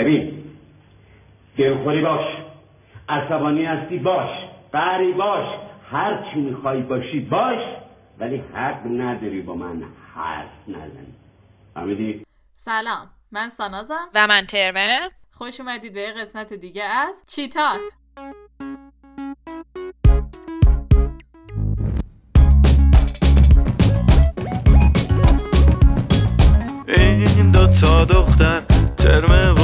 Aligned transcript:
ببین. 0.00 0.44
دلخوری 1.58 2.02
باش. 2.02 2.26
عصبانی 3.08 3.64
هستی 3.64 3.98
باش. 3.98 4.30
قری 4.72 5.12
باش. 5.12 5.46
هر 5.90 6.30
چی 6.32 6.40
می‌خوای 6.40 6.82
باشی 6.82 7.20
باش 7.20 7.58
ولی 8.18 8.42
حق 8.54 8.86
نداری 8.86 9.40
با 9.42 9.54
من 9.54 9.82
حرف 10.14 10.68
نزنی. 10.68 11.14
فهمیدی؟ 11.74 12.26
سلام. 12.54 13.06
من 13.32 13.48
سانازم. 13.48 14.08
و 14.14 14.26
من 14.26 14.46
ترمه. 14.46 15.10
خوش 15.30 15.60
اومدید 15.60 15.94
به 15.94 16.12
قسمت 16.12 16.52
دیگه 16.52 16.84
از 16.84 17.24
چیتار 17.28 17.78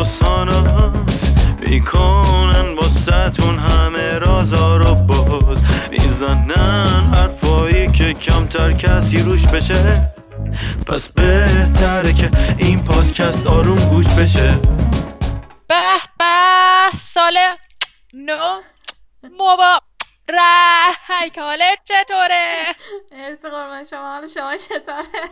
و 0.07 0.09
ساناس 0.09 1.35
می‌کنن 1.61 2.77
ستون 2.83 3.59
همه 3.59 4.19
رازا 4.19 4.77
رو 4.77 4.95
باز. 4.95 5.63
می‌زنن 5.91 7.15
حرفایی 7.15 7.91
که 7.91 8.13
کمتر 8.13 8.73
کسی 8.73 9.19
روش 9.19 9.47
بشه. 9.47 10.11
پس 10.87 11.13
بهتره 11.13 12.13
که 12.13 12.31
این 12.59 12.85
پادکست 12.85 13.47
آروم 13.47 13.79
گوش 13.79 14.09
بشه. 14.09 14.59
به 15.69 15.83
به 16.19 16.99
سال 17.15 17.39
نو 18.13 18.61
مبا. 19.23 19.81
رای 20.29 21.31
حالت 21.37 21.79
چطوره؟ 21.85 22.75
ارسی 23.13 23.49
قربان 23.49 23.85
شما. 23.85 24.13
حال 24.13 24.27
شما 24.27 24.57
چطوره؟ 24.57 25.29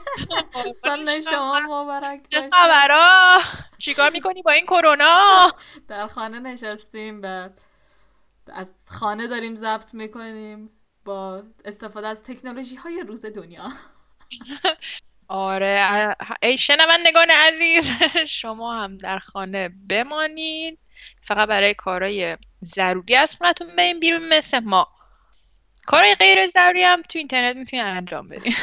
سال 0.82 1.20
شما. 1.20 1.60
مبارک 1.60 2.20
باشه. 2.32 2.48
خبرا؟ 2.52 3.38
چیکار 3.78 4.10
می‌کنی 4.10 4.42
با 4.42 4.50
این 4.50 4.66
کرونا؟ 4.66 5.52
در 5.88 6.06
خانه 6.06 6.40
نشستیم 6.40 7.20
بعد 7.20 7.60
از 8.52 8.74
خانه 8.86 9.26
داریم 9.26 9.54
ضبط 9.54 9.94
می‌کنیم 9.94 10.70
با 11.04 11.42
استفاده 11.64 12.08
از 12.08 12.22
تکنولوژی 12.22 12.76
های 12.76 13.04
روز 13.08 13.24
دنیا. 13.24 13.68
آره 15.28 16.16
ای 16.42 16.58
شنوندگان 16.58 17.30
عزیز 17.30 17.90
شما 18.40 18.82
هم 18.82 18.96
در 18.96 19.18
خانه 19.18 19.70
بمانید. 19.90 20.78
فقط 21.26 21.48
برای 21.48 21.74
کارهای 21.74 22.36
ضروری 22.64 23.16
از 23.16 23.36
خونتون 23.36 23.76
بریم 23.76 24.00
بیرون 24.00 24.28
مثل 24.28 24.58
ما. 24.58 24.88
کارهای 25.86 26.14
غیر 26.14 26.48
ضروری 26.48 26.82
هم 26.82 27.02
تو 27.02 27.18
اینترنت 27.18 27.56
می‌تونین 27.56 27.84
انجام 27.84 28.28
بدین. 28.28 28.54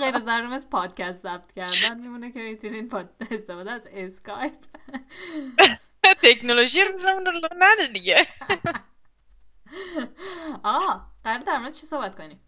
غیر 0.00 0.18
ضروری 0.18 0.46
مثل 0.46 0.68
پادکست 0.68 1.22
ضبط 1.22 1.52
کردن 1.52 2.00
میمونه 2.00 2.32
که 2.32 2.38
می‌تونین 2.40 2.90
استفاده 3.30 3.70
از 3.70 3.88
اسکایپ. 3.92 4.54
تکنولوژی 6.22 6.84
رو 6.84 6.90
نده 7.56 7.86
دیگه. 7.86 8.26
آه 10.62 11.12
قرار 11.24 11.38
در 11.38 11.58
مورد 11.58 11.72
چی 11.72 11.86
صحبت 11.86 12.16
کنیم؟ 12.16 12.40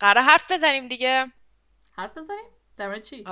قرار 0.00 0.24
حرف 0.24 0.52
بزنیم 0.52 0.88
دیگه. 0.88 1.32
حرف 1.96 2.18
بزنیم؟ 2.18 2.44
در 2.76 2.86
مورد 2.86 3.02
چی؟ 3.02 3.24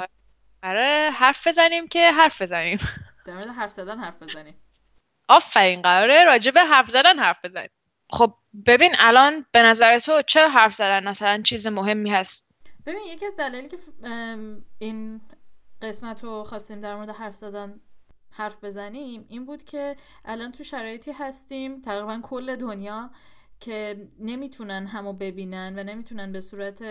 قرار 0.63 1.11
حرف 1.11 1.47
بزنیم 1.47 1.89
که 1.89 2.13
حرف 2.13 2.43
بزنیم. 2.43 2.79
در 3.25 3.35
مورد 3.35 3.47
حرف 3.47 3.71
زدن 3.71 3.99
حرف 3.99 4.23
بزنیم. 4.23 4.55
آفرین 5.29 5.83
قراره 5.83 6.25
راجع 6.25 6.51
به 6.51 6.61
حرف 6.61 6.91
زدن 6.91 7.19
حرف 7.19 7.45
بزنیم. 7.45 7.71
خب 8.11 8.35
ببین 8.67 8.93
الان 8.99 9.47
به 9.53 9.63
نظر 9.63 9.99
تو 9.99 10.23
چه 10.23 10.49
حرف 10.49 10.75
زدن؟ 10.75 11.09
مثلا 11.09 11.43
چیز 11.43 11.67
مهمی 11.67 12.11
هست؟ 12.11 12.53
ببین 12.87 13.03
یکی 13.07 13.27
از 13.27 13.37
دلایلی 13.37 13.69
که 13.69 13.79
این 14.79 15.21
قسمت 15.83 16.25
رو 16.25 16.45
خواستیم 16.45 16.81
در 16.81 16.97
مورد 16.97 17.11
حرف 17.11 17.37
زدن 17.37 17.81
حرف 18.31 18.65
بزنیم 18.65 19.25
این 19.29 19.47
بود 19.47 19.65
که 19.65 19.97
الان 20.25 20.53
تو 20.53 20.65
شرایطی 20.65 21.13
هستیم 21.13 21.81
تقریبا 21.81 22.21
کل 22.23 22.57
دنیا 22.57 23.11
که 23.61 24.09
نمی‌تونن 24.19 24.87
همو 24.87 25.13
ببینن 25.13 25.79
و 25.79 25.85
نمی‌تونن 25.85 26.33
به 26.33 26.41
صورت 26.41 26.85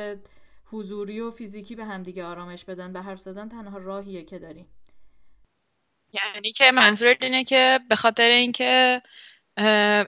حضوری 0.65 1.19
و 1.19 1.31
فیزیکی 1.31 1.75
به 1.75 1.85
همدیگه 1.85 2.25
آرامش 2.25 2.65
بدن 2.65 2.93
به 2.93 3.01
حرف 3.01 3.19
زدن 3.19 3.49
تنها 3.49 3.77
راهیه 3.77 4.23
که 4.23 4.39
داریم. 4.39 4.67
یعنی 6.13 6.51
که 6.51 6.71
منظور 6.71 7.15
اینه 7.21 7.43
که 7.43 7.79
به 7.89 7.95
خاطر 7.95 8.29
اینکه 8.29 9.01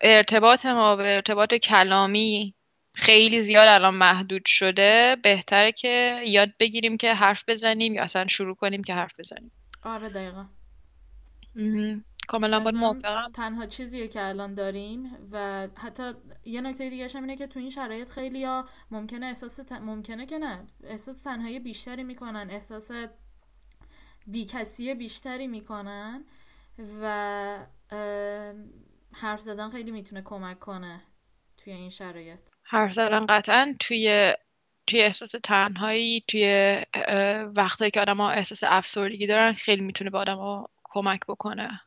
ارتباط 0.01 0.65
ما 0.65 0.95
به 0.95 1.15
ارتباط 1.15 1.53
کلامی 1.53 2.55
خیلی 2.95 3.41
زیاد 3.41 3.67
الان 3.67 3.95
محدود 3.95 4.45
شده 4.45 5.17
بهتره 5.23 5.71
که 5.71 6.21
یاد 6.27 6.49
بگیریم 6.59 6.97
که 6.97 7.13
حرف 7.13 7.43
بزنیم 7.47 7.93
یا 7.93 8.03
اصلا 8.03 8.27
شروع 8.27 8.55
کنیم 8.55 8.83
که 8.83 8.93
حرف 8.93 9.19
بزنیم. 9.19 9.51
آره 9.83 10.09
دقیقا. 10.09 10.45
کاملا 12.27 12.59
باید 12.59 12.75
موافقم. 12.75 13.31
تنها 13.35 13.65
چیزیه 13.65 14.07
که 14.07 14.21
الان 14.21 14.53
داریم 14.53 15.29
و 15.31 15.67
حتی 15.77 16.03
یه 16.45 16.61
نکته 16.61 16.89
دیگه 16.89 17.07
اینه 17.15 17.35
که 17.35 17.47
تو 17.47 17.59
این 17.59 17.69
شرایط 17.69 18.09
خیلی 18.09 18.43
ها 18.43 18.65
ممکنه 18.91 19.25
احساس 19.25 19.59
ممکنه 19.71 20.25
که 20.25 20.37
نه. 20.37 20.67
احساس 20.83 21.21
تنهایی 21.21 21.59
بیشتری 21.59 22.03
می‌کنن. 22.03 22.47
احساس 22.51 22.91
بیکسی 24.27 24.93
بیشتری 24.93 25.47
می‌کنن 25.47 26.25
و 27.01 27.57
حرف 29.13 29.39
زدن 29.39 29.69
خیلی 29.69 29.91
می‌تونه 29.91 30.21
کمک 30.21 30.59
کنه 30.59 31.01
توی 31.57 31.73
این 31.73 31.89
شرایط. 31.89 32.39
حرف 32.63 32.93
زدن 32.93 33.25
قطعا 33.25 33.75
توی 33.79 34.33
توی 34.87 35.01
احساس 35.01 35.35
تنهایی 35.43 36.23
توی 36.27 36.77
وقتایی 37.55 37.91
که 37.91 38.01
آدم 38.01 38.17
ها 38.17 38.31
احساس 38.31 38.63
افسردگی 38.63 39.27
دارن 39.27 39.53
خیلی 39.53 39.83
می‌تونه 39.83 40.09
به 40.09 40.17
آدم 40.17 40.65
کمک 40.83 41.19
بکنه. 41.27 41.81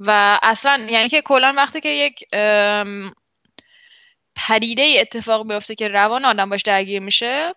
و 0.00 0.38
اصلا 0.42 0.86
یعنی 0.90 1.08
که 1.08 1.22
کلا 1.22 1.54
وقتی 1.56 1.80
که 1.80 1.88
یک 1.88 2.24
پدیده 4.34 4.96
اتفاق 5.00 5.48
بیفته 5.48 5.74
که 5.74 5.88
روان 5.88 6.24
آدم 6.24 6.50
باش 6.50 6.62
درگیر 6.62 7.00
میشه 7.02 7.54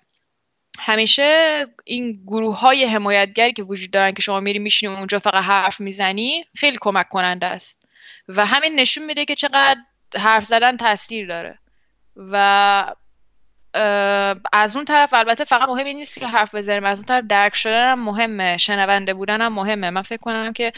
همیشه 0.85 1.66
این 1.85 2.11
گروه 2.27 2.59
های 2.59 2.85
حمایتگری 2.85 3.53
که 3.53 3.63
وجود 3.63 3.91
دارن 3.91 4.11
که 4.11 4.21
شما 4.21 4.39
میری 4.39 4.59
میشینی 4.59 4.95
اونجا 4.95 5.19
فقط 5.19 5.44
حرف 5.44 5.79
می‌زنی 5.79 6.45
خیلی 6.55 6.77
کمک 6.81 7.09
کننده 7.09 7.45
است. 7.45 7.88
و 8.27 8.45
همین 8.45 8.75
نشون 8.75 9.05
میده 9.05 9.25
که 9.25 9.35
چقدر 9.35 9.79
حرف 10.17 10.45
زدن 10.45 10.77
تاثیر 10.77 11.27
داره. 11.27 11.59
و 12.16 12.95
از 14.53 14.75
اون 14.75 14.85
طرف 14.85 15.13
البته 15.13 15.43
فقط 15.43 15.69
مهم 15.69 15.88
نیست 15.88 16.19
که 16.19 16.27
حرف 16.27 16.55
بزنیم 16.55 16.85
از 16.85 16.99
اون 16.99 17.05
طرف 17.05 17.23
درک 17.29 17.55
شدن 17.55 17.91
هم 17.91 18.03
مهمه 18.03 18.57
شنونده 18.57 19.13
بودن 19.13 19.41
هم 19.41 19.53
مهمه. 19.53 19.89
من 19.89 20.01
فکر 20.01 20.22
کنم 20.22 20.53
که 20.53 20.73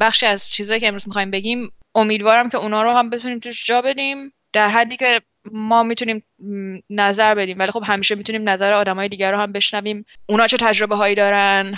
بخشی 0.00 0.26
از 0.26 0.50
چیزهایی 0.50 0.80
که 0.80 0.88
امروز 0.88 1.08
می‌خوایم 1.08 1.30
بگیم 1.30 1.72
امیدوارم 1.94 2.48
که 2.48 2.58
اونا 2.58 2.82
رو 2.82 2.92
هم 2.92 3.10
بتونیم 3.10 3.38
توش 3.38 3.66
جا 3.66 3.82
بدیم 3.82 4.32
در 4.52 4.68
حدی 4.68 4.96
که 4.96 5.20
ما 5.52 5.82
می‌تونیم 5.82 6.24
نظر 6.90 7.34
بدیم. 7.34 7.58
ولی 7.58 7.72
خب 7.72 7.82
همیشه 7.86 8.14
می‌تونیم 8.14 8.48
نظر 8.48 8.72
آدمای 8.72 9.08
دیگر 9.08 9.32
رو 9.32 9.38
هم 9.38 9.52
بشنویم. 9.52 10.04
اونا 10.26 10.46
چه 10.46 10.56
تجربه 10.56 10.96
هایی 10.96 11.14
دارن 11.14 11.74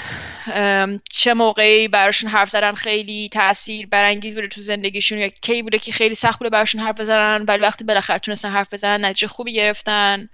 چه 1.11 1.35
موقعی 1.35 1.89
براشون 1.89 2.31
حرف 2.31 2.51
زدن 2.51 2.73
خیلی 2.73 3.29
تاثیر 3.29 3.87
برانگیز 3.87 4.35
بوده 4.35 4.49
تو 4.49 4.61
زندگیشون 4.61 5.19
یا 5.19 5.29
کی 5.29 5.63
بوده 5.63 5.79
که 5.79 5.93
خیلی 5.93 6.15
سخت 6.15 6.39
بوده 6.39 6.51
براشون 6.51 6.81
حرف 6.81 7.01
بزنن 7.01 7.45
ولی 7.49 7.63
وقتی 7.63 7.85
بالاخره 7.85 8.19
تونستن 8.19 8.51
حرف 8.51 8.75
بزنن 8.75 9.05
نتیجه 9.05 9.29
خوبی 9.29 9.53
گرفتن؟ 9.53 10.29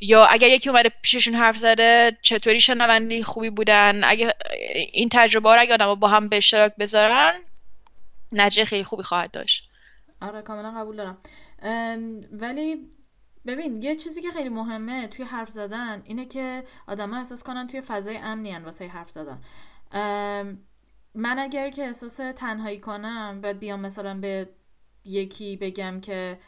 یا 0.00 0.24
اگر 0.24 0.48
یکی 0.48 0.68
اومده 0.68 0.90
پیششون 1.02 1.34
حرف 1.34 1.56
زده 1.56 2.16
چطوری 2.22 2.60
شنوندی 2.60 3.22
خوبی 3.22 3.50
بودن؟ 3.50 4.04
اگه 4.04 4.34
این 4.92 5.08
تجربه 5.12 5.54
رو 5.54 5.60
اگه 5.60 5.74
آدم 5.74 5.94
با 5.94 6.08
هم 6.08 6.28
به 6.28 6.36
اشتراک 6.36 6.72
بذارن 6.78 7.32
نتیجه 8.32 8.64
خیلی 8.64 8.84
خوبی 8.84 9.02
خواهد 9.02 9.30
داشت. 9.30 9.68
آره 10.22 10.42
کاملا 10.42 10.70
قبول 10.80 10.96
دارم. 10.96 11.18
ولی 12.32 12.90
ببین 13.46 13.82
یه 13.82 13.96
چیزی 13.96 14.22
که 14.22 14.30
خیلی 14.30 14.48
مهمه 14.48 15.06
توی 15.06 15.24
حرف 15.24 15.50
زدن 15.50 16.02
اینه 16.04 16.26
که 16.26 16.64
آدم 16.86 17.14
احساس 17.14 17.42
کنن 17.42 17.66
توی 17.66 17.80
فضای 17.80 18.16
امنی 18.16 18.50
هن 18.50 18.64
واسه 18.64 18.88
حرف 18.88 19.10
زدن. 19.10 19.40
من 21.14 21.38
اگر 21.38 21.70
که 21.70 21.82
احساس 21.82 22.16
تنهایی 22.16 22.80
کنم 22.80 23.40
بعد 23.40 23.58
بیام 23.58 23.80
مثلا 23.80 24.20
به 24.20 24.48
یکی 25.04 25.56
بگم 25.56 26.00
که 26.00 26.38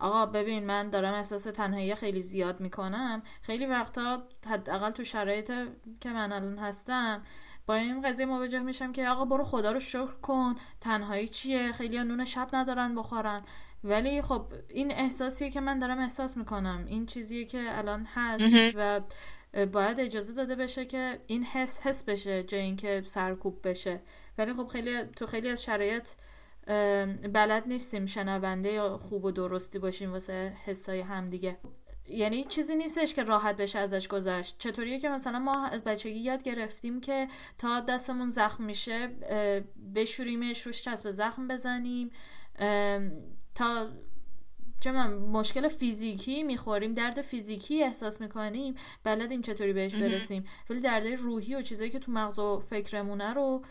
آقا 0.00 0.26
ببین 0.26 0.66
من 0.66 0.90
دارم 0.90 1.14
احساس 1.14 1.42
تنهایی 1.42 1.94
خیلی 1.94 2.20
زیاد 2.20 2.60
می‌کنم. 2.60 3.22
خیلی 3.42 3.66
وقتا 3.66 4.22
حداقل 4.46 4.90
تو 4.90 5.04
شرایط 5.04 5.52
که 6.00 6.10
من 6.10 6.32
الان 6.32 6.58
هستم 6.58 7.22
با 7.66 7.74
این 7.74 8.02
قضیه 8.02 8.26
مواجه 8.26 8.58
میشم 8.58 8.92
که 8.92 9.08
آقا 9.08 9.24
برو 9.24 9.44
خدا 9.44 9.70
رو 9.72 9.80
شکر 9.80 10.14
کن 10.22 10.54
تنهایی 10.80 11.28
چیه؟ 11.28 11.72
خیلی 11.72 11.98
نون 11.98 12.24
شب 12.24 12.48
ندارن 12.52 12.94
بخورن. 12.94 13.42
ولی 13.84 14.22
خب 14.22 14.46
این 14.68 14.92
احساسیه 14.92 15.50
که 15.50 15.60
من 15.60 15.78
دارم 15.78 15.98
احساس 15.98 16.36
می‌کنم. 16.36 16.84
این 16.86 17.06
چیزیه 17.06 17.44
که 17.44 17.78
الان 17.78 18.06
هست 18.14 18.54
و 18.74 19.00
باید 19.66 20.00
اجازه 20.00 20.32
داده 20.32 20.54
بشه 20.54 20.84
که 20.84 21.20
این 21.26 21.44
حس 21.44 21.80
حس 21.80 22.02
بشه 22.02 22.42
جای 22.42 22.60
اینکه 22.60 23.02
سرکوب 23.06 23.68
بشه. 23.68 23.98
ولی 24.38 24.52
خب 24.52 24.66
خیلی 24.66 25.04
تو 25.04 25.26
خیلی 25.26 25.48
از 25.48 25.62
شرایط 25.62 26.08
بلد 27.32 27.62
نیستیم 27.66 28.06
شنونده 28.06 28.72
یا 28.72 28.98
خوب 28.98 29.24
و 29.24 29.30
درستی 29.30 29.78
باشیم 29.78 30.12
واسه 30.12 30.52
حسای 30.64 31.00
همدیگه. 31.00 31.58
یعنی 32.08 32.44
چیزی 32.44 32.76
نیستش 32.76 33.14
که 33.14 33.22
راحت 33.22 33.56
بشه 33.56 33.78
ازش 33.78 34.08
گذشت. 34.08 34.58
چطوریه 34.58 35.00
که 35.00 35.08
مثلا 35.08 35.38
ما 35.38 35.66
از 35.66 35.84
بچگی 35.84 36.18
یاد 36.18 36.42
گرفتیم 36.42 37.00
که 37.00 37.28
تا 37.58 37.80
دستمون 37.80 38.28
زخم 38.28 38.64
میشه 38.64 39.08
بشوریمش 39.94 40.66
روش 40.66 40.82
چسب 40.82 41.10
زخم 41.10 41.48
بزنیم. 41.48 42.10
تا 43.54 43.88
چون 44.80 45.06
مشکل 45.14 45.68
فیزیکی 45.68 46.42
می‌خوریم 46.42 46.94
درد 46.94 47.22
فیزیکی 47.22 47.84
احساس 47.84 48.20
می‌کنیم 48.20 48.74
بلدیم 49.04 49.42
چطوری 49.42 49.72
بهش 49.72 49.94
برسیم. 49.94 50.44
ولی 50.70 50.80
درد 50.80 51.06
روحی 51.06 51.54
و 51.54 51.62
چیزایی 51.62 51.90
که 51.90 51.98
تو 51.98 52.12
مغز 52.12 52.38
و 52.38 52.60
فکرمونه 52.60 53.34
رو 53.34 53.64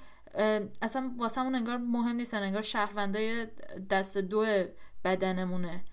اصلا 0.82 1.12
واسه 1.18 1.42
انگار 1.42 1.78
مهم 1.78 2.16
نیستن 2.16 2.44
انگار 2.44 2.62
شهروندای 2.62 3.48
دست 3.90 4.18
دو 4.18 4.46
بدنمونه. 5.06 5.84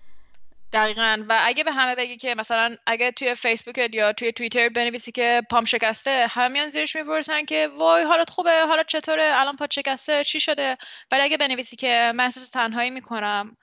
دقیقا. 0.73 1.23
و 1.29 1.39
اگه 1.45 1.63
به 1.63 1.71
همه 1.71 1.95
بگی 1.95 2.17
که 2.17 2.35
مثلا 2.35 2.75
اگه 2.87 3.11
توی 3.11 3.35
فیسبوک 3.35 3.89
یا 3.93 4.13
توی 4.13 4.31
توییتر 4.31 4.69
بنویسی 4.69 5.11
که 5.11 5.41
پام 5.49 5.65
شکسته 5.65 6.27
همیان 6.29 6.69
زیرش 6.69 6.95
می‌پرسن 6.95 7.45
که 7.45 7.69
وای 7.77 8.03
حالت 8.03 8.29
خوبه 8.29 8.65
حالت 8.67 8.87
چطوره 8.87 9.31
الان 9.33 9.55
پا 9.55 9.67
شکسته 9.71 10.23
چی 10.23 10.39
شده؟ 10.39 10.77
ولی 11.11 11.21
اگه 11.21 11.37
بنویسی 11.37 11.75
که 11.75 12.11
من 12.15 12.23
احساس 12.23 12.49
تنهایی 12.49 12.89
می‌کنم 12.89 13.57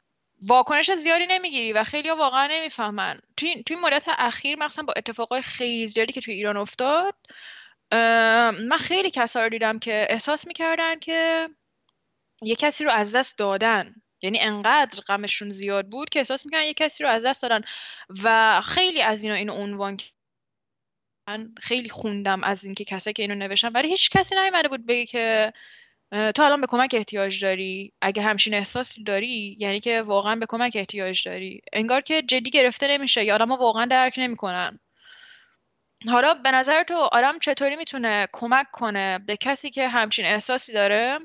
واکنش 0.48 0.90
زیادی 0.90 1.26
نمی‌گیری 1.28 1.72
و 1.72 1.84
خیلی 1.84 2.08
ها 2.08 2.16
واقعا 2.16 2.46
نمی‌فهمن. 2.46 3.20
توی, 3.36 3.62
توی 3.62 3.76
مدت 3.76 4.04
اخیر 4.08 4.58
مخصوصا 4.58 4.82
با 4.82 4.94
اتفاقای 4.96 5.42
خیلی 5.42 5.86
زیادی 5.86 6.12
که 6.12 6.20
توی 6.20 6.34
ایران 6.34 6.56
افتاد 6.56 7.14
من 8.68 8.78
خیلی 8.80 9.10
کسا 9.10 9.42
رو 9.42 9.48
دیدم 9.48 9.78
که 9.78 10.06
احساس 10.10 10.46
می‌کردن 10.46 10.98
که 10.98 11.48
یه 12.42 12.56
کسی 12.56 12.84
رو 12.84 12.90
از 12.90 13.14
دست 13.14 13.38
دادن. 13.38 13.94
یعنی 14.22 14.40
انقدر 14.40 15.00
غمشون 15.00 15.50
زیاد 15.50 15.88
بود 15.88 16.08
که 16.08 16.18
احساس 16.18 16.46
می‌کنن 16.46 16.62
یه 16.62 16.74
کسی 16.74 17.04
رو 17.04 17.10
از 17.10 17.24
دست 17.24 17.42
دادن 17.42 17.60
و 18.22 18.60
خیلی 18.60 19.02
از 19.02 19.22
اینا 19.22 19.34
اینو 19.34 19.52
عنوان 19.52 19.96
خیلی 21.60 21.88
خوندم 21.88 22.44
از 22.44 22.64
اینکه 22.64 22.84
کسایی 22.84 23.14
که 23.14 23.22
اینو 23.22 23.34
نوشتن 23.34 23.72
ولی 23.72 23.88
هیچ 23.88 24.10
کسی 24.10 24.34
نیومده 24.34 24.68
بود 24.68 24.86
بگه 24.86 25.06
که 25.06 25.52
تو 26.10 26.42
الان 26.42 26.60
به 26.60 26.66
کمک 26.66 26.94
احتیاج 26.94 27.42
داری؟ 27.42 27.92
اگه 28.00 28.22
همچین 28.22 28.54
احساسی 28.54 29.04
داری 29.04 29.56
یعنی 29.60 29.80
که 29.80 30.02
واقعا 30.02 30.36
به 30.36 30.46
کمک 30.48 30.72
احتیاج 30.74 31.28
داری. 31.28 31.60
انگار 31.72 32.00
که 32.00 32.22
جدی 32.22 32.50
گرفته 32.50 32.88
نمیشه 32.88 33.24
یا 33.24 33.34
آدم 33.34 33.52
واقعا 33.52 33.86
درک 33.86 34.14
نمی‌کنن. 34.16 34.78
حالا 36.08 36.34
به 36.34 36.50
نظر 36.50 36.82
تو 36.82 36.94
آدم 36.94 37.38
چطوری 37.38 37.76
می‌تونه 37.76 38.28
کمک 38.32 38.66
کنه 38.72 39.18
به 39.18 39.36
کسی 39.36 39.70
که 39.70 39.88
همچین 39.88 40.24
احساسی 40.24 40.72
داره؟ 40.72 41.18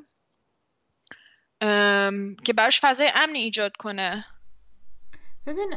که 2.43 2.53
براش 2.55 2.81
فضای 2.81 3.11
امنی 3.15 3.39
ایجاد 3.39 3.77
کنه. 3.77 4.25
ببین 5.47 5.69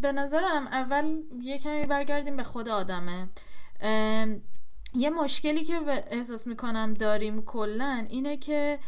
به 0.00 0.12
نظرم 0.12 0.66
اول 0.66 1.16
یه 1.40 1.58
کمی 1.58 1.86
برگردیم 1.86 2.36
به 2.36 2.42
خود 2.42 2.68
آدمه. 2.68 3.28
یه 4.94 5.10
مشکلی 5.10 5.64
که 5.64 6.04
احساس 6.10 6.46
می‌کنم 6.46 6.94
داریم 6.94 7.42
کلا 7.42 8.06
اینه 8.10 8.36
که 8.36 8.78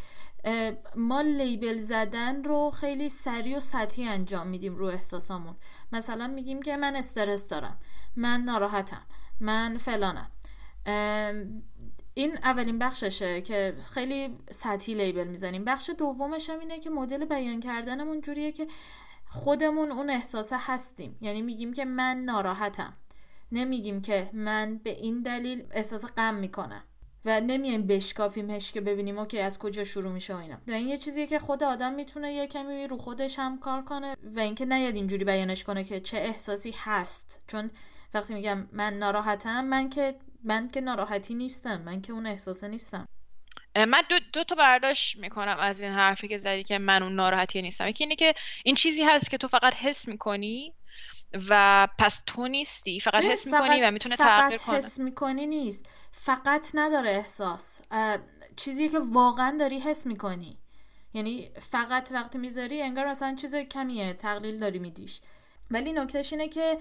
ما 0.96 1.20
لیبل 1.20 1.78
زدن 1.78 2.44
رو 2.44 2.70
خیلی 2.70 3.08
سریع 3.08 3.56
و 3.56 3.60
سطحی 3.60 4.04
انجام 4.04 4.46
میدیم 4.46 4.76
رو 4.76 4.86
احساسامون. 4.86 5.56
مثلا 5.92 6.26
میگیم 6.26 6.62
که 6.62 6.76
من 6.76 6.96
استرس 6.96 7.48
دارم 7.48 7.78
من 8.16 8.40
ناراحتم 8.40 9.02
من 9.40 9.76
فلانم. 9.78 10.30
این 12.14 12.38
اولین 12.42 12.78
بخششه 12.78 13.40
که 13.40 13.76
خیلی 13.94 14.38
سطحی 14.50 14.94
لیبل 14.94 15.26
می‌زنیم. 15.26 15.64
بخش 15.64 15.90
دومش 15.98 16.50
هم 16.50 16.58
اینه 16.58 16.78
که 16.78 16.90
مدل 16.90 17.24
بیان 17.24 17.60
کردنمون 17.60 18.20
جوریه 18.20 18.52
که 18.52 18.66
خودمون 19.28 19.90
اون 19.90 20.10
احساسه 20.10 20.56
هستیم. 20.60 21.18
یعنی 21.20 21.42
میگیم 21.42 21.72
که 21.72 21.84
من 21.84 22.16
ناراحتم. 22.16 22.96
نمیگیم 23.52 24.02
که 24.02 24.30
من 24.32 24.80
به 24.84 24.90
این 24.90 25.22
دلیل 25.22 25.64
احساس 25.70 26.04
غم 26.16 26.34
می‌کنم 26.34 26.84
و 27.24 27.40
نمیایم 27.40 27.86
بشکافیمش 27.86 28.72
که 28.72 28.80
ببینیم 28.80 29.18
اوکی 29.18 29.40
از 29.40 29.58
کجا 29.58 29.84
شروع 29.84 30.12
میشه 30.12 30.34
و 30.34 30.38
اینا. 30.38 30.58
و 30.68 30.72
این 30.72 30.88
یه 30.88 30.98
چیزیه 30.98 31.26
که 31.26 31.38
خود 31.38 31.62
آدم 31.62 31.92
می‌تونه 31.92 32.32
یه 32.32 32.46
کمی 32.46 32.86
رو 32.86 32.98
خودش 32.98 33.38
هم 33.38 33.58
کار 33.58 33.82
کنه 33.82 34.16
و 34.22 34.40
اینکه 34.40 34.64
نیاد 34.64 34.94
اینجوری 34.94 35.24
بیانش 35.24 35.64
کنه 35.64 35.84
که 35.84 36.00
چه 36.00 36.16
احساسی 36.16 36.74
هست. 36.78 37.44
چون 37.46 37.70
وقتی 38.14 38.34
میگم 38.34 38.68
من 38.72 38.94
ناراحتم 38.94 39.64
من 39.64 39.88
که 39.88 40.14
من 40.44 40.68
که 40.68 40.80
ناراحتی 40.80 41.34
نیستم 41.34 41.82
من 41.82 42.00
که 42.00 42.12
اون 42.12 42.26
احساسه 42.26 42.68
نیستم. 42.68 43.06
من 43.76 44.02
دو, 44.08 44.18
دو 44.32 44.44
تا 44.44 44.54
برداشت 44.54 45.16
می‌کنم 45.16 45.56
از 45.60 45.80
این 45.80 45.92
حرفی 45.92 46.28
که 46.28 46.38
زدی 46.38 46.62
که 46.62 46.78
من 46.78 47.02
اون 47.02 47.14
ناراحتی 47.14 47.62
نیستم. 47.62 47.88
یکی 47.88 48.04
اینه 48.04 48.16
که 48.16 48.34
این 48.64 48.74
چیزی 48.74 49.02
هست 49.02 49.30
که 49.30 49.38
تو 49.38 49.48
فقط 49.48 49.74
حس 49.74 50.08
می‌کنی 50.08 50.74
و 51.48 51.88
پس 51.98 52.22
تو 52.26 52.48
نیستی. 52.48 53.00
فقط 53.00 53.24
حس 53.24 53.46
می‌کنی 53.46 53.80
و 53.80 53.90
می‌تونه 53.90 54.16
تغییر 54.16 54.48
کنه. 54.48 54.56
فقط 54.56 54.74
حس 54.74 55.00
می‌کنی 55.00 55.46
نیست. 55.46 55.86
فقط 56.12 56.70
نداره 56.74 57.10
احساس. 57.10 57.80
چیزی 58.56 58.88
که 58.88 58.98
واقعا 58.98 59.56
داری 59.58 59.78
حس 59.78 60.06
می‌کنی. 60.06 60.58
یعنی 61.14 61.50
فقط 61.60 62.08
وقتی 62.12 62.38
می‌ذاری 62.38 62.82
انگار 62.82 63.06
مثلا 63.06 63.34
چیز 63.34 63.54
کمیه 63.56 64.14
تقلیل 64.14 64.58
داری 64.58 64.78
میدیش. 64.78 65.20
ولی 65.70 65.92
نکتهش 65.92 66.32
اینه 66.32 66.48
که 66.48 66.78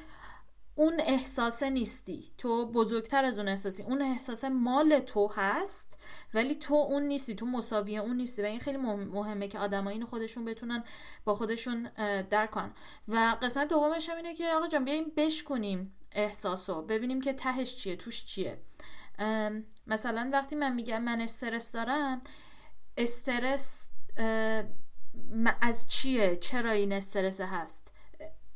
اون 0.82 1.00
احساسه 1.00 1.70
نیستی. 1.70 2.32
تو 2.38 2.66
بزرگتر 2.66 3.26
از 3.26 3.40
اون 3.40 3.48
احساسی. 3.48 3.84
اون 3.84 4.02
احساسه 4.02 4.50
مال 4.50 5.00
تو 5.00 5.28
هست 5.36 6.00
ولی 6.34 6.56
تو 6.56 6.74
اون 6.74 7.04
نیستی. 7.04 7.36
تو 7.36 7.46
مساوی 7.46 7.98
اون 7.98 8.18
نیستی. 8.18 8.42
و 8.42 8.46
این 8.46 8.60
خیلی 8.60 8.78
مهمه 8.78 9.48
که 9.48 9.60
آدم 9.60 9.88
اینو 9.88 10.06
خودشون 10.06 10.46
بتونن 10.46 10.84
با 11.26 11.36
خودشون 11.36 11.84
درک 12.30 12.52
کنن. 12.52 12.74
و 13.08 13.38
قسمت 13.42 13.68
دومش 13.68 14.10
هم 14.10 14.16
اینه 14.16 14.34
که 14.34 14.54
آقا 14.54 14.68
جان 14.68 14.86
بیایم 14.86 15.12
بشکنیم 15.18 15.96
احساسو. 16.12 16.82
ببینیم 16.82 17.22
که 17.22 17.34
تهش 17.34 17.76
چیه 17.76 17.96
توش 17.96 18.26
چیه. 18.26 18.62
مثلا 19.88 20.30
وقتی 20.34 20.56
من 20.56 20.74
میگم 20.74 21.02
من 21.02 21.22
استرس 21.22 21.72
دارم 21.72 22.22
استرس 22.98 23.90
از 25.62 25.88
چیه؟ 25.88 26.36
چرا 26.36 26.72
این 26.72 26.94
استرس 26.94 27.42
هست؟ 27.42 27.91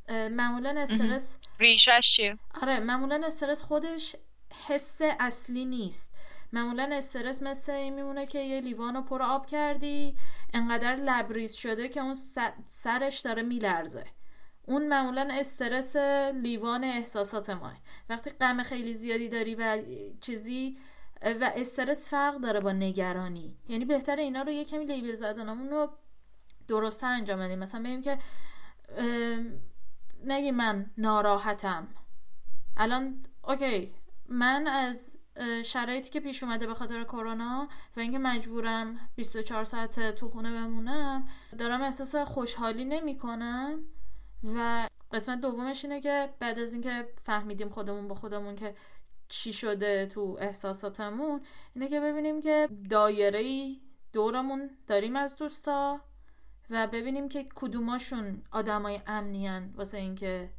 معمولا 0.09 0.75
استرس 0.77 1.37
ریشش 1.59 2.11
چیه؟ 2.15 2.37
آره 2.61 2.79
معمولا 2.79 3.21
استرس 3.25 3.63
خودش 3.63 4.15
حس 4.67 5.01
اصلی 5.19 5.65
نیست. 5.65 6.11
معمولا 6.53 6.89
استرس 6.91 7.41
مثل 7.41 7.71
این 7.71 7.93
میمونه 7.93 8.25
که 8.25 8.39
یه 8.39 8.61
لیوانو 8.61 9.01
پر 9.01 9.21
آب 9.21 9.45
کردی 9.45 10.15
انقدر 10.53 10.95
لبریز 10.95 11.53
شده 11.53 11.89
که 11.89 12.01
اون 12.01 12.15
سرش 12.67 13.19
داره 13.19 13.41
میلرزه. 13.41 14.05
اون 14.67 14.87
معمولا 14.87 15.27
استرس 15.31 15.95
لیوان 16.41 16.83
احساسات 16.83 17.49
ماه. 17.49 17.77
وقتی 18.09 18.29
غم 18.29 18.63
خیلی 18.63 18.93
زیادی 18.93 19.29
داری 19.29 19.55
و 19.55 19.81
چیزی 20.21 20.77
و 21.21 21.51
استرس 21.55 22.09
فرق 22.09 22.37
داره 22.37 22.59
با 22.59 22.71
نگرانی. 22.71 23.57
یعنی 23.69 23.85
بهتره 23.85 24.23
اینا 24.23 24.41
رو 24.41 24.51
یه 24.51 24.65
کمی 24.65 24.85
لیبل 24.85 25.13
زدنمون 25.13 25.69
رو 25.69 25.89
درستتر 26.67 27.11
انجام 27.11 27.39
بدیم. 27.39 27.59
مثلا 27.59 27.83
بگیم 27.83 28.01
که 28.01 28.17
نگی 30.27 30.51
من 30.51 30.91
ناراحتم. 30.97 31.87
الان 32.77 33.25
اوکی 33.43 33.93
من 34.29 34.67
از 34.67 35.17
شرایطی 35.63 36.09
که 36.09 36.19
پیش 36.19 36.43
اومده 36.43 36.67
به 36.67 36.73
خاطر 36.73 37.03
کرونا 37.03 37.67
و 37.97 37.99
اینکه 37.99 38.17
مجبورم 38.19 39.09
24 39.15 39.63
ساعت 39.63 40.15
تو 40.15 40.27
خونه 40.27 40.51
بمونم 40.51 41.27
دارم 41.57 41.81
احساس 41.81 42.15
خوشحالی 42.15 42.85
نمی‌کنم 42.85 43.79
و 44.55 44.89
قسمت 45.11 45.41
دومش 45.41 45.85
اینه 45.85 46.01
که 46.01 46.33
بعد 46.39 46.59
از 46.59 46.73
اینکه 46.73 47.07
فهمیدیم 47.23 47.69
خودمون 47.69 48.07
با 48.07 48.15
خودمون 48.15 48.55
که 48.55 48.75
چی 49.27 49.53
شده 49.53 50.05
تو 50.05 50.37
احساساتمون 50.39 51.41
اینه 51.73 51.87
که 51.87 51.99
ببینیم 51.99 52.41
که 52.41 52.69
دایره 52.89 53.75
دورمون 54.13 54.69
داریم 54.87 55.15
از 55.15 55.35
دوستا. 55.35 56.01
و 56.69 56.87
ببینیم 56.87 57.29
که 57.29 57.45
کدوماشون 57.55 58.43
آدمای 58.51 58.99
امنیان 59.07 59.73
واسه 59.75 59.97
اینکه 59.97 60.49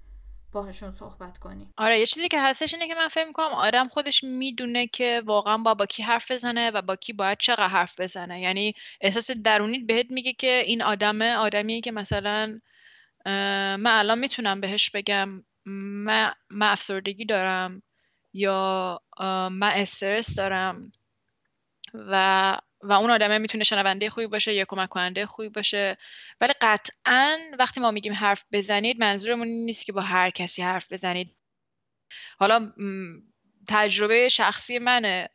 باهاشون 0.52 0.90
صحبت 0.90 1.38
کنیم. 1.38 1.72
آره 1.76 1.98
یه 1.98 2.06
چیزی 2.06 2.28
که 2.28 2.40
هستش 2.40 2.74
اینه 2.74 2.88
که 2.88 2.94
من 2.94 3.08
فکر 3.08 3.24
می‌کنم 3.26 3.46
آدم 3.46 3.88
خودش 3.88 4.24
می‌دونه 4.24 4.86
که 4.86 5.22
واقعا 5.24 5.58
با 5.58 5.74
با 5.74 5.86
کی 5.86 6.02
حرف 6.02 6.30
بزنه 6.30 6.70
و 6.70 6.82
با 6.82 6.96
کی 6.96 7.12
باید 7.12 7.38
چقدر 7.40 7.68
حرف 7.68 8.00
بزنه. 8.00 8.40
یعنی 8.40 8.74
احساس 9.00 9.30
درونی 9.30 9.78
بهت 9.78 10.06
میگه 10.10 10.32
که 10.32 10.62
این 10.66 10.82
آدمه 10.82 11.34
آدمیه 11.34 11.80
که 11.80 11.92
مثلا 11.92 12.60
من 13.26 13.86
الان 13.86 14.18
می‌تونم 14.18 14.60
بهش 14.60 14.90
بگم 14.90 15.44
من, 15.64 16.32
من 16.50 16.68
افسردگی 16.68 17.24
دارم 17.24 17.82
یا 18.32 19.00
من 19.50 19.70
استرس 19.74 20.34
دارم 20.34 20.92
و 21.94 22.58
و 22.82 22.92
اون 22.92 23.10
آدمه 23.10 23.38
می‌تونه 23.38 23.64
شنونده 23.64 24.10
خوبی 24.10 24.26
باشه 24.26 24.54
یا 24.54 24.64
کمک 24.68 24.88
کننده 24.88 25.26
خوبی 25.26 25.48
باشه. 25.48 25.96
ولی 26.40 26.52
قطعا 26.60 27.38
وقتی 27.58 27.80
ما 27.80 27.90
میگیم 27.90 28.12
حرف 28.12 28.44
بزنید 28.52 29.00
منظورمون 29.00 29.48
نیست 29.48 29.84
که 29.84 29.92
با 29.92 30.00
هر 30.00 30.30
کسی 30.30 30.62
حرف 30.62 30.92
بزنید. 30.92 31.36
حالا 32.38 32.72
تجربه 33.68 34.28
شخصی 34.28 34.78
منه. 34.78 35.28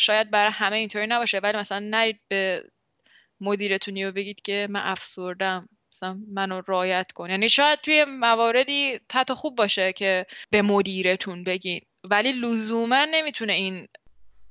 شاید 0.00 0.30
برای 0.30 0.52
همه 0.52 0.76
اینطوری 0.76 1.06
نباشه 1.06 1.38
ولی 1.38 1.58
مثلا 1.58 1.78
نرید 1.78 2.20
به 2.28 2.64
مدیرتونی 3.40 4.04
و 4.04 4.12
بگید 4.12 4.42
که 4.42 4.66
من 4.70 4.80
افسردم 4.80 5.68
مثلا 5.92 6.18
منو 6.34 6.62
رایت 6.66 7.12
کن. 7.12 7.30
یعنی 7.30 7.48
شاید 7.48 7.80
توی 7.80 8.04
مواردی 8.04 9.00
حتی 9.12 9.34
خوب 9.34 9.56
باشه 9.56 9.92
که 9.92 10.26
به 10.50 10.62
مدیرتون 10.62 11.44
بگین. 11.44 11.80
ولی 12.04 12.32
لزوما 12.32 13.04
نمی‌تونه 13.04 13.52
این 13.52 13.88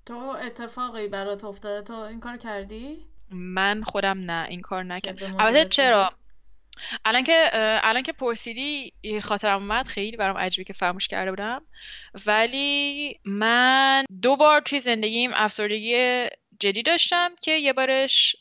تو 0.07 0.17
اتفاقی 0.17 1.07
برات 1.07 1.43
افتاده؟ 1.43 1.81
تو 1.81 1.93
این 1.93 2.19
کار 2.19 2.37
کردی؟ 2.37 3.05
من 3.31 3.83
خودم 3.83 4.31
نه 4.31 4.47
این 4.49 4.61
کار 4.61 4.83
نکردم. 4.83 5.39
البته 5.39 5.69
چرا؟ 5.69 6.09
الان 7.05 7.23
که 7.23 7.49
الان 7.83 8.03
که 8.03 8.13
پرسیدی 8.13 8.93
خاطرم 9.21 9.55
اومد 9.55 9.87
خیلی 9.87 10.17
برام 10.17 10.37
عجیبه 10.37 10.63
که 10.63 10.73
فراموش 10.73 11.07
کرده 11.07 11.31
بودم. 11.31 11.65
ولی 12.25 13.19
من 13.25 14.05
دو 14.21 14.35
بار 14.35 14.61
توی 14.61 14.79
زندگیم 14.79 15.31
افسردگی 15.33 16.25
جدی 16.59 16.83
داشتم 16.83 17.29
که 17.41 17.51
یه 17.51 17.73
بارش 17.73 18.35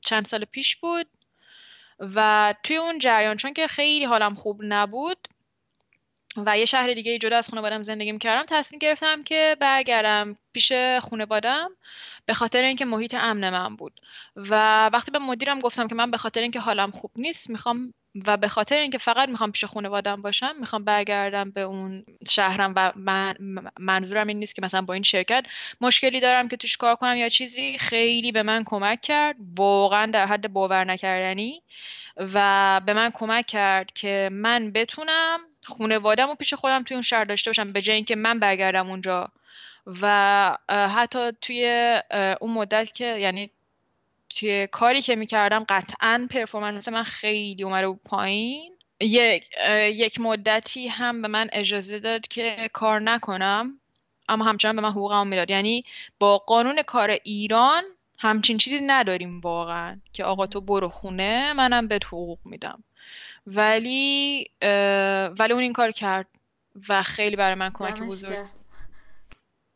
چند 0.00 0.24
سال 0.26 0.44
پیش 0.44 0.76
بود. 0.76 1.06
و 1.98 2.54
توی 2.62 2.76
اون 2.76 2.98
جریان 2.98 3.36
چون 3.36 3.52
که 3.52 3.66
خیلی 3.66 4.04
حالم 4.04 4.34
خوب 4.34 4.60
نبود 4.62 5.28
و 6.36 6.58
یه 6.58 6.64
شهر 6.64 6.94
دیگه 6.94 7.18
جدا 7.18 7.36
از 7.36 7.48
خانوادم 7.48 7.82
زندگی 7.82 8.12
می‌کردم 8.12 8.44
تصمیم 8.48 8.78
گرفتم 8.78 9.22
که 9.22 9.56
برگردم 9.60 10.36
پیش 10.52 10.72
خانوادم 11.02 11.70
به 12.26 12.34
خاطر 12.34 12.62
اینکه 12.62 12.84
محیط 12.84 13.14
امن 13.14 13.50
من 13.50 13.76
بود. 13.76 14.00
و 14.36 14.86
وقتی 14.92 15.10
به 15.10 15.18
مدیرم 15.18 15.60
گفتم 15.60 15.88
که 15.88 15.94
من 15.94 16.10
به 16.10 16.18
خاطر 16.18 16.40
اینکه 16.40 16.60
حالم 16.60 16.90
خوب 16.90 17.10
نیست 17.16 17.50
می‌خوام 17.50 17.94
و 18.26 18.36
به 18.36 18.48
خاطر 18.48 18.76
اینکه 18.76 18.98
فقط 18.98 19.28
می‌خوام 19.28 19.52
پیش 19.52 19.64
خانوادم 19.64 20.22
باشم 20.22 20.54
می‌خوام 20.60 20.84
برگردم 20.84 21.50
به 21.50 21.60
اون 21.60 22.04
شهرم 22.28 22.72
و 22.76 22.92
من 22.96 23.34
منظورم 23.78 24.26
این 24.26 24.38
نیست 24.38 24.54
که 24.54 24.62
مثلا 24.62 24.82
با 24.82 24.94
این 24.94 25.02
شرکت 25.02 25.46
مشکلی 25.80 26.20
دارم 26.20 26.48
که 26.48 26.56
توش 26.56 26.76
کار 26.76 26.96
کنم 26.96 27.16
یا 27.16 27.28
چیزی. 27.28 27.78
خیلی 27.78 28.32
به 28.32 28.42
من 28.42 28.64
کمک 28.64 29.00
کرد 29.00 29.36
واقعا 29.56 30.06
در 30.06 30.26
حد 30.26 30.52
باور 30.52 30.84
نکردنی 30.84 31.62
و 32.16 32.80
به 32.86 32.92
من 32.92 33.10
کمک 33.10 33.46
کرد 33.46 33.92
که 33.92 34.28
من 34.32 34.70
بتونم 34.70 35.40
خانوادم 35.66 36.30
و 36.30 36.34
پیش 36.34 36.54
خودم 36.54 36.82
توی 36.82 36.94
اون 36.94 37.02
شهر 37.02 37.24
داشته 37.24 37.50
باشم 37.50 37.72
به 37.72 37.80
جای 37.80 37.96
اینکه 37.96 38.16
من 38.16 38.38
برگردم 38.38 38.90
اونجا. 38.90 39.28
و 40.02 40.58
حتی 40.68 41.32
توی 41.40 42.00
اون 42.40 42.50
مدت 42.50 42.94
که 42.94 43.06
یعنی 43.18 43.50
توی 44.28 44.66
کاری 44.66 45.02
که 45.02 45.16
می‌کردم 45.16 45.64
قطعا 45.68 46.26
پرفورمنس 46.30 46.88
من 46.88 47.02
خیلی 47.02 47.62
اومده 47.62 47.88
بود 47.88 48.00
پایین. 48.06 48.72
یک 49.00 49.48
یک 49.90 50.20
مدتی 50.20 50.88
هم 50.88 51.22
به 51.22 51.28
من 51.28 51.48
اجازه 51.52 51.98
داد 51.98 52.28
که 52.28 52.70
کار 52.72 53.00
نکنم 53.00 53.80
اما 54.28 54.44
همچنان 54.44 54.76
به 54.76 54.82
من 54.82 54.90
حقوقم 54.90 55.26
می‌داد. 55.26 55.50
یعنی 55.50 55.84
با 56.18 56.38
قانون 56.38 56.82
کار 56.82 57.10
ایران 57.10 57.82
همچین 58.18 58.58
چیزی 58.58 58.80
نداریم 58.80 59.40
واقعا 59.40 60.00
که 60.12 60.24
آقا 60.24 60.46
تو 60.46 60.60
برو 60.60 60.88
خونه 60.88 61.52
منم 61.52 61.88
بهت 61.88 62.06
حقوق 62.06 62.38
میدم. 62.44 62.84
ولی 63.46 64.50
ولی 65.38 65.52
اون 65.52 65.62
این 65.62 65.72
کار 65.72 65.90
کرد 65.90 66.26
و 66.88 67.02
خیلی 67.02 67.36
برای 67.36 67.54
من 67.54 67.70
کمک 67.74 68.00
بزرگ. 68.00 68.46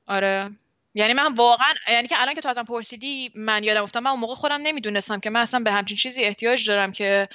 آره. 0.06 0.50
یعنی 0.94 1.12
من 1.12 1.34
واقعا 1.34 1.72
یعنی 1.88 2.08
که 2.08 2.20
الان 2.20 2.34
که 2.34 2.40
تو 2.40 2.48
ازم 2.48 2.64
پرسیدی 2.64 3.32
من 3.34 3.64
یادم 3.64 3.82
افتاد 3.82 4.02
من 4.02 4.10
اون 4.10 4.20
موقع 4.20 4.34
خودم 4.34 4.60
نمی‌دونستم 4.62 5.20
که 5.20 5.30
من 5.30 5.40
اصلا 5.40 5.60
به 5.60 5.72
همچین 5.72 5.96
چیزی 5.96 6.24
احتیاج 6.24 6.68
دارم 6.68 6.92
که 6.92 7.28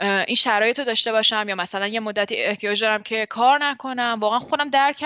این 0.00 0.34
شرایط 0.36 0.78
رو 0.78 0.84
داشته 0.84 1.12
باشم 1.12 1.44
یا 1.48 1.54
مثلا 1.54 1.86
یه 1.86 2.00
مدتی 2.00 2.36
احتیاج 2.36 2.80
دارم 2.80 3.02
که 3.02 3.26
کار 3.26 3.64
نکنم. 3.64 4.18
واقعا 4.20 4.38
خودم 4.38 4.70
درک 4.70 5.04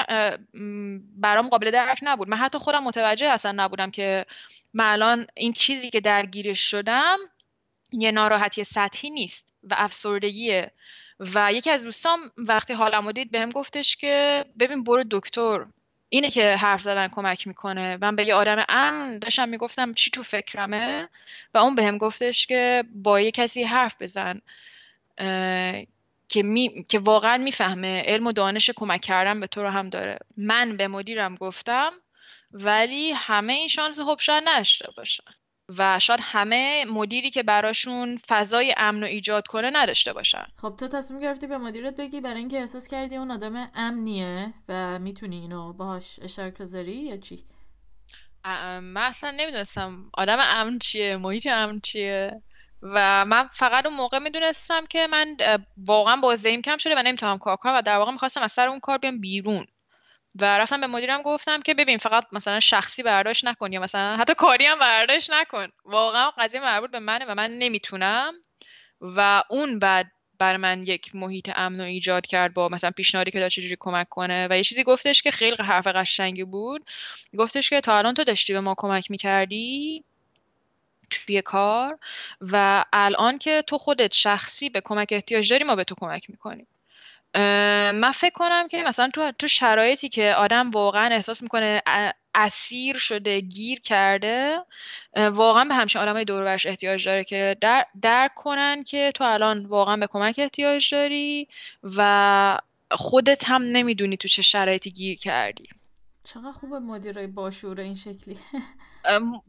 برام 1.16 1.48
قابل 1.48 1.70
درک 1.70 1.98
نبود. 2.02 2.28
من 2.28 2.36
حتی 2.36 2.58
خودم 2.58 2.84
متوجه 2.84 3.28
اصلا 3.28 3.52
نبودم 3.64 3.90
که 3.90 4.26
من 4.74 4.92
الان 4.92 5.26
این 5.34 5.52
چیزی 5.52 5.90
که 5.90 6.00
درگیرش 6.00 6.60
شدم 6.60 7.16
یه 8.02 8.10
ناراحتی 8.10 8.64
سطحی 8.64 9.10
نیست 9.10 9.52
و 9.62 9.74
افسردگیه. 9.78 10.70
و 11.20 11.52
یکی 11.52 11.70
از 11.70 11.84
دوستام 11.84 12.20
وقتی 12.36 12.72
حالمو 12.72 13.12
دید 13.12 13.30
بهم 13.30 13.50
گفتش 13.50 13.96
که 13.96 14.44
ببین 14.60 14.84
برو 14.84 15.04
دکتر 15.10 15.66
اینه 16.08 16.30
که 16.30 16.56
حرف 16.56 16.80
زدن 16.80 17.08
کمک 17.08 17.46
می‌کنه. 17.46 17.98
من 18.00 18.16
به 18.16 18.26
یه 18.26 18.34
آدم 18.34 18.64
امن 18.68 19.18
داشتم 19.18 19.48
می‌گفتم 19.48 19.94
چی 19.94 20.10
تو 20.10 20.22
فکرمه؟ 20.22 21.08
و 21.54 21.58
اون 21.58 21.74
بهم 21.74 21.98
گفتش 21.98 22.46
که 22.46 22.84
با 22.94 23.20
یه 23.20 23.30
کسی 23.30 23.62
حرف 23.62 23.96
بزن 24.02 24.40
که, 26.28 26.42
می... 26.42 26.84
که 26.88 26.98
واقعا 26.98 27.36
می‌فهمه 27.36 28.02
علم 28.06 28.26
و 28.26 28.32
دانش 28.32 28.70
کمک 28.76 29.00
کردن 29.00 29.40
به 29.40 29.46
تو 29.46 29.62
رو 29.62 29.68
هم 29.68 29.90
داره. 29.90 30.18
من 30.36 30.76
به 30.76 30.88
مدیرم 30.88 31.34
گفتم 31.34 31.90
ولی 32.52 33.12
همه 33.12 33.52
این 33.52 33.68
شانس 33.68 34.00
خب 34.00 34.16
شاید 34.20 34.44
نداشته 34.46 34.88
باشن. 34.96 35.24
و 35.78 35.98
شاید 35.98 36.20
همه 36.22 36.84
مدیری 36.84 37.30
که 37.30 37.42
براشون 37.42 38.20
فضای 38.28 38.74
امن 38.76 39.02
و 39.02 39.06
ایجاد 39.06 39.46
کنه 39.46 39.70
نداشته 39.72 40.12
باشن. 40.12 40.46
خب 40.62 40.74
تو 40.78 40.88
تصمیم 40.88 41.20
گرفتی 41.20 41.46
به 41.46 41.58
مدیرت 41.58 41.96
بگی 41.96 42.20
برای 42.20 42.38
اینکه 42.38 42.58
احساس 42.58 42.88
کردی 42.88 43.16
اون 43.16 43.30
آدم 43.30 43.70
امنیه 43.74 44.54
و 44.68 44.98
می‌تونی 44.98 45.38
اینو 45.38 45.72
باهاش 45.72 46.18
اشتراک 46.22 46.58
بذاری 46.58 46.96
یا 46.96 47.16
چی؟ 47.16 47.44
من 48.44 48.96
اصلا 48.96 49.30
نمی‌دونستم 49.30 50.10
آدم 50.14 50.38
امن 50.40 50.78
چیه 50.78 51.16
محیط 51.16 51.46
امن 51.46 51.80
چیه 51.80 52.42
و 52.82 53.24
من 53.24 53.48
فقط 53.52 53.86
اون 53.86 53.94
موقع 53.96 54.18
می‌دونستم 54.18 54.86
که 54.86 55.06
من 55.06 55.36
واقعا 55.76 56.16
بازدهیم 56.16 56.62
کم 56.62 56.76
شده 56.76 56.94
و 56.96 57.02
نمی‌تونم 57.02 57.38
کار 57.38 57.56
کنم 57.56 57.76
و 57.76 57.82
در 57.82 57.96
واقع 57.96 58.12
می‌خواستم 58.12 58.42
از 58.42 58.52
سر 58.52 58.68
اون 58.68 58.80
کار 58.80 58.98
بیام 58.98 59.20
بیرون. 59.20 59.66
و 60.40 60.58
رفتم 60.58 60.80
به 60.80 60.86
مدیرم 60.86 61.22
گفتم 61.22 61.62
که 61.62 61.74
ببین 61.74 61.98
فقط 61.98 62.24
مثلا 62.32 62.60
شخصی 62.60 63.02
برداشت 63.02 63.44
نکن 63.44 63.72
یا 63.72 63.80
مثلا 63.80 64.16
حتی 64.16 64.34
کاری 64.34 64.66
هم 64.66 64.78
برداشت 64.78 65.30
نکن. 65.30 65.68
واقعا 65.84 66.30
قضیه 66.30 66.60
مربوط 66.60 66.90
به 66.90 66.98
منه 66.98 67.24
و 67.24 67.34
من 67.34 67.50
نمی‌تونم. 67.50 68.34
و 69.00 69.42
اون 69.50 69.78
بعد 69.78 70.06
بر 70.38 70.56
من 70.56 70.82
یک 70.82 71.14
محیط 71.14 71.50
امن 71.54 71.80
و 71.80 71.84
ایجاد 71.84 72.26
کرد 72.26 72.54
با 72.54 72.68
مثلا 72.68 72.90
پیشنهادی 72.90 73.30
که 73.30 73.40
داشت 73.40 73.56
چجوری 73.56 73.76
کمک 73.80 74.08
کنه. 74.08 74.48
و 74.50 74.56
یه 74.56 74.64
چیزی 74.64 74.84
گفتش 74.84 75.22
که 75.22 75.30
خیلی 75.30 75.56
حرف 75.58 75.86
قشنگی 75.86 76.44
بود. 76.44 76.86
گفتش 77.38 77.70
که 77.70 77.80
تا 77.80 77.98
الان 77.98 78.14
تو 78.14 78.24
داشتی 78.24 78.52
به 78.52 78.60
ما 78.60 78.74
کمک 78.78 79.10
می‌کردی 79.10 80.04
توی 81.10 81.42
کار 81.42 81.98
و 82.40 82.84
الان 82.92 83.38
که 83.38 83.62
تو 83.66 83.78
خودت 83.78 84.14
شخصی 84.14 84.68
به 84.68 84.80
کمک 84.84 85.08
احتیاج 85.10 85.50
داری 85.50 85.64
ما 85.64 85.76
به 85.76 85.84
تو 85.84 85.94
کمک 86.00 86.30
می‌کنیم. 86.30 86.66
من 87.94 88.12
فکر 88.14 88.32
کنم 88.34 88.68
که 88.68 88.82
مثلا 88.82 89.10
تو 89.10 89.32
تو 89.38 89.48
شرایطی 89.48 90.08
که 90.08 90.34
آدم 90.34 90.70
واقعا 90.70 91.14
احساس 91.14 91.42
می‌کنه 91.42 91.82
اسیر 92.34 92.98
شده 92.98 93.40
گیر 93.40 93.80
کرده 93.80 94.58
واقعا 95.16 95.64
به 95.64 95.74
همچین 95.74 96.02
آدمای 96.02 96.24
دور 96.24 96.42
و 96.42 96.44
برش 96.44 96.66
احتیاج 96.66 97.06
داره 97.06 97.24
که 97.24 97.56
در 97.60 97.86
درک 98.02 98.34
کنن 98.34 98.84
که 98.84 99.12
تو 99.14 99.24
الان 99.24 99.66
واقعا 99.66 99.96
به 99.96 100.06
کمک 100.06 100.34
احتیاج 100.38 100.94
داری 100.94 101.48
و 101.82 102.58
خودت 102.90 103.44
هم 103.48 103.62
نمی‌دونی 103.62 104.16
تو 104.16 104.28
چه 104.28 104.42
شرایطی 104.42 104.90
گیر 104.90 105.18
کردی. 105.18 105.68
چقدر 106.24 106.52
خوبه 106.52 106.78
مدیرای 106.78 107.26
باشعور 107.26 107.80
این 107.80 107.94
شکلی. 107.94 108.38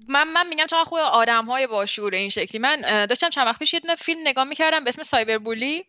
من 0.07 0.27
من 0.27 0.47
میگم 0.47 0.65
چقدر 0.65 0.83
خوب 0.83 0.99
آدم 0.99 1.45
های 1.45 1.67
باشعور 1.67 2.15
این 2.15 2.29
شکلی. 2.29 2.59
من 2.61 3.05
داشتم 3.05 3.29
چند 3.29 3.47
وقت 3.47 3.59
پیش 3.59 3.73
یه 3.73 3.81
فیلم 3.97 4.19
نگاه 4.23 4.43
می‌کردم 4.43 4.83
به 4.83 4.89
اسم 4.89 5.03
سایبر 5.03 5.37
بولی 5.37 5.85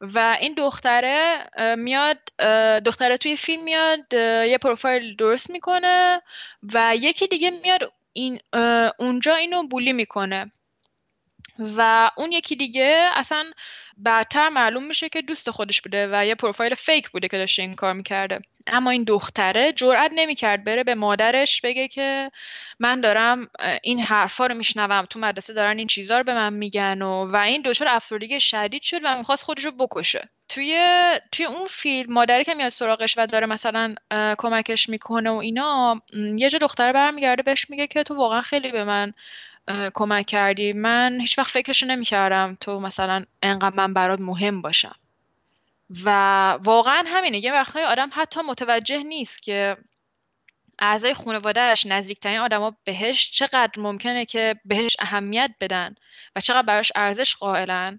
و 0.00 0.36
این 0.40 0.54
دختره 0.54 1.46
میاد 1.78 2.18
دختره 2.84 3.16
توی 3.16 3.36
فیلم 3.36 3.64
میاد 3.64 4.14
یه 4.48 4.58
پروفایل 4.62 5.16
درست 5.16 5.50
می‌کنه 5.50 6.22
و 6.74 6.94
یکی 6.96 7.26
دیگه 7.26 7.50
میاد 7.50 7.92
این 8.12 8.40
اونجا 8.98 9.34
اینو 9.34 9.62
بولی 9.62 9.92
می‌کنه. 9.92 10.52
و 11.58 12.10
اون 12.16 12.32
یکی 12.32 12.56
دیگه 12.56 13.08
اصلا 13.14 13.44
بعدتر 13.96 14.48
معلوم 14.48 14.84
میشه 14.84 15.08
که 15.08 15.22
دوست 15.22 15.50
خودش 15.50 15.82
بوده 15.82 16.08
و 16.12 16.26
یه 16.26 16.34
پروفایل 16.34 16.74
فیک 16.74 17.10
بوده 17.10 17.28
که 17.28 17.38
داشته 17.38 17.62
این 17.62 17.74
کار 17.74 17.92
می‌کرده. 17.92 18.38
اما 18.66 18.90
این 18.90 19.04
دختره 19.04 19.72
جرئت 19.72 20.10
نمی‌کرد 20.14 20.64
بره 20.64 20.84
به 20.84 20.94
مادرش 20.94 21.60
بگه 21.60 21.88
که 21.88 22.30
من 22.78 23.00
دارم 23.00 23.48
این 23.82 24.00
حرفا 24.00 24.46
رو 24.46 24.54
میشنوم. 24.54 25.04
تو 25.04 25.18
مدرسه 25.18 25.52
دارن 25.52 25.78
این 25.78 25.86
چیزا 25.86 26.18
رو 26.18 26.24
به 26.24 26.34
من 26.34 26.52
میگن 26.52 27.02
و 27.02 27.26
و 27.26 27.36
این 27.36 27.62
دچار 27.62 27.88
افسردگی 27.88 28.40
شدید 28.40 28.82
شد 28.82 29.00
و 29.04 29.18
می‌خواست 29.18 29.44
خودش 29.44 29.64
رو 29.64 29.70
بکشه. 29.70 30.28
توی 30.48 30.88
توی 31.32 31.46
اون 31.46 31.66
فیلم 31.70 32.12
مادری 32.12 32.44
که 32.44 32.54
میاد 32.54 32.68
سراغش 32.68 33.18
و 33.18 33.26
داره 33.26 33.46
مثلا 33.46 33.94
کمکش 34.38 34.88
می‌کنه 34.88 35.30
و 35.30 35.34
اینا 35.34 36.02
یه 36.36 36.50
جا 36.50 36.58
دختره 36.58 36.92
برمیگرده 36.92 37.42
بهش 37.42 37.70
میگه 37.70 37.86
که 37.86 38.02
تو 38.02 38.14
واقعا 38.14 38.42
خیلی 38.42 38.72
به 38.72 38.84
من 38.84 39.12
کمک 39.94 40.26
کردی؟ 40.26 40.72
من 40.72 41.20
هیچ 41.20 41.38
وقت 41.38 41.50
فکرش 41.50 41.82
نمی‌کردم 41.82 42.56
تو 42.60 42.80
مثلا 42.80 43.24
انقدر 43.42 43.76
من 43.76 43.94
برات 43.94 44.20
مهم 44.20 44.62
باشم. 44.62 44.94
و 46.04 46.10
واقعا 46.64 47.04
همینه 47.06 47.38
یه 47.38 47.52
وقتای 47.52 47.84
آدم 47.84 48.10
حتی 48.12 48.40
متوجه 48.40 49.02
نیست 49.02 49.42
که 49.42 49.76
اعضای 50.78 51.14
خانوادهش 51.14 51.86
نزدیکترین 51.86 52.38
آدما 52.38 52.76
بهش 52.84 53.30
چقدر 53.30 53.72
ممکنه 53.76 54.24
که 54.24 54.54
بهش 54.64 54.96
اهمیت 54.98 55.50
بدن 55.60 55.94
و 56.36 56.40
چقدر 56.40 56.62
براش 56.62 56.92
ارزش 56.96 57.36
قائلن. 57.36 57.98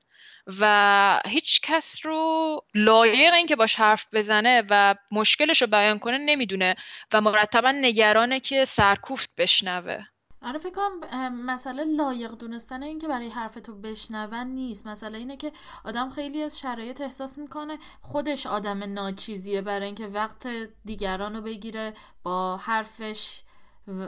و 0.60 1.22
هیچ 1.26 1.62
کس 1.62 2.06
رو 2.06 2.62
لایق 2.74 3.34
این 3.34 3.48
که 3.48 3.56
باش 3.56 3.76
حرف 3.76 4.06
بزنه 4.14 4.64
و 4.70 4.96
مشکلش 5.12 5.62
رو 5.62 5.68
بیان 5.68 6.00
کنه 6.00 6.18
نمی‌دونه 6.18 6.76
و 7.14 7.22
مرتبا 7.22 7.72
نگرانه 7.72 8.40
که 8.40 8.66
سرکوفت 8.66 9.30
بشنوه. 9.38 10.04
آره 10.42 10.60
فکر 10.60 10.72
کنم 10.72 11.46
مسئله 11.46 11.84
لایق 11.84 12.32
دونستن 12.32 12.84
این 12.84 13.00
که 13.00 13.08
برای 13.08 13.30
حرف 13.30 13.56
تو 13.56 13.76
بشنون 13.76 14.48
نیست. 14.48 14.88
مسئله 14.88 15.18
اینه 15.18 15.38
که 15.38 15.52
آدم 15.86 16.10
خیلی 16.10 16.44
از 16.44 16.60
شرایط 16.60 17.02
احساس 17.02 17.38
می‌کنه 17.38 17.78
خودش 18.02 18.48
آدم 18.48 18.94
ناچیزیه 18.94 19.62
برای 19.62 19.86
اینکه 19.86 20.08
وقت 20.08 20.48
دیگران 20.86 21.36
رو 21.36 21.42
بگیره 21.42 21.94
با 22.24 22.58
حرفش 22.58 23.42
و, 23.88 24.08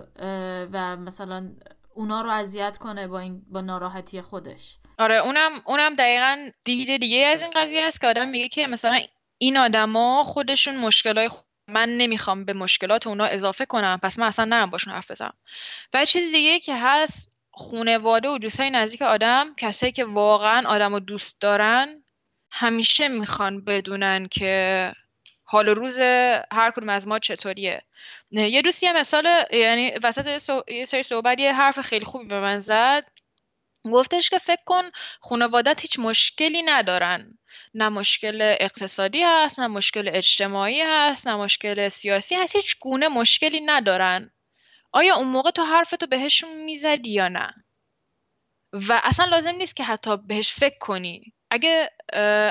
و 0.71 0.97
مثلا 0.97 1.51
اونا 1.93 2.21
رو 2.21 2.29
اذیت 2.29 2.77
کنه 2.77 3.07
با, 3.07 3.19
این 3.19 3.45
با 3.47 3.61
ناراحتی 3.61 4.21
خودش. 4.21 4.77
آره 4.99 5.15
اونم 5.15 5.51
اونم 5.65 5.95
دقیقا 5.95 6.49
دید 6.63 6.97
دیگه 6.97 7.25
از 7.25 7.41
این 7.41 7.51
قضیه 7.55 7.81
است 7.81 8.01
که 8.01 8.07
آدم 8.07 8.27
میگه 8.27 8.47
که 8.47 8.67
مثلا 8.67 8.99
این 9.37 9.57
آدما 9.57 10.23
خودشون 10.23 10.77
مشکلای 10.77 11.29
من 11.69 11.89
نمی‌خوام 11.89 12.45
به 12.45 12.53
مشکلات 12.53 13.07
اونا 13.07 13.25
اضافه 13.25 13.65
کنم 13.65 13.99
پس 14.03 14.19
من 14.19 14.27
اصلا 14.27 14.45
نرم 14.45 14.69
باشون 14.69 14.93
حرف 14.93 15.11
بزنم. 15.11 15.33
و 15.93 16.05
چیز 16.05 16.31
دیگه 16.31 16.59
که 16.59 16.75
هست 16.75 17.35
خونواده 17.51 18.29
و 18.29 18.37
دوستای 18.37 18.69
نزدیک 18.69 19.01
آدم 19.01 19.53
کسایی 19.57 19.91
که 19.91 20.05
واقعا 20.05 20.69
آدم 20.69 20.93
رو 20.93 20.99
دوست 20.99 21.41
دارن 21.41 22.03
همیشه 22.51 23.07
می‌خوان 23.07 23.65
بدونن 23.65 24.27
که 24.27 24.91
حال 25.43 25.69
و 25.69 25.73
روز 25.73 25.99
هر 26.51 26.71
کدوم 26.75 26.89
از 26.89 27.07
ما 27.07 27.19
چطوریه. 27.19 27.81
یه 28.31 28.61
دوستی 28.61 28.85
یه 28.85 28.93
مثال 28.93 29.27
یعنی 29.51 29.91
وسط 30.03 30.27
یه 30.67 30.85
سری 30.85 31.03
صحبت 31.03 31.39
یه 31.39 31.53
حرف 31.53 31.81
خیلی 31.81 32.05
خوبی 32.05 32.25
به 32.25 32.39
من 32.39 32.59
زد. 32.59 33.05
گفتش 33.85 34.29
که 34.29 34.37
فکر 34.37 34.63
کن 34.65 34.83
خانوادت 35.19 35.81
هیچ 35.81 35.99
مشکلی 35.99 36.61
ندارن. 36.61 37.37
نه 37.73 37.89
مشکل 37.89 38.55
اقتصادی 38.59 39.23
هست 39.23 39.59
نه 39.59 39.67
مشکل 39.67 40.09
اجتماعی 40.13 40.81
هست 40.81 41.27
نه 41.27 41.35
مشکل 41.35 41.89
سیاسی 41.89 42.35
هست 42.35 42.55
هیچ 42.55 42.79
گونه 42.79 43.07
مشکلی 43.07 43.61
ندارن. 43.61 44.31
آیا 44.91 45.15
اون 45.15 45.27
موقع 45.27 45.51
تو 45.51 45.63
حرفتو 45.63 46.07
بهشون 46.07 46.63
می‌زدی 46.63 47.11
یا 47.11 47.27
نه؟ 47.27 47.53
و 48.73 49.01
اصلا 49.03 49.25
لازم 49.25 49.55
نیست 49.55 49.75
که 49.75 49.83
حتی 49.83 50.17
بهش 50.17 50.53
فکر 50.53 50.77
کنی. 50.79 51.33
اگه 51.51 51.91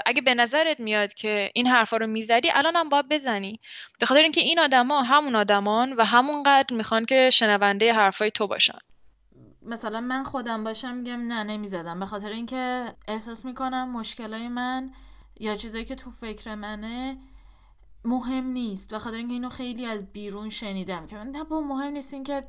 اگه 0.07 0.23
به 0.23 0.35
نظرت 0.35 0.81
میاد 0.81 1.15
که 1.15 1.51
این 1.55 1.67
حرفا 1.67 1.97
رو 1.97 2.07
می‌زدی 2.07 2.51
الان 2.51 2.77
هم 2.77 2.89
باید 2.89 3.09
بزنی. 3.09 3.61
به 3.99 4.07
خاطر 4.07 4.23
اینکه 4.23 4.41
این 4.41 4.59
آدما 4.59 5.03
همون 5.03 5.37
آدمان 5.37 5.93
و 5.93 6.05
همونقدر 6.05 6.77
می‌خوان 6.77 7.05
که 7.05 7.31
شنونده 7.33 7.93
حرفای 7.93 8.31
تو 8.31 8.47
باشن. 8.47 8.79
مثلا 9.69 10.01
من 10.01 10.25
خودم 10.25 10.65
باشم 10.65 10.95
میگم 10.95 11.21
نه 11.21 11.45
نمی‌زدم. 11.45 12.01
به 12.01 12.07
خاطر 12.07 12.29
اینکه 12.29 12.95
احساس 13.09 13.45
می‌کنم 13.45 13.91
مشکلای 13.91 14.49
من 14.49 14.91
یا 15.41 15.55
چیزایی 15.55 15.85
که 15.85 15.95
تو 15.95 16.11
فکر 16.11 16.55
منه 16.55 17.19
مهم 18.05 18.47
نیست. 18.47 18.91
به 18.91 18.99
خاطر 18.99 19.17
اینکه 19.17 19.33
اینو 19.33 19.49
خیلی 19.49 19.87
از 19.87 20.13
بیرون 20.13 20.49
شنیدم 20.49 21.07
که 21.07 21.17
نه 21.17 21.43
مهم 21.43 21.93
نیست 21.93 22.15
این 22.15 22.25
که 22.25 22.49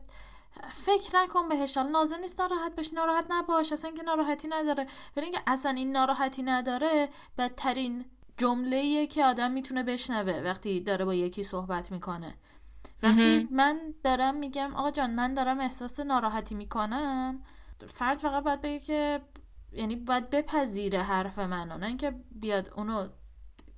فکر 0.74 1.10
نکن 1.16 1.50
بهش. 1.50 1.78
لازم 1.78 2.16
نیست 2.16 2.42
ناراحت 2.42 2.76
بشی. 2.76 2.96
ناراحت 2.96 3.26
نباش. 3.30 3.72
اصلا 3.72 3.92
که 3.92 4.04
ناراحتی 4.04 4.48
نداره. 4.48 4.88
ولی 5.16 5.26
اینکه 5.26 5.42
اصلا 5.48 5.72
این 5.72 5.92
ناراحتی 5.92 6.44
نداره 6.44 7.10
بدترین 7.38 8.06
جمله 8.38 9.08
که 9.08 9.26
آدم 9.26 9.52
می‌تونه 9.52 9.84
بشنوه 9.84 10.42
وقتی 10.46 10.80
داره 10.80 11.06
با 11.06 11.14
یکی 11.14 11.44
صحبت 11.44 11.92
می‌کنه. 11.92 12.36
وقتی 13.04 13.48
من 13.52 13.94
دارم 14.04 14.36
میگم 14.36 14.76
آقا 14.76 14.92
جان 14.92 15.12
من 15.12 15.34
دارم 15.34 15.60
احساس 15.60 16.00
ناراحتی 16.00 16.56
می‌کنم 16.56 17.44
فرد 17.88 18.18
فقط 18.18 18.44
باید 18.44 18.62
بگه 18.62 18.80
که 18.80 19.22
یعنی 19.72 19.96
باید 19.96 20.30
بپذیره 20.30 21.02
حرف 21.02 21.40
منو 21.40 21.78
نه 21.78 21.88
اینکه 21.88 22.16
بیاد 22.32 22.74
اونو 22.76 23.08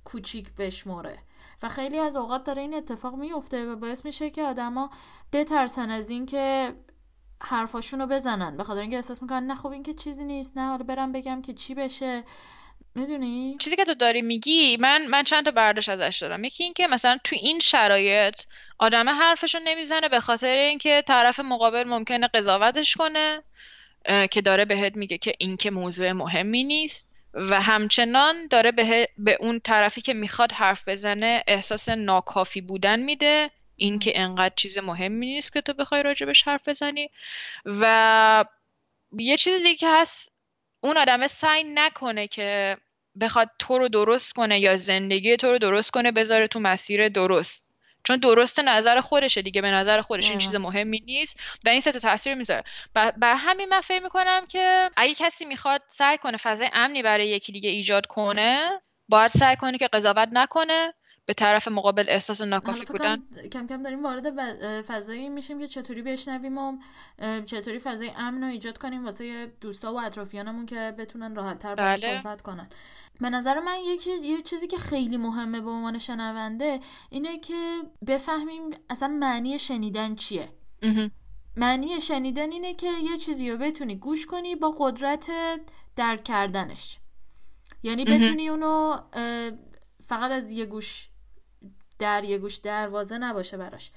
کوچیک 0.04 0.54
بشموره. 0.54 1.18
و 1.62 1.68
خیلی 1.68 1.98
از 1.98 2.16
اوقات 2.16 2.44
داره 2.44 2.62
این 2.62 2.74
اتفاق 2.74 3.14
میفته 3.14 3.72
و 3.72 3.76
باعث 3.76 4.04
میشه 4.04 4.30
که 4.30 4.42
آدما 4.42 4.90
بترسن 5.32 5.90
از 5.90 6.10
اینکه 6.10 6.74
حرفاشون 7.42 8.00
رو 8.00 8.06
بزنن. 8.06 8.56
به 8.56 8.64
خاطر 8.64 8.80
اینکه 8.80 8.96
احساس 8.96 9.22
می‌کنن 9.22 9.46
نه 9.46 9.54
خب 9.54 9.68
این 9.68 9.82
که 9.82 9.94
چیزی 9.94 10.24
نیست 10.24 10.58
نه 10.58 10.68
حالا 10.68 10.84
برم 10.84 11.12
بگم 11.12 11.42
که 11.42 11.54
چی 11.54 11.74
بشه. 11.74 12.24
می‌دونی؟ 12.94 13.56
چیزی 13.60 13.76
که 13.76 13.84
تو 13.84 13.94
داری 13.94 14.22
میگی 14.22 14.76
من 14.76 15.06
من 15.06 15.22
چند 15.22 15.44
تا 15.44 15.50
برداشت 15.50 15.88
ازش 15.88 16.18
دارم. 16.20 16.44
یکی 16.44 16.64
اینکه 16.64 16.86
مثلا 16.86 17.18
تو 17.24 17.36
این 17.36 17.58
شرایط 17.58 18.40
آدم 18.78 19.08
حرفشو 19.08 19.58
نمی‌زنه 19.64 20.08
به 20.08 20.20
خاطر 20.20 20.56
اینکه 20.56 21.02
طرف 21.06 21.40
مقابل 21.40 21.84
ممکنه 21.84 22.28
قضاوتش 22.28 22.94
کنه 22.94 23.42
که 24.30 24.40
داره 24.40 24.64
بهت 24.64 24.96
میگه 24.96 25.18
که 25.18 25.32
این 25.38 25.56
که 25.56 25.70
موضوع 25.70 26.12
مهمی 26.12 26.64
نیست 26.64 27.12
و 27.34 27.60
همچنان 27.60 28.46
داره 28.46 28.72
به, 28.72 29.08
به 29.18 29.36
اون 29.40 29.60
طرفی 29.60 30.00
که 30.00 30.14
می‌خواد 30.14 30.52
حرف 30.52 30.88
بزنه 30.88 31.44
احساس 31.46 31.88
ناکافی 31.88 32.60
بودن 32.60 33.00
میده. 33.00 33.50
این 33.76 33.98
که 33.98 34.20
انقدر 34.20 34.54
چیز 34.56 34.78
مهمی 34.78 35.26
نیست 35.26 35.52
که 35.52 35.60
تو 35.60 35.72
بخوای 35.72 36.02
راجبش 36.02 36.42
حرف 36.42 36.68
بزنی. 36.68 37.10
و 37.64 38.44
یه 39.18 39.36
چیز 39.36 39.62
دیگه 39.62 39.88
هست 39.90 40.31
اون 40.84 40.96
آدمه 40.96 41.26
سعی 41.26 41.64
نکنه 41.64 42.26
که 42.26 42.76
بخواد 43.20 43.50
تو 43.58 43.78
رو 43.78 43.88
درست 43.88 44.32
کنه 44.32 44.60
یا 44.60 44.76
زندگی 44.76 45.36
تو 45.36 45.50
رو 45.50 45.58
درست 45.58 45.90
کنه 45.90 46.12
بذاره 46.12 46.48
تو 46.48 46.60
مسیر 46.60 47.08
درست. 47.08 47.68
چون 48.04 48.16
درست 48.16 48.60
نظر 48.60 49.00
خودشه 49.00 49.42
دیگه 49.42 49.62
به 49.62 49.70
نظر 49.70 50.00
خودش 50.00 50.30
این 50.30 50.38
چیز 50.38 50.54
مهمی 50.54 51.00
نیست 51.00 51.40
و 51.64 51.68
این 51.68 51.80
سه 51.80 51.92
تاثیر 51.92 52.34
می‌ذاره. 52.34 52.64
بر 52.94 53.34
همین 53.34 53.68
من 53.68 53.80
فکر 53.80 54.02
می‌کنم 54.02 54.46
که 54.46 54.90
اگه 54.96 55.14
کسی 55.14 55.44
می‌خواد 55.44 55.82
سعی 55.86 56.18
کنه 56.18 56.36
فضای 56.36 56.70
امنی 56.72 57.02
برای 57.02 57.28
یکی 57.28 57.52
دیگه 57.52 57.70
ایجاد 57.70 58.06
کنه 58.06 58.80
باید 59.08 59.30
سعی 59.30 59.56
کنه 59.56 59.78
که 59.78 59.88
قضاوت 59.88 60.28
نکنه. 60.32 60.94
به 61.26 61.34
طرف 61.34 61.68
مقابل 61.68 62.04
احساس 62.08 62.40
ناکافی 62.40 62.84
بودن. 62.84 63.16
کم 63.52 63.66
کم 63.66 63.82
داریم 63.82 64.02
وارد 64.02 64.30
فضایی 64.82 65.28
میشیم 65.28 65.58
که 65.58 65.66
چطوری 65.66 66.02
بشنویم 66.02 66.58
و 66.58 66.78
چطوری 67.46 67.78
فضای 67.78 68.10
امن 68.16 68.42
رو 68.42 68.48
ایجاد 68.48 68.78
کنیم 68.78 69.04
واسه 69.04 69.52
دوستا 69.60 69.94
و 69.94 70.00
اطرافیانمون 70.00 70.66
که 70.66 70.94
بتونن 70.98 71.34
راحت 71.34 71.58
تر 71.58 71.74
بله. 71.74 72.22
صحبت 72.22 72.42
کنن. 72.42 72.68
به 73.20 73.30
نظر 73.30 73.60
من 73.60 73.76
یکی 73.84 74.10
یه 74.10 74.42
چیزی 74.42 74.66
که 74.66 74.78
خیلی 74.78 75.16
مهمه 75.16 75.60
به 75.60 75.70
عنوان 75.70 75.98
شنونده 75.98 76.80
اینه 77.10 77.38
که 77.38 77.82
بفهمیم 78.06 78.70
اصلا 78.90 79.08
معنی 79.08 79.58
شنیدن 79.58 80.14
چیه. 80.14 80.48
معنی 81.56 82.00
شنیدن 82.00 82.52
اینه 82.52 82.74
که 82.74 82.86
یه 82.86 83.18
چیزی 83.18 83.50
رو 83.50 83.56
بتونی 83.56 83.96
گوش 83.96 84.26
کنی 84.26 84.56
با 84.56 84.74
قدرت 84.78 85.30
درک 85.96 86.24
کردنش. 86.24 86.98
یعنی 87.82 88.04
بتونی 88.04 88.48
اونو 88.48 88.96
فقط 90.06 90.30
از 90.30 90.50
یه 90.50 90.66
گوش 90.66 91.08
در 92.02 92.24
یه 92.24 92.38
گوش 92.38 92.56
دروازه 92.56 93.18
نباشه 93.18 93.56
براش. 93.56 93.90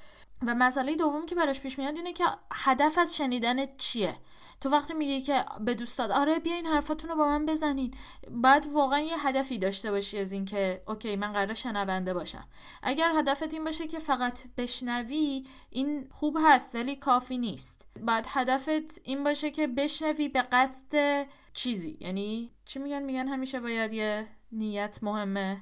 و 0.48 0.56
مسئله 0.56 0.96
دوم 0.96 1.26
که 1.26 1.36
براش 1.36 1.62
پیش 1.62 1.80
میاد 1.80 1.96
اینه 1.96 2.14
که 2.14 2.24
هدف 2.52 2.98
از 2.98 3.16
شنیدن 3.16 3.66
چیه؟ 3.66 4.16
تو 4.62 4.70
وقتی 4.70 4.94
میگی 4.94 5.22
که 5.22 5.46
به 5.62 5.74
دوستات 5.74 6.12
آره 6.12 6.40
بیا 6.40 6.56
این 6.56 6.66
حرفاتون 6.66 7.10
رو 7.10 7.16
با 7.16 7.26
من 7.26 7.46
بزنین. 7.46 7.94
بعد 8.32 8.66
واقعا 8.74 9.00
یه 9.00 9.28
هدفی 9.28 9.60
داشته 9.60 9.92
باشی 9.92 10.20
از 10.20 10.32
اینکه 10.32 10.84
اوکی 10.88 11.16
من 11.16 11.32
قرار 11.32 11.54
شنونده 11.54 12.14
باشم. 12.14 12.48
اگر 12.84 13.12
هدفت 13.16 13.54
این 13.54 13.64
باشه 13.64 13.88
که 13.88 14.00
فقط 14.00 14.40
بشنوی 14.58 15.46
این 15.70 16.08
خوب 16.12 16.38
هست 16.44 16.76
ولی 16.76 16.96
کافی 16.96 17.38
نیست. 17.38 17.88
بعد 18.00 18.26
هدفت 18.30 19.00
این 19.04 19.24
باشه 19.24 19.52
که 19.52 19.68
بشنوی 19.68 20.30
به 20.30 20.42
قصد 20.42 21.28
چیزی. 21.54 21.98
یعنی 22.00 22.52
چی 22.66 22.80
میگن؟ 22.80 23.04
میگن 23.04 23.28
همیشه 23.28 23.60
باید 23.60 23.94
یه 23.94 24.28
نیت 24.52 25.00
مهمه. 25.02 25.62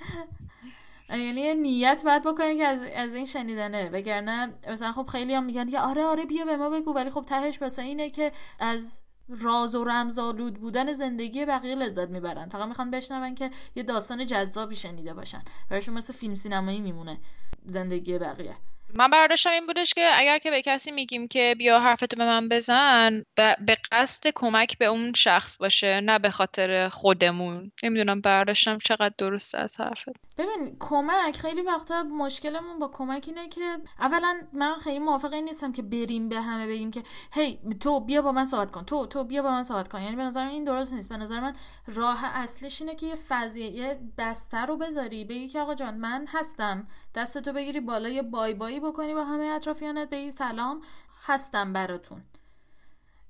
یعنی 1.08 1.54
نیت 1.54 2.02
باید 2.04 2.22
بکنی 2.22 2.56
که 2.56 2.64
از, 2.64 2.84
از 2.84 3.14
این 3.14 3.26
شنیدنه. 3.26 3.90
وگرنه 3.92 4.54
مثلا 4.68 4.92
خب 4.92 5.06
خیلی 5.06 5.34
هم 5.34 5.44
میگن 5.44 5.68
یا 5.68 5.80
آره 5.80 6.04
آره 6.04 6.24
بیا 6.24 6.44
به 6.44 6.56
ما 6.56 6.70
بگو. 6.70 6.94
ولی 6.94 7.10
خب 7.10 7.22
تهش 7.22 7.62
مثلا 7.62 7.84
اینه 7.84 8.10
که 8.10 8.32
از 8.58 9.00
راز 9.28 9.74
و 9.74 9.84
رمزآلود 9.84 10.54
بودن 10.54 10.92
زندگی 10.92 11.44
بقیه 11.44 11.74
لذت 11.74 12.08
می‌برن. 12.08 12.48
فقط 12.48 12.68
می‌خوان 12.68 12.90
بشنون 12.90 13.34
که 13.34 13.50
یه 13.76 13.82
داستان 13.82 14.26
جذابی 14.26 14.76
شنیده 14.76 15.14
باشن. 15.14 15.42
براشون 15.70 15.94
مثل 15.94 16.12
فیلم 16.12 16.34
سینمایی 16.34 16.80
میمونه 16.80 17.18
زندگی 17.64 18.18
بقیه. 18.18 18.56
من 18.94 19.10
برداشتم 19.10 19.50
این 19.50 19.66
بودش 19.66 19.94
که 19.94 20.10
اگر 20.14 20.38
که 20.38 20.50
به 20.50 20.62
کسی 20.62 20.90
میگیم 20.90 21.28
که 21.28 21.54
بیا 21.58 21.80
حرفتو 21.80 22.16
به 22.16 22.24
من 22.24 22.48
بزن 22.48 23.22
به 23.36 23.76
قصد 23.92 24.30
کمک 24.34 24.78
به 24.78 24.86
اون 24.86 25.12
شخص 25.12 25.56
باشه 25.56 26.00
نه 26.00 26.18
به 26.18 26.30
خاطر 26.30 26.88
خودمون. 26.88 27.72
نمی‌دونم 27.82 28.20
برداشتم 28.20 28.78
چقدر 28.84 29.14
درسته 29.18 29.58
از 29.58 29.80
حرفت. 29.80 30.16
ببین 30.38 30.76
کمک 30.80 31.36
خیلی 31.36 31.62
وقتا 31.62 32.02
مشکلمون 32.02 32.78
با 32.78 32.88
کمک 32.88 33.24
اینه 33.26 33.48
که 33.48 33.60
اولا 34.00 34.40
من 34.52 34.78
خیلی 34.78 34.98
موافق 34.98 35.34
نیستم 35.34 35.72
که 35.72 35.82
بریم 35.82 36.28
به 36.28 36.40
همه 36.40 36.66
بگیم 36.66 36.90
که 36.90 37.02
هی 37.32 37.58
تو 37.80 38.00
بیا 38.00 38.22
با 38.22 38.32
من 38.32 38.44
صحبت 38.44 38.70
کن. 38.70 38.84
تو 38.84 39.06
تو 39.06 39.24
بیا 39.24 39.42
با 39.42 39.50
من 39.50 39.62
صحبت 39.62 39.88
کن. 39.88 40.02
یعنی 40.02 40.16
به 40.16 40.22
نظر 40.22 40.46
این 40.46 40.64
درست 40.64 40.94
نیست. 40.94 41.08
به 41.08 41.16
نظر 41.16 41.40
من 41.40 41.52
راه 41.86 42.24
اصلیش 42.24 42.82
اینه 42.82 42.94
که 42.94 43.06
یه 43.06 43.14
فضیه 43.28 43.66
یه 43.66 44.00
بستر 44.18 44.66
رو 44.66 44.76
بذاری. 44.76 45.24
بگی 45.24 45.48
که 45.48 45.60
آقا 45.60 45.74
جان 45.74 45.94
من 45.94 46.26
هستم. 46.28 46.88
دستتو 47.14 47.52
بگیری 47.52 47.80
بالا 47.80 48.08
یه 48.08 48.22
بای 48.22 48.79
بکنی 48.80 49.14
با 49.14 49.24
همه 49.24 49.44
اطرافیانت 49.44 50.10
بگی 50.10 50.30
سلام 50.30 50.80
هستم 51.24 51.72
براتون. 51.72 52.22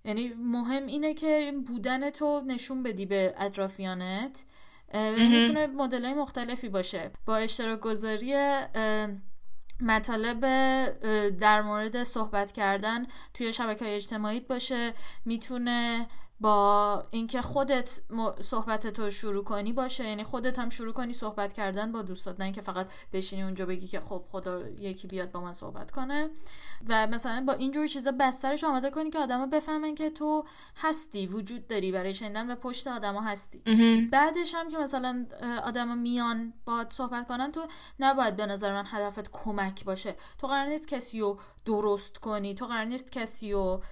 یعنی 0.04 0.34
مهم 0.38 0.86
اینه 0.86 1.14
که 1.14 1.52
بودن 1.66 2.10
تو 2.10 2.40
نشون 2.46 2.82
بدی 2.82 3.06
به 3.06 3.34
می‌تونه 4.94 5.66
مدل 5.66 6.04
های 6.04 6.14
مختلفی 6.14 6.68
باشه. 6.68 7.10
با 7.26 7.36
اشتراک 7.36 7.80
گذاری 7.80 8.34
مطالب 9.80 10.40
در 11.30 11.62
مورد 11.62 12.02
صحبت 12.02 12.52
کردن 12.52 13.06
توی 13.34 13.52
شبکه 13.52 13.84
های 13.84 13.94
اجتماعی 13.94 14.40
باشه. 14.40 14.92
می‌تونه 15.24 16.06
با 16.40 17.04
اینکه 17.10 17.42
خودت 17.42 18.00
صحبت 18.40 18.86
تو 18.86 19.10
شروع 19.10 19.44
کنی 19.44 19.72
باشه. 19.72 20.04
یعنی 20.04 20.24
خودت 20.24 20.58
هم 20.58 20.68
شروع 20.68 20.92
کنی 20.92 21.12
صحبت 21.12 21.52
کردن 21.52 21.92
با 21.92 22.02
دوستات 22.02 22.38
نه 22.38 22.44
اینکه 22.44 22.60
فقط 22.60 22.90
بشینی 23.12 23.42
اونجا 23.42 23.66
بگی 23.66 23.86
که 23.86 24.00
خب 24.00 24.24
خدا 24.30 24.58
یکی 24.68 25.08
بیاد 25.08 25.32
با 25.32 25.40
من 25.40 25.52
صحبت 25.52 25.90
کنه. 25.90 26.30
و 26.88 27.06
مثلا 27.06 27.44
با 27.46 27.52
اینجور 27.52 27.86
چیزا 27.86 28.12
بسترش 28.20 28.64
آماده 28.64 28.90
کنی 28.90 29.10
که 29.10 29.18
آدما 29.18 29.46
بفهمن 29.46 29.94
که 29.94 30.10
تو 30.10 30.44
هستی 30.76 31.26
وجود 31.26 31.66
داری 31.66 31.92
برای 31.92 32.14
شنیدن 32.14 32.50
و 32.50 32.54
پشت 32.54 32.86
آدما 32.86 33.20
هستی. 33.20 33.62
بعدش 34.12 34.54
هم 34.54 34.68
که 34.68 34.78
مثلا 34.78 35.26
آدما 35.64 35.94
میان 35.94 36.52
با 36.64 36.86
صحبت 36.88 37.28
کنن 37.28 37.52
تو 37.52 37.66
نباید 38.00 38.36
به 38.36 38.46
نظر 38.46 38.72
من 38.72 38.84
هدفت 38.86 39.30
کمک 39.32 39.84
باشه. 39.84 40.14
تو 40.38 40.46
قرار 40.46 40.66
نیست 40.66 40.88
کسی 40.88 41.20
رو 41.20 41.38
درست 41.64 42.18
کنی 42.18 42.54
تو 42.54 42.66
قرار 42.66 42.84
نیست 42.84 43.12
کسی 43.12 43.52
رو 43.52 43.82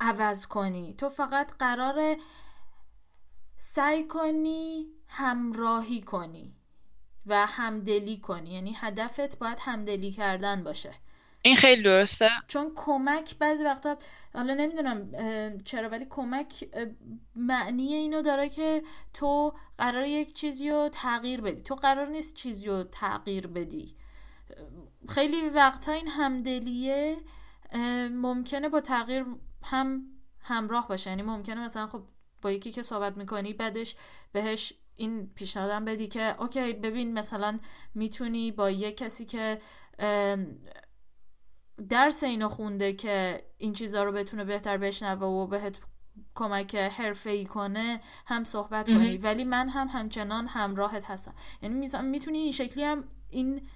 عوض 0.00 0.46
کنی. 0.46 0.94
تو 0.98 1.08
فقط 1.08 1.54
قرار 1.58 2.16
سعی 3.56 4.06
کنی 4.06 4.86
همراهی 5.08 6.00
کنی 6.00 6.56
و 7.26 7.46
همدلی 7.46 8.16
کنی. 8.16 8.50
یعنی 8.50 8.76
هدفت 8.76 9.38
باید 9.38 9.58
همدلی 9.60 10.12
کردن 10.12 10.64
باشه. 10.64 10.94
این 11.42 11.56
خیلی 11.56 11.82
درسته. 11.82 12.28
چون 12.48 12.72
کمک 12.74 13.38
بعضی 13.38 13.64
وقتا 13.64 13.96
حالا 14.34 14.54
نمی‌دونم 14.54 15.10
چرا 15.64 15.88
ولی 15.88 16.06
کمک 16.10 16.68
معنی 17.36 17.94
اینو 17.94 18.22
داره 18.22 18.48
که 18.48 18.82
تو 19.14 19.54
قرار 19.78 20.04
یک 20.04 20.32
چیزی 20.34 20.70
رو 20.70 20.88
تغییر 20.92 21.40
بدی. 21.40 21.62
تو 21.62 21.74
قرار 21.74 22.06
نیست 22.06 22.34
چیزی 22.34 22.66
رو 22.66 22.84
تغییر 22.84 23.46
بدی. 23.46 23.96
خیلی 25.08 25.48
وقتا 25.48 25.92
این 25.92 26.08
همدلیه 26.08 27.16
ممکنه 28.10 28.68
با 28.68 28.80
تغییر 28.80 29.24
هم 29.66 30.02
همراه 30.40 30.88
باشه. 30.88 31.10
یعنی 31.10 31.22
ممکنه 31.22 31.64
مثلا 31.64 31.86
خب 31.86 32.02
با 32.42 32.52
یکی 32.52 32.72
که 32.72 32.82
صحبت 32.82 33.16
می‌کنی 33.16 33.52
بعدش 33.52 33.96
بهش 34.32 34.72
این 34.96 35.30
پیشنهادم 35.34 35.84
بدی 35.84 36.08
که 36.08 36.42
اوکی 36.42 36.72
ببین 36.72 37.12
مثلا 37.12 37.58
می‌تونی 37.94 38.52
با 38.52 38.70
یه 38.70 38.92
کسی 38.92 39.24
که 39.24 39.58
درس 41.88 42.24
اینو 42.24 42.48
خونده 42.48 42.92
که 42.92 43.46
این 43.58 43.72
چیزا 43.72 44.04
رو 44.04 44.12
بتونه 44.12 44.44
بهتر 44.44 44.76
بشنوه 44.76 45.26
و 45.26 45.46
بهت 45.46 45.78
کمک 46.34 46.74
حرفه 46.74 47.30
ای 47.30 47.44
کنه 47.44 48.00
هم 48.26 48.44
صحبت 48.44 48.86
کنی. 48.86 49.18
ولی 49.18 49.44
من 49.44 49.68
هم 49.68 49.88
همچنان 49.88 50.46
همراهت 50.46 51.04
هستم. 51.04 51.34
یعنی 51.62 51.88
می‌تونی 52.02 52.38
این 52.38 52.52
شکلی 52.52 52.84
هم 52.84 53.04
این 53.30 53.66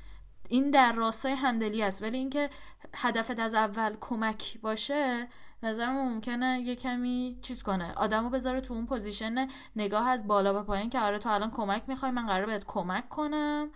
این 0.49 0.71
در 0.71 0.93
راستای 0.93 1.33
همدلی 1.33 1.83
است 1.83 2.03
ولی 2.03 2.19
اینکه 2.19 2.51
هدفت 2.95 3.39
از 3.39 3.55
اول 3.55 3.97
کمک 4.01 4.59
باشه 4.63 5.29
نظرم 5.63 5.93
ممکنه 5.93 6.61
یه 6.61 6.77
کمی 6.77 7.39
چیز 7.43 7.63
کنه. 7.63 7.93
آدمو 7.95 8.31
بذاره 8.31 8.61
تو 8.61 8.75
اون 8.75 8.87
position 8.87 9.49
نگاه 9.77 10.09
از 10.09 10.27
بالا 10.27 10.53
به 10.53 10.63
پایین 10.63 10.91
که 10.91 11.01
آره 11.01 11.19
تو 11.19 11.29
الان 11.29 11.51
کمک 11.51 11.83
می‌خوای 11.89 12.11
من 12.11 12.27
قرار 12.27 12.47
بهت 12.47 12.65
کمک 12.67 13.09
کنم. 13.09 13.71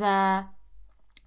و 0.00 0.44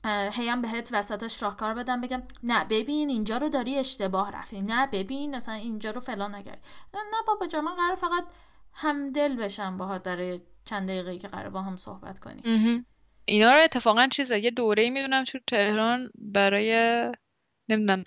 هی 0.05 0.33
هم 0.33 0.61
بهت 0.61 0.89
وسطش 0.93 1.43
راهکار 1.43 1.73
بدم 1.73 2.01
بگم 2.01 2.23
نه 2.43 2.65
ببین 2.65 3.09
اینجا 3.09 3.37
رو 3.37 3.49
داری 3.49 3.77
اشتباه 3.79 4.31
رفتی. 4.31 4.61
نه 4.61 4.87
ببین 4.87 5.35
مثلا 5.35 5.55
اینجا 5.55 5.91
رو 5.91 6.01
فلان 6.01 6.35
نگردی 6.35 6.61
نه 6.93 6.99
بابا 7.27 7.47
جا 7.47 7.61
من 7.61 7.75
قرار 7.75 7.95
فقط 7.95 8.25
همدل 8.73 9.35
بشم 9.35 9.77
باهات 9.77 10.03
برای 10.03 10.39
چند 10.65 10.87
دقیقه 10.87 11.17
که 11.17 11.27
قرار 11.27 11.49
با 11.49 11.61
هم 11.61 11.77
صحبت 11.77 12.19
کنیم. 12.19 12.85
اینا 13.25 13.53
رو 13.53 13.61
اتفاقا 13.63 14.07
چیزا 14.07 14.37
یه 14.37 14.51
دوره 14.51 14.89
می‌دونم 14.89 15.23
تو 15.23 15.39
تهران 15.47 16.09
برای 16.15 16.73
نمی‌دونم 17.69 18.03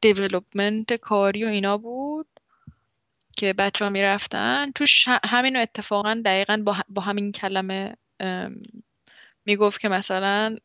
دیولوپمنت 0.00 0.92
کاری 0.92 1.44
و 1.44 1.48
اینا 1.48 1.78
بود 1.78 2.26
که 3.36 3.52
بچه 3.52 3.84
ها 3.84 3.90
می‌رفتن 3.90 4.70
توش 4.74 5.08
همین 5.08 5.56
اتفاقا 5.56 6.22
دقیقا 6.24 6.62
با, 6.64 6.76
با 6.88 7.02
همین 7.02 7.32
کلمه 7.32 7.96
می‌گفت 9.46 9.80
که 9.80 9.88
مثلا 9.88 10.56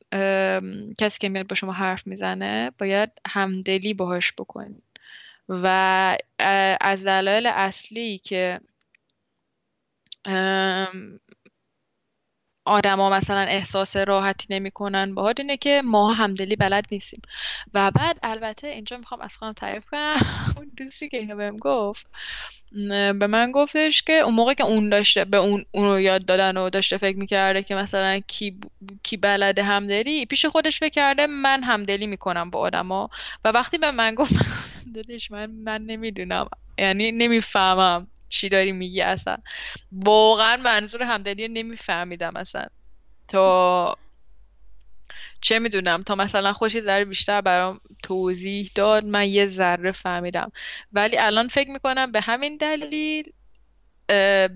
کسی 1.00 1.20
که 1.20 1.30
میاد 1.30 1.48
با 1.48 1.56
شما 1.56 1.72
حرف 1.72 2.08
می‌زنه 2.08 2.72
باید 2.78 3.10
همدلی 3.28 3.94
باهاش 3.94 4.34
بکنید 4.34 4.84
و 5.50 5.68
از 6.82 7.04
دلایل 7.04 7.48
اصلی 7.48 8.18
که 8.18 8.60
آدما 12.66 13.10
مثلا 13.10 13.40
احساس 13.42 13.96
راحتی 13.96 14.46
نمی‌کنن. 14.50 15.16
باهات 15.16 15.40
اینه 15.40 15.58
که 15.58 15.82
ما 15.86 16.14
همدلی 16.14 16.56
بلد 16.56 16.86
نیستیم. 16.92 17.22
و 17.74 17.92
بعد 17.92 18.20
البته 18.24 18.68
اینجا 18.68 18.98
می‌خوام 18.98 19.22
از 19.22 19.38
خانم 19.38 19.54
تعریف 19.54 19.86
کنم. 19.86 20.16
اون 20.58 20.72
دوستی 20.78 21.10
که 21.10 21.18
اینو 21.18 21.36
بهم 21.36 21.58
گفت 21.58 22.08
به 23.20 23.28
من 23.28 23.52
گفتش 23.52 24.04
که 24.04 24.14
اون 24.14 24.34
موقع 24.34 24.54
که 24.54 24.64
اون 24.64 24.90
داشته 24.90 25.26
به 25.26 25.38
اون 25.38 25.66
اونو 25.72 26.00
یاد 26.00 26.26
دادن 26.26 26.58
و 26.58 26.70
داشته 26.70 26.98
فکر 26.98 27.18
می‌کرده 27.18 27.64
که 27.64 27.76
مثلا 27.76 28.20
کی 28.28 28.58
کی 29.04 29.18
بلد 29.18 29.60
همدلی 29.60 30.26
پیش 30.26 30.46
خودش 30.46 30.80
فکر 30.80 30.90
کرده 30.90 31.28
من 31.28 31.64
همدلی 31.64 32.08
می‌کنم 32.08 32.50
با 32.50 32.60
آدما. 32.60 33.10
و 33.46 33.50
وقتی 33.50 33.78
به 33.78 33.92
من 33.92 34.16
گفت 34.16 34.34
من 35.32 35.52
من 35.52 35.82
نمی‌دونم. 35.82 36.48
یعنی 36.78 37.12
نمی‌فهمم. 37.12 38.08
چی 38.34 38.50
داری 38.50 38.72
میگی 38.72 39.02
اصلا. 39.02 39.38
واقعا 39.92 40.58
منظور 40.58 41.04
همدلی 41.04 41.48
نمیفهمیدم 41.48 42.36
اصلا. 42.36 42.66
تا 43.28 43.98
چه 45.42 45.60
می‌دونم 45.60 46.04
تا 46.04 46.16
مثلا 46.16 46.54
خوشی 46.54 46.82
ذره 46.82 47.06
بیشتر 47.06 47.42
برام 47.42 47.80
توضیح 48.04 48.72
داد 48.76 49.06
من 49.06 49.28
یه 49.28 49.48
ذره 49.48 49.92
فهمیدم. 49.92 50.52
ولی 50.94 51.18
الان 51.18 51.48
فکر 51.48 51.72
می‌کنم 51.72 52.12
به 52.12 52.22
همین 52.22 52.58
دلیل 52.58 53.32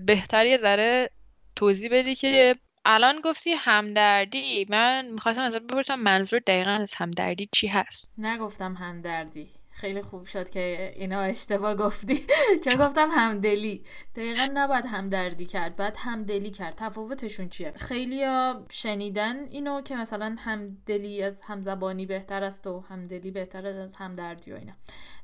بهتر 0.06 0.46
یه 0.46 0.58
ذره 0.58 1.10
توضیح 1.56 1.90
بدی 1.92 2.14
که 2.14 2.52
الان 2.84 3.20
گفتی 3.24 3.50
همدردی. 3.52 4.66
من 4.68 5.06
می‌خواستم 5.06 5.42
ازت 5.42 5.62
بپرسم 5.62 5.94
منظور 5.94 6.40
دقیقا 6.46 6.70
از 6.70 6.94
همدردی 6.94 7.48
چی 7.52 7.66
هست؟ 7.66 8.10
نگفتم 8.18 8.74
همدردی. 8.74 9.57
خیلی 9.80 10.02
خوب 10.02 10.24
شد 10.24 10.50
که 10.50 10.92
اینا 10.96 11.20
اشتباه 11.20 11.74
گفتی. 11.74 12.26
چون 12.64 12.76
گفتم 12.76 13.08
همدلی. 13.12 13.84
دقیقا 14.14 14.50
نباید 14.54 14.86
همدردی 14.86 15.46
کرد 15.46 15.76
باید 15.76 15.94
همدلی 15.98 16.50
کرد. 16.50 16.74
تفاوتشون 16.76 17.48
چیه؟ 17.48 17.72
خیلی 17.76 18.24
ها 18.24 18.64
شنیدن 18.70 19.44
اینو 19.44 19.82
که 19.82 19.96
مثلا 19.96 20.36
همدلی 20.38 21.22
از 21.22 21.40
همزبانی 21.40 22.06
بهتر 22.06 22.44
است 22.44 22.66
و 22.66 22.80
همدلی 22.80 23.30
بهتر 23.30 23.66
از 23.66 23.96
همدردی 23.96 24.52
و 24.52 24.56
اینا. 24.56 24.72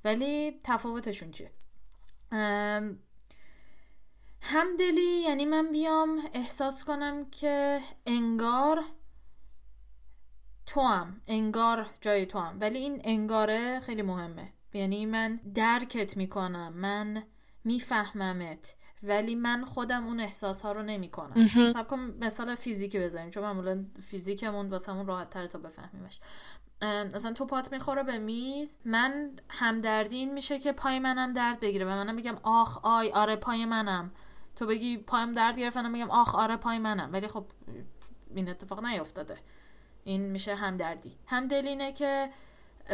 ولی 0.05 0.61
تفاوتشون 0.65 1.31
چیه؟ 1.31 1.51
همدلی 4.41 5.23
یعنی 5.25 5.45
من 5.45 5.73
بیام 5.73 6.23
احساس 6.35 6.85
کنم 6.85 7.31
که 7.31 7.81
انگار 8.07 8.85
تو 10.67 10.81
هم 10.81 11.21
انگار 11.27 11.87
جای 12.01 12.27
تو 12.27 12.39
هم 12.39 12.57
ولی 12.61 12.79
این 12.79 13.01
انگاره 13.05 13.81
خیلی 13.81 14.03
مهمه. 14.03 14.53
یعنی 14.73 15.07
من 15.07 15.41
درکت 15.55 16.17
می‌کنم 16.17 16.73
من 16.73 17.23
میفهممت 17.65 18.75
ولی 19.03 19.35
من 19.35 19.65
خودم 19.65 20.05
اون 20.07 20.21
احساس 20.21 20.63
ها 20.63 20.73
رو 20.73 20.83
نمی 20.83 21.09
کنم 21.09 21.49
سب 21.73 21.89
کن 21.89 22.15
مثال 22.21 22.55
فیزیکی 22.55 22.99
بزنیم 22.99 23.31
چون 23.31 23.43
معمولا 23.43 23.87
فیزیکمون 24.03 24.69
واسه 24.69 24.93
همون 24.93 25.07
راحت 25.07 25.31
تره 25.31 25.47
تا 25.47 25.59
بفهمیمش. 25.59 26.21
مثلا 27.15 27.33
تو 27.33 27.47
پات 27.47 27.73
می‌خوره 27.73 28.03
به 28.03 28.19
میز 28.19 28.79
من 28.85 29.31
همدردی 29.49 30.17
این 30.17 30.33
میشه 30.33 30.59
که 30.59 30.73
پای 30.73 30.99
منم 30.99 31.33
درد 31.33 31.61
بگیره 31.61 31.85
و 31.85 31.89
منم 31.89 32.15
میگم 32.15 32.37
آخ 32.43 32.79
آی 32.83 33.11
آره 33.11 33.37
پای 33.37 33.65
منم. 33.65 34.13
تو 34.57 34.67
بگی 34.67 34.99
پایم 34.99 35.33
درد 35.33 35.59
گرفت 35.59 35.77
منم 35.77 35.91
میگم 35.91 36.11
آخ 36.11 36.35
آره 36.35 36.57
پای 36.57 36.79
منم. 36.79 37.13
ولی 37.13 37.29
خب 37.29 37.47
این 38.35 38.49
اتفاق 38.49 38.85
نیافتاده 38.85 39.39
این 40.05 40.21
میشه 40.21 40.55
همدردی. 40.55 41.19
همدلی 41.27 41.69
اینه 41.69 41.93
که 41.93 42.31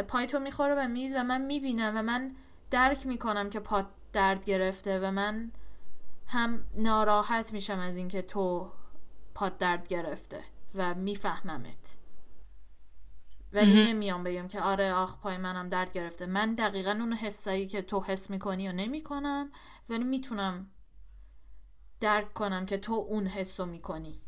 پای 0.07 0.27
تو 0.27 0.39
می‌خوره 0.39 0.75
به 0.75 0.87
میز 0.87 1.13
و 1.15 1.23
من 1.23 1.41
می‌بینم 1.41 1.97
و 1.97 2.01
من 2.01 2.35
درک 2.71 3.05
می‌کنم 3.05 3.49
که 3.49 3.59
پات 3.59 3.87
درد 4.13 4.45
گرفته 4.45 4.99
و 4.99 5.11
من 5.11 5.51
هم 6.27 6.65
ناراحت 6.75 7.53
میشم 7.53 7.79
از 7.79 7.97
اینکه 7.97 8.21
تو 8.21 8.71
پات 9.35 9.57
درد 9.57 9.87
گرفته 9.87 10.43
و 10.75 10.93
میفهممت. 10.93 11.97
ولی 13.53 13.87
نمیام 13.87 14.23
بگم 14.23 14.47
که 14.47 14.61
آره 14.61 14.93
آخ 14.93 15.17
پای 15.17 15.37
منم 15.37 15.69
درد 15.69 15.93
گرفته. 15.93 16.25
من 16.25 16.53
دقیقا 16.55 16.91
اون 16.91 17.13
حسایی 17.13 17.67
که 17.67 17.81
تو 17.81 18.01
حس 18.01 18.29
می‌کنی 18.29 18.69
و 18.69 18.71
نمی‌کنم 18.71 19.51
ولی 19.89 20.03
می‌تونم 20.03 20.71
درک 21.99 22.33
کنم 22.33 22.65
که 22.65 22.77
تو 22.77 22.93
اون 22.93 23.27
حس 23.27 23.59
رو 23.59 23.65
می‌کنی. 23.65 24.21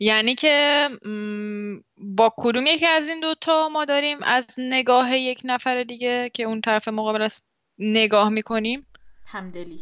یعنی 0.00 0.34
که 0.34 0.88
با 1.96 2.34
کدوم 2.36 2.66
یکی 2.66 2.86
از 2.86 3.08
این 3.08 3.20
دوتا 3.20 3.68
ما 3.68 3.84
داریم 3.84 4.22
از 4.22 4.46
نگاه 4.58 5.16
یک 5.16 5.40
نفر 5.44 5.82
دیگه 5.82 6.30
که 6.34 6.42
اون 6.42 6.60
طرف 6.60 6.88
مقابل 6.88 7.22
است 7.22 7.44
نگاه 7.78 8.28
می‌کنیم؟ 8.28 8.86
همدلی. 9.26 9.80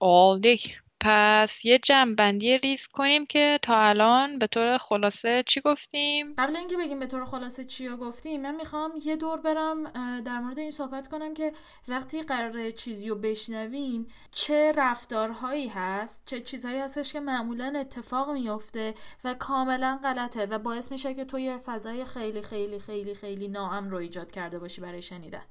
عالی. 0.00 0.60
پس 1.00 1.64
یه 1.64 1.78
جمعبندی 1.78 2.58
ریز 2.58 2.86
کنیم 2.86 3.26
که 3.26 3.58
تا 3.62 3.80
الان 3.80 4.38
به 4.38 4.46
طور 4.46 4.78
خلاصه 4.78 5.44
چی 5.46 5.60
گفتیم؟ 5.60 6.34
قبل 6.38 6.56
اینکه 6.56 6.76
بگیم 6.76 6.98
به 6.98 7.06
طور 7.06 7.24
خلاصه 7.24 7.64
چی 7.64 7.88
رو 7.88 7.96
گفتیم 7.96 8.42
من 8.42 8.54
می‌خوام 8.54 8.92
یه 9.04 9.16
دور 9.16 9.36
برم 9.36 9.90
در 10.20 10.38
مورد 10.38 10.58
این 10.58 10.70
صحبت 10.70 11.08
کنم 11.08 11.34
که 11.34 11.52
وقتی 11.88 12.22
قرار 12.22 12.70
چیزی 12.70 13.08
رو 13.08 13.14
بشنویم 13.14 14.06
چه 14.30 14.72
رفتارهایی 14.76 15.68
هست 15.68 16.22
چه 16.26 16.40
چیزهایی 16.40 16.78
هستش 16.78 17.12
که 17.12 17.20
معمولا 17.20 17.72
اتفاق 17.80 18.30
میافته 18.30 18.94
و 19.24 19.34
کاملا 19.34 20.00
غلطه 20.02 20.46
و 20.46 20.58
باعث 20.58 20.92
میشه 20.92 21.14
که 21.14 21.24
تو 21.24 21.38
یه 21.38 21.58
فضای 21.58 22.04
خیلی 22.04 22.42
خیلی 22.42 22.78
خیلی 22.78 23.14
خیلی 23.14 23.48
ناامن 23.48 23.90
رو 23.90 23.96
ایجاد 23.96 24.30
کرده 24.30 24.58
باشی 24.58 24.80
برای 24.80 25.02
شنیدن. 25.02 25.42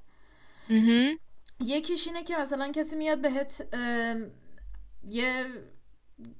یکیش 1.60 2.06
اینه 2.06 2.24
که 2.24 2.36
مثلا 2.36 2.72
کسی 2.72 2.96
میاد 2.96 3.20
بهت 3.20 3.66
یه 5.04 5.46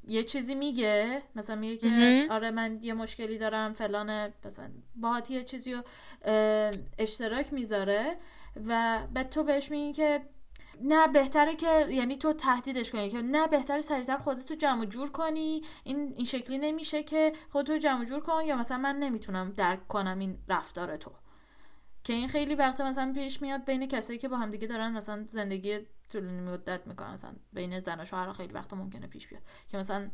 یه 0.09 0.23
چیزی 0.23 0.55
میگه 0.55 1.23
مثلا 1.35 1.57
میگه 1.57 1.77
که 1.77 2.27
آره 2.31 2.51
من 2.51 2.79
یه 2.83 2.95
مشکلی 2.95 3.39
دارم 3.39 3.73
فلان 3.73 4.33
مثلا 4.45 4.71
باهات 4.97 5.31
یه 5.31 5.45
چیزی 5.45 5.73
رو 5.75 5.83
اشتراک 6.99 7.53
می‌ذاره 7.53 8.17
و 8.69 8.99
بعد 9.15 9.29
تو 9.31 9.45
بهش 9.45 9.71
میگی 9.71 9.93
که 9.93 10.21
نه 10.83 11.09
بهتره 11.09 11.57
که 11.57 11.87
یعنی 11.91 12.17
تو 12.17 12.33
تهدیدش 12.33 12.91
کنی 12.91 13.11
که 13.11 13.23
نه 13.23 13.47
بهتره 13.47 13.81
سریعتر 13.81 14.17
خودتو 14.17 14.55
جمع 14.55 14.85
جور 14.85 15.11
کنی. 15.11 15.63
این 15.85 16.13
این 16.17 16.25
شکلی 16.25 16.59
نمیشه 16.59 17.03
که 17.03 17.33
خودتو 17.49 17.79
جمع 17.79 18.05
جور 18.05 18.21
کن 18.21 18.45
یا 18.45 18.57
مثلا 18.57 18.79
من 18.79 18.97
نمی‌تونم 18.97 19.53
درک 19.57 19.89
کنم 19.89 20.19
این 20.19 20.39
رفتار 20.49 20.97
تو. 20.97 21.11
که 22.05 22.13
این 22.13 22.29
خیلی 22.29 22.55
وقت 22.55 22.81
مثلا 22.81 23.13
پیش 23.15 23.43
میاد 23.43 23.65
بین 23.65 23.89
کسایی 23.89 24.19
که 24.19 24.29
با 24.29 24.37
هم 24.37 24.51
دیگه 24.51 24.67
دارن 24.67 24.93
مثلا 24.93 25.25
زندگی 25.29 25.79
طولانی 26.13 26.41
مدت 26.41 26.87
می‌کنن 26.87 27.13
مثلا 27.13 27.33
بین 27.53 27.81
زن 27.81 28.01
و 28.01 28.05
شوهر 28.05 28.33
خیلی 28.33 28.53
وقت 28.53 28.75
ممکنه 28.75 29.07
پیش 29.07 29.29
بیاد 29.29 29.43
که 29.69 29.79
مثلا 29.79 30.11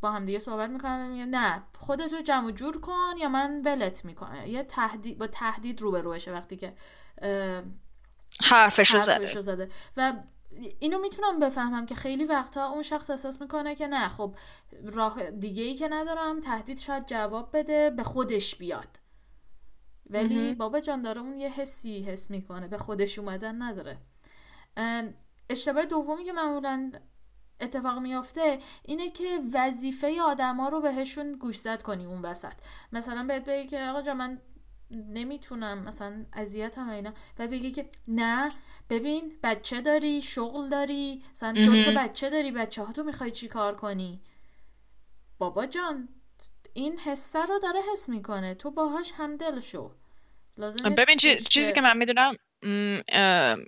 با 0.00 0.10
هم 0.10 0.24
دیگه 0.24 0.38
صحبت 0.38 0.70
می‌کنن 0.70 1.06
و 1.06 1.08
میگن 1.08 1.28
نه 1.28 1.62
خودتو 1.78 2.20
جمع 2.20 2.50
جور 2.50 2.80
کن 2.80 3.14
یا 3.18 3.28
من 3.28 3.62
ولت 3.64 4.04
می‌کنم. 4.04 4.46
یه 4.46 4.62
تهدید 4.62 5.18
با 5.18 5.26
تهدید 5.26 5.80
روبروشه 5.80 6.32
وقتی 6.32 6.56
که 6.56 6.74
حرفشو, 8.42 8.98
حرفشو 8.98 9.40
زده. 9.40 9.68
و 9.96 10.12
اینو 10.78 10.98
می‌تونم 10.98 11.40
بفهمم 11.40 11.86
که 11.86 11.94
خیلی 11.94 12.24
وقتا 12.24 12.66
اون 12.66 12.82
شخص 12.82 13.10
احساس 13.10 13.40
می‌کنه 13.40 13.74
که 13.74 13.86
نه 13.86 14.08
خب 14.08 14.34
راه 14.84 15.30
دیگه 15.30 15.62
ای 15.62 15.74
که 15.74 15.88
ندارم 15.88 16.40
تهدید 16.40 16.78
شاید 16.78 17.06
جواب 17.06 17.50
بده 17.52 17.90
به 17.90 18.02
خودش 18.02 18.56
بیاد. 18.56 18.99
ولی 20.10 20.54
بابا 20.54 20.80
جان 20.80 21.02
داره 21.02 21.20
اون 21.20 21.36
یه 21.36 21.48
حسی 21.48 22.02
حس 22.02 22.30
می‌کنه. 22.30 22.68
به 22.68 22.78
خودش 22.78 23.18
اومدن 23.18 23.62
نداره. 23.62 23.98
اشتباه 25.50 25.84
دومی 25.84 26.24
که 26.24 26.32
معمولا 26.32 26.92
اتفاق 27.60 27.98
میافته 27.98 28.58
اینه 28.84 29.10
که 29.10 29.40
وظیفه 29.54 30.22
آدما 30.22 30.68
رو 30.68 30.80
بهشون 30.80 31.32
گوشزد 31.32 31.82
کنی 31.82 32.06
اون 32.06 32.22
وسط. 32.22 32.52
مثلا 32.92 33.24
بهت 33.24 33.44
بگی 33.44 33.68
که 33.68 33.80
آقا 33.82 34.02
جان 34.02 34.16
من 34.16 34.40
نمی‌تونم 34.90 35.82
مثلا 35.82 36.24
اذیت 36.32 36.78
هم 36.78 36.88
اینا. 36.88 37.12
بعد 37.36 37.50
بگی 37.50 37.70
که 37.70 37.88
نه 38.08 38.48
ببین 38.90 39.32
بچه 39.42 39.80
داری 39.80 40.22
شغل 40.22 40.68
داری 40.68 41.22
مثلا 41.32 41.52
دو 41.52 41.84
تا 41.84 41.90
بچه 41.96 42.30
داری 42.30 42.52
بچه 42.52 42.82
ها 42.82 42.92
تو 42.92 43.02
می‌خوای 43.02 43.30
چی 43.30 43.48
کار 43.48 43.76
کنی؟ 43.76 44.20
بابا 45.38 45.66
جان 45.66 46.08
این 46.72 46.98
حسه 46.98 47.46
رو 47.46 47.58
داره 47.58 47.80
حس 47.92 48.08
می‌کنه. 48.08 48.54
تو 48.54 48.70
باهاش 48.70 49.12
همدل 49.16 49.60
شو. 49.60 49.94
ببین 50.96 51.16
چیزی 51.48 51.72
که 51.72 51.80
من 51.80 51.96
می‌دونم 51.96 52.36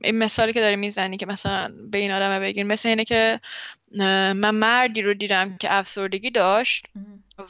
این 0.03 0.19
مثالی 0.19 0.53
که 0.53 0.61
داری 0.61 0.77
می‌زنی 0.77 1.17
که 1.17 1.27
مثلا 1.27 1.73
به 1.91 1.99
این 1.99 2.11
آدمه 2.11 2.41
بگین 2.41 2.67
مثل 2.67 2.89
اینه 2.89 3.05
که 3.05 3.41
من 4.35 4.51
مردی 4.51 5.03
رو 5.03 5.15
دیدم 5.15 5.57
که 5.57 5.75
افسردگی 5.75 6.31
داشت 6.31 6.87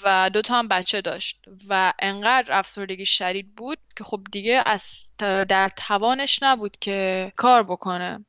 و 0.05 0.31
دو 0.33 0.43
تا 0.43 0.59
هم 0.59 0.69
بچه 0.69 1.01
داشت 1.01 1.45
و 1.69 1.93
انقدر 1.99 2.59
افسردگی 2.59 3.07
شدید 3.07 3.55
بود 3.55 3.79
که 3.97 4.05
خب 4.05 4.21
دیگه 4.33 4.63
از 4.67 5.05
در 5.49 5.71
توانش 5.77 6.43
نبود 6.43 6.77
که 6.81 7.33
کار 7.37 7.63
بکنه. 7.63 8.25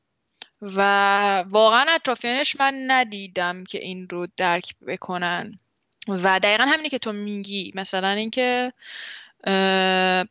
و 0.62 1.44
واقعا 1.50 1.86
اطرافیانش 1.90 2.56
من 2.60 2.84
ندیدم 2.88 3.64
که 3.64 3.78
این 3.78 4.08
رو 4.10 4.28
درک 4.38 4.76
بکنن. 4.88 5.60
و 6.08 6.40
دقیقا 6.40 6.64
همینی 6.64 6.90
که 6.90 6.98
تو 6.98 7.14
میگی 7.14 7.72
مثلا 7.76 8.10
اینکه 8.10 8.74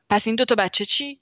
پس 0.09 0.27
این 0.27 0.37
دوتا 0.37 0.55
بچه 0.55 0.85
چی؟ 0.85 1.19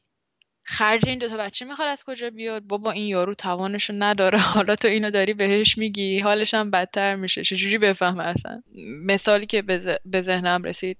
خرج 0.62 1.08
این 1.08 1.18
دوتا 1.18 1.36
بچه 1.36 1.64
می‌خواد 1.64 1.88
از 1.88 2.04
کجا 2.04 2.30
بیاد؟ 2.30 2.62
بابا 2.62 2.90
این 2.90 3.06
یارو 3.06 3.34
توانشو 3.34 3.94
نداره. 3.96 4.38
حالا 4.54 4.76
تو 4.76 4.88
اینو 4.88 5.10
داری 5.10 5.34
بهش 5.34 5.78
میگی. 5.78 6.18
حالش 6.18 6.54
هم 6.54 6.70
بدتر 6.70 7.16
میشه. 7.16 7.44
چجوری 7.44 7.78
بفهمه 7.78 8.24
اصلا؟ 8.26 8.62
مثالی 9.06 9.46
که 9.46 9.62
به 10.04 10.22
ذهنم 10.22 10.62
رسید. 10.62 10.98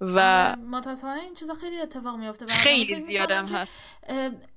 و 0.00 0.18
آره، 0.18 0.54
متاسفانه 0.54 1.20
این 1.20 1.34
چیزا 1.34 1.54
خیلی 1.54 1.80
اتفاق 1.80 2.16
میفته 2.16 2.46
خیلی 2.46 2.96
زیادم 2.96 3.46
هست. 3.46 3.84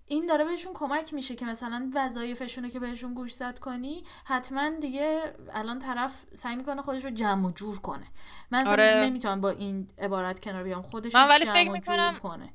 این 0.08 0.26
داره 0.26 0.46
بهشون 0.46 0.74
کمک 0.74 1.14
میشه 1.14 1.36
که 1.36 1.46
مثلا 1.46 1.92
وظایفشونه 1.96 2.70
که 2.70 2.80
بهشون 2.80 3.14
گوش 3.14 3.34
زد 3.34 3.60
کنی 3.60 4.04
حتما 4.26 4.70
دیگه 4.70 5.22
الان 5.54 5.80
طرف 5.80 6.24
سعی 6.34 6.56
می‌کنه 6.56 6.82
خودش 6.82 7.06
رو 7.06 7.12
جمع 7.12 7.48
و 7.48 7.52
جور 7.52 7.80
کنه. 7.80 8.08
من 8.52 8.68
آره. 8.68 9.02
نمی‌تونم 9.04 9.42
با 9.42 9.50
این 9.50 9.88
عبارت 10.00 10.40
کنار 10.40 10.64
بیام. 10.64 10.82
خودش 10.82 11.16
رو 11.16 11.22
ولی 11.22 11.46
جمع 11.46 11.72
و 11.72 11.78
جور 11.78 12.20
کنه. 12.20 12.50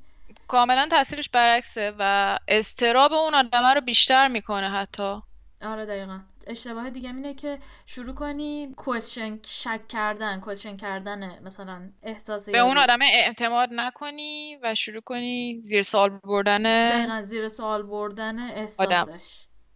کاملا 0.47 0.87
تاثیرش 0.91 1.29
برعکسه 1.29 1.93
و 1.99 2.39
استراب 2.47 3.13
اون 3.13 3.33
آدمه 3.33 3.73
رو 3.73 3.81
بیشتر 3.81 4.27
می‌کنه 4.27 4.69
حتی. 4.69 5.21
آره 5.61 5.85
دقیقا. 5.85 6.19
اشتباه 6.47 6.89
دیگه 6.89 7.09
اینه 7.15 7.33
که 7.33 7.59
شروع 7.85 8.13
کنی 8.15 8.73
کوشن 8.77 9.39
شک 9.45 9.87
کردن 9.87 10.39
کوشن 10.39 10.77
کردن 10.77 11.43
مثلا 11.43 11.89
احساس 12.01 12.49
به 12.49 12.59
اون 12.59 12.77
آدم 12.77 12.99
اعتماد 13.01 13.69
نکنی 13.71 14.57
و 14.63 14.75
شروع 14.75 15.01
کنی 15.01 15.61
زیر 15.61 15.83
سوال 15.83 16.09
بردن 16.09 16.89
دقیقا 16.89 17.21
زیر 17.21 17.47
سوال 17.47 17.83
بردن 17.83 18.39
احساسش. 18.39 18.91
آدم. 18.91 19.19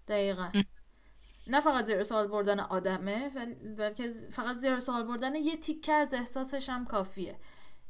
دقیقا 0.07 0.49
نه 1.47 1.61
فقط 1.61 1.85
زیر 1.85 2.03
سوال 2.03 2.27
بردن 2.27 2.59
آدمه 2.59 3.29
بلکه 3.77 4.09
فقط 4.31 4.55
زیر 4.55 4.79
سوال 4.79 5.03
بردن 5.03 5.35
یه 5.35 5.57
تیکه 5.57 5.93
از 5.93 6.13
احساسش 6.13 6.69
هم 6.69 6.85
کافیه. 6.85 7.39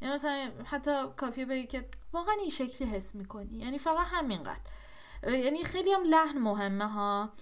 یعنی 0.01 0.13
مثلا 0.13 0.51
حتی 0.65 0.91
کافیه 1.17 1.45
بگی 1.45 1.67
که 1.67 1.85
واقعا 2.13 2.35
این 2.39 2.49
شکلی 2.49 2.87
حس 2.87 3.15
می‌کنی. 3.15 3.57
یعنی 3.59 3.77
فقط 3.77 4.07
همینقدر. 4.11 4.71
یعنی 5.23 5.63
خیلی 5.63 5.91
هم 5.91 6.03
لحن 6.03 6.37
مهمه 6.37 6.85
ها. 6.85 7.33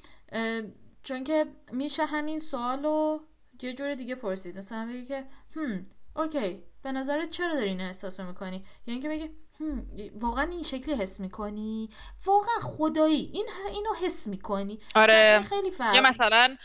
چون 1.06 1.24
که 1.24 1.46
میشه 1.72 2.06
همین 2.06 2.40
سوال 2.40 2.84
رو 2.84 3.26
یه 3.62 3.74
جور 3.74 3.96
دیگه 3.96 4.16
پرسید. 4.16 4.58
مثلا 4.58 4.86
بگی 4.86 5.06
که 5.06 5.26
هم 5.56 5.84
اوکی 6.16 6.64
به 6.84 6.92
نظرت 6.92 7.30
چرا 7.30 7.54
داری 7.54 7.70
این 7.70 7.82
احساس 7.82 8.20
رو 8.20 8.28
می‌کنی؟ 8.28 8.66
یعنی 8.88 9.02
که 9.02 9.10
بگی 9.10 9.30
هم 9.60 9.88
واقعا 10.16 10.52
این 10.52 10.64
شکلی 10.64 10.96
حس 10.96 11.20
می‌کنی؟ 11.20 11.90
واقعا 12.26 12.60
خدایی 12.62 13.30
این 13.34 13.46
اینو 13.74 13.94
حس 14.02 14.28
می‌کنی؟ 14.28 14.80
آره. 14.96 15.44
خیلی 15.50 15.72
فرق 15.72 15.96
یا 15.96 16.02
مثلا 16.02 16.58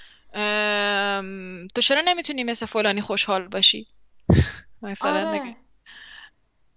تو 1.74 1.80
چرا 1.80 2.00
نمی‌تونی 2.00 2.44
مثل 2.44 2.66
فلانی 2.66 3.00
خوشحال 3.00 3.48
باشی؟ 3.48 3.86
مثلا 4.82 5.28
آره. 5.28 5.56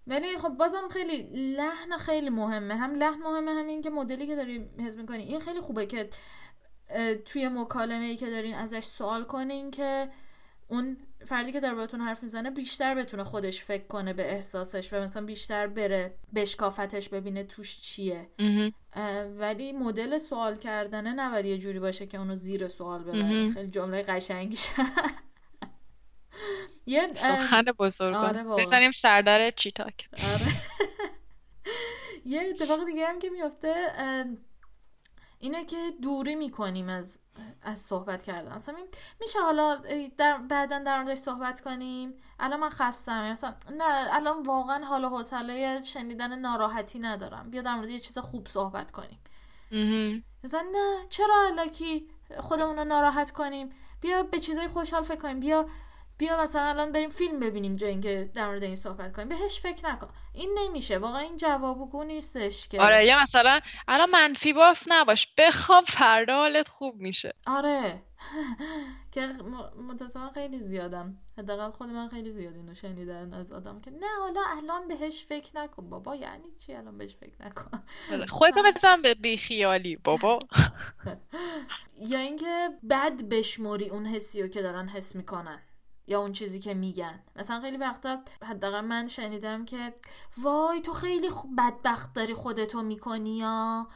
ولی 0.07 0.37
خب 0.37 0.49
بازم 0.49 0.89
خیلی 0.91 1.29
لحن 1.55 1.97
خیلی 1.97 2.29
مهمه. 2.29 2.75
هم 2.75 2.95
لحن 2.95 3.19
مهمه 3.23 3.51
همین 3.51 3.81
که 3.81 3.89
مدلی 3.89 4.27
که 4.27 4.35
داری 4.35 4.69
حس 4.79 4.95
می‌کنی. 4.95 5.23
این 5.23 5.39
خیلی 5.39 5.59
خوبه 5.59 5.85
که 5.85 6.09
توی 7.25 7.49
مکالمه 7.49 8.05
ای 8.05 8.15
که 8.15 8.29
دارین 8.29 8.55
ازش 8.55 8.83
سوال 8.83 9.23
کنین 9.23 9.71
که 9.71 10.09
اون 10.67 10.97
فردی 11.25 11.51
که 11.51 11.59
داره 11.59 11.75
بهتون 11.75 12.01
حرف 12.01 12.23
می‌زنه 12.23 12.49
بیشتر 12.51 12.95
بتونه 12.95 13.23
خودش 13.23 13.63
فکر 13.63 13.87
کنه 13.87 14.13
به 14.13 14.31
احساسش 14.31 14.93
و 14.93 14.95
مثلا 14.95 15.25
بیشتر 15.25 15.67
بره 15.67 16.15
بشکافتش 16.35 17.09
ببینه 17.09 17.43
توش 17.43 17.81
چیه. 17.81 18.29
ولی 19.37 19.71
مدل 19.71 20.17
سوال 20.17 20.55
کردنه 20.55 21.13
نباید 21.13 21.45
یه 21.45 21.57
جوری 21.57 21.79
باشه 21.79 22.05
که 22.05 22.17
اونو 22.17 22.35
زیر 22.35 22.67
سوال 22.67 23.03
ببره. 23.03 23.51
خیلی 23.51 23.67
جمله 23.67 24.03
قشنگی. 24.03 24.57
یه 26.85 27.07
سخن 27.13 27.63
بزرگ 27.63 28.15
آره 28.15 28.91
سردار 28.91 29.51
چیتاک. 29.51 30.09
آره. 30.13 30.53
یه 32.25 32.41
اتفاق 32.49 32.85
دیگه 32.85 33.07
هم 33.07 33.19
که 33.19 33.29
میفته 33.29 33.73
اینه 35.43 35.65
که 35.65 35.91
دوری 36.01 36.35
می‌کنیم 36.35 36.89
از 36.89 37.19
از 37.61 37.79
صحبت 37.79 38.23
کردن. 38.23 38.51
اصلا 38.51 38.75
میشه 39.21 39.39
حالا 39.39 39.81
در 40.17 40.37
بعدا 40.37 40.79
در 40.79 41.03
موردش 41.03 41.17
صحبت 41.17 41.61
کنیم. 41.61 42.13
الان 42.39 42.59
من 42.59 42.69
خستم. 42.69 43.31
مثلا 43.31 43.53
نه 43.77 44.15
الان 44.15 44.43
واقعا 44.43 44.85
حال 44.85 45.03
و 45.03 45.09
حوصله 45.09 45.81
شنیدن 45.81 46.39
ناراحتی 46.39 46.99
ندارم. 46.99 47.49
بیا 47.49 47.61
در 47.61 47.75
مورد 47.75 47.89
یه 47.89 47.99
چیز 47.99 48.17
خوب 48.17 48.47
صحبت 48.47 48.91
کنیم. 48.91 49.19
مثلا 50.43 50.65
نه 50.71 51.07
چرا 51.09 51.35
الکی 51.47 52.09
خودمون 52.39 52.75
رو 52.75 52.83
ناراحت 52.83 53.31
کنیم؟ 53.31 53.69
بیا 54.01 54.23
به 54.23 54.39
چیزای 54.39 54.67
خوشحال 54.67 55.03
فکر 55.03 55.21
کنیم. 55.21 55.39
بیا 55.39 55.65
بیا 56.17 56.41
مثلا 56.41 56.61
الان 56.61 56.91
بریم 56.91 57.09
فیلم 57.09 57.39
ببینیم 57.39 57.75
جای 57.75 57.89
اینکه 57.89 58.31
در 58.33 58.47
مورد 58.47 58.63
این 58.63 58.75
صحبت 58.75 59.15
کنیم. 59.15 59.29
بهش 59.29 59.59
فکر 59.59 59.89
نکن. 59.89 60.07
این 60.33 60.57
نمیشه. 60.59 60.97
واقعا 60.97 61.19
این 61.19 61.37
جوابگو 61.37 62.03
نیستش 62.03 62.67
که. 62.67 62.81
آره 62.81 63.05
یا 63.05 63.23
مثلا 63.23 63.59
الان 63.87 64.09
منفی 64.09 64.53
باف 64.53 64.83
نباش. 64.87 65.27
بخواب 65.37 65.83
فردا 65.83 66.33
حالت 66.33 66.67
خوب 66.67 66.95
میشه. 66.95 67.33
آره. 67.47 68.03
که 69.11 69.27
متاسفانه 69.89 70.31
خیلی 70.31 70.59
زیادم. 70.59 71.17
حداقل 71.37 71.71
خود 71.71 71.89
من 71.89 72.07
خیلی 72.07 72.31
زیاد 72.31 72.55
اینو 72.55 72.73
شنیدن 72.73 73.33
از 73.33 73.51
آدم 73.51 73.81
که 73.81 73.91
نه 73.91 74.19
حالا 74.19 74.41
الان 74.57 74.87
بهش 74.87 75.25
فکر 75.25 75.57
نکن. 75.57 75.89
بابا 75.89 76.15
یعنی 76.15 76.51
چی 76.65 76.73
الان 76.73 76.97
بهش 76.97 77.15
فکر 77.15 77.45
نکن؟ 77.45 77.83
آره، 78.11 78.25
خودتو 78.25 78.63
بزن 78.63 79.01
به 79.01 79.13
بیخیالی 79.13 79.95
بابا. 79.95 80.39
یا 82.11 82.19
اینکه 82.19 82.69
بد 82.89 83.23
بشموری 83.23 83.89
اون 83.89 84.05
حسی 84.05 84.41
رو 84.41 84.47
که 84.47 84.61
دارن 84.61 84.87
حس 84.87 85.15
می‌کنن. 85.15 85.61
یا 86.07 86.19
اون 86.19 86.31
چیزی 86.31 86.59
که 86.59 86.73
میگن. 86.73 87.23
مثلا 87.35 87.61
خیلی 87.61 87.77
وقتا 87.77 88.23
حداقل 88.43 88.81
من 88.81 89.07
شنیدم 89.07 89.65
که 89.65 89.93
وای 90.37 90.81
تو 90.81 90.93
خیلی 90.93 91.29
بدبخت 91.57 92.13
داری 92.13 92.33
خودتو 92.33 92.81
می‌کنی 92.81 93.37
یا؟ 93.37 93.87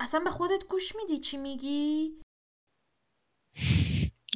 اصلا 0.00 0.20
به 0.20 0.30
خودت 0.30 0.64
گوش 0.68 0.96
میدی 0.96 1.18
چی 1.18 1.36
میگی؟ 1.36 2.12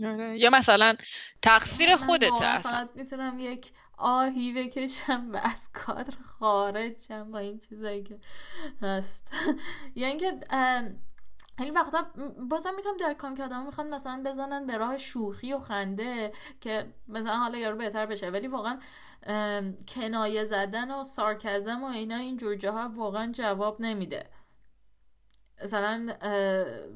آره. 0.04 0.38
یا 0.38 0.50
مثلا 0.50 0.96
تقصیر 1.42 1.96
خودت 1.96 2.42
اصلا. 2.42 2.88
می‌تونم 2.94 3.38
یک 3.38 3.72
آهی 3.98 4.52
بکشم 4.52 5.30
و 5.32 5.36
از 5.36 5.70
کادر 5.72 6.14
خارج 6.16 7.00
شم 7.08 7.30
با 7.30 7.38
این 7.38 7.58
چیزایی 7.58 8.02
که 8.02 8.18
هست. 8.82 9.34
یا 9.96 10.06
اینکه 10.06 10.40
خیلی 11.60 11.70
وقتا 11.70 12.06
بازم 12.50 12.74
می‌تونم 12.76 12.96
درک 12.96 13.18
کنم 13.18 13.34
که 13.34 13.44
آدم 13.44 13.66
می‌خوان 13.66 13.94
مثلا 13.94 14.22
بزنن 14.26 14.66
به 14.66 14.76
راه 14.76 14.98
شوخی 14.98 15.52
و 15.52 15.58
خنده 15.58 16.32
که 16.60 16.94
مثلا 17.08 17.36
حالا 17.36 17.58
یارو 17.58 17.76
بهتر 17.76 18.06
بشه. 18.06 18.30
ولی 18.30 18.48
واقعا 18.48 18.78
کنایه 19.88 20.44
زدن 20.44 20.90
و 20.90 21.04
سارکزم 21.04 21.82
و 21.82 21.86
اینا 21.86 22.16
این 22.16 22.36
جور 22.36 22.54
جاها 22.54 22.90
واقعا 22.94 23.32
جواب 23.32 23.80
نمیده. 23.80 24.24
مثلا 25.64 26.14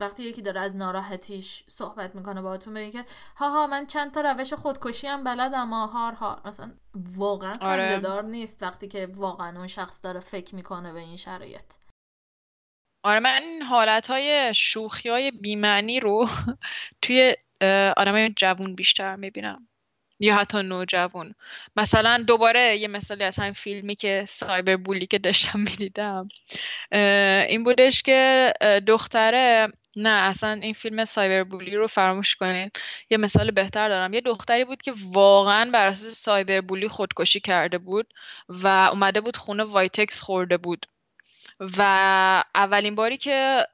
وقتی 0.00 0.22
یکی 0.22 0.42
داره 0.42 0.61
از 0.61 0.77
ناراحتیش 0.77 1.64
صحبت 1.68 2.14
می‌کنه 2.14 2.42
باهاتون 2.42 2.74
بگه 2.74 2.90
که 2.90 3.05
ها 3.37 3.50
ها 3.50 3.66
من 3.66 3.87
چند 3.87 4.12
تا 4.12 4.20
روش 4.20 4.55
خودکشی 4.55 5.07
هم 5.07 5.24
بلدم 5.24 5.70
هار 5.70 6.12
هار. 6.12 6.40
مثلا 6.44 6.72
واقعا 6.94 7.55
آره. 7.61 8.00
دار 8.00 8.22
نیست 8.22 8.62
وقتی 8.62 8.88
که 8.88 9.09
واقعا 9.14 9.59
اون 9.59 9.66
شخص 9.66 10.05
داره 10.05 10.20
فکر 10.20 10.55
می‌کنه 10.55 10.92
به 10.92 11.00
این 11.00 11.16
شرایط. 11.16 11.72
آره 13.04 13.20
من 13.20 13.42
این 13.42 13.62
حالت 13.62 14.06
های 14.10 14.52
شوخی 14.54 15.08
های 15.08 15.30
بیمعنی 15.30 16.00
رو 16.00 16.28
توی 17.02 17.36
آدم 17.96 18.28
جوون 18.28 18.74
بیشتر 18.74 19.16
می‌بینم. 19.16 19.68
یا 20.20 20.34
حتی 20.36 20.62
نوجوان 20.62 21.34
مثلا 21.76 22.24
دوباره 22.26 22.76
یه 22.76 22.88
مثالی 22.88 23.24
از 23.24 23.38
همین 23.38 23.52
فیلمی 23.52 23.94
که 23.94 24.24
سایبر 24.28 24.76
بولی 24.76 25.06
که 25.06 25.18
داشتم 25.18 25.60
می‌دیدم. 25.70 26.28
این 27.48 27.64
بودش 27.64 28.02
که 28.02 28.52
دختره 28.86 29.68
نه 29.96 30.10
اصلا 30.10 30.52
این 30.52 30.72
فیلم 30.72 31.04
سایبر 31.04 31.44
بولی 31.44 31.76
رو 31.76 31.86
فراموش 31.86 32.36
کنید. 32.36 32.76
یه 33.10 33.18
مثال 33.18 33.50
بهتر 33.50 33.88
دارم. 33.88 34.14
یه 34.14 34.20
دختری 34.20 34.64
بود 34.64 34.82
که 34.82 34.92
واقعا 35.04 35.70
بر 35.72 35.86
اساس 35.86 36.14
سایبر 36.14 36.60
بولی 36.60 36.88
خودکشی 36.88 37.40
کرده 37.40 37.78
بود 37.78 38.14
و 38.48 38.66
اومده 38.92 39.20
بود 39.20 39.36
خونه 39.36 39.64
وایتکس 39.64 40.20
خورده 40.20 40.56
بود. 40.56 40.86
و 41.60 41.82
اولین 42.54 42.94
باری 42.94 43.16
که 43.16 43.66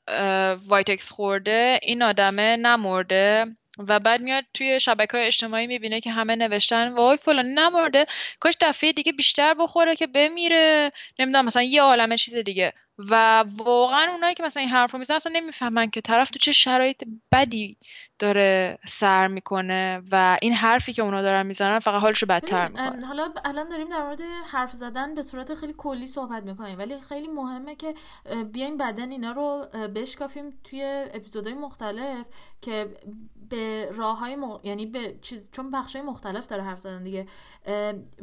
وایتکس 0.66 1.10
خورده 1.10 1.80
این 1.82 2.02
آدمه 2.02 2.56
نمرده 2.56 3.46
و 3.88 4.00
بعد 4.00 4.20
میاد 4.20 4.44
توی 4.54 4.80
شبکه 4.80 5.16
های 5.16 5.26
اجتماعی 5.26 5.66
می‌بینه 5.66 6.00
که 6.00 6.10
همه 6.10 6.36
نوشتن 6.36 6.92
وای 6.92 7.16
فلان 7.16 7.46
نمرده 7.46 8.06
کاش 8.40 8.54
دفعه 8.60 8.92
دیگه 8.92 9.12
بیشتر 9.12 9.54
بخوره 9.54 9.96
که 9.96 10.06
بمیره 10.06 10.92
نمی‌دونم 11.18 11.44
مثلا 11.44 11.62
یه 11.62 11.82
عالمه 11.82 12.16
چیز 12.16 12.34
دیگه. 12.34 12.72
و 13.10 13.44
واقعا 13.56 14.10
اونایی 14.12 14.34
که 14.34 14.42
مثلا 14.42 14.60
این 14.60 14.70
حرف 14.70 14.92
رو 14.92 14.98
می‌زنن 14.98 15.16
اصلا 15.16 15.32
نمی‌فهمن 15.36 15.90
که 15.90 16.00
طرف 16.00 16.30
تو 16.30 16.38
چه 16.38 16.52
شرایط 16.52 17.04
بدی 17.32 17.76
داره 18.18 18.78
سر 18.86 19.26
می‌کنه 19.26 20.02
و 20.12 20.38
این 20.42 20.52
حرفی 20.52 20.92
که 20.92 21.02
اونا 21.02 21.22
دارن 21.22 21.46
می‌زنن 21.46 21.78
فقط 21.78 22.00
حالشو 22.02 22.26
بدتر 22.26 22.68
می‌کنه. 22.68 23.06
حالا 23.06 23.32
الان 23.44 23.68
داریم 23.68 23.88
در 23.88 24.02
مورد 24.02 24.20
حرف 24.52 24.72
زدن 24.72 25.14
به 25.14 25.22
صورت 25.22 25.54
خیلی 25.54 25.74
کلی 25.76 26.06
صحبت 26.06 26.42
می‌کنیم 26.42 26.78
ولی 26.78 27.00
خیلی 27.00 27.28
مهمه 27.28 27.74
که 27.74 27.94
بیایم 28.52 28.76
بدن 28.76 29.10
اینا 29.10 29.32
رو 29.32 29.66
بشکافیم 29.94 30.58
توی 30.64 31.06
اپیزودهای 31.14 31.54
مختلف 31.54 32.26
که 32.60 32.94
به 33.50 33.90
راه 33.94 34.18
های 34.18 34.36
یعنی 34.62 34.86
به 34.86 35.18
چیز 35.22 35.50
چون 35.50 35.70
بخش 35.70 35.96
های 35.96 36.04
مختلف 36.04 36.46
داره 36.46 36.62
حرف 36.62 36.80
زدن 36.80 37.02
دیگه 37.02 37.26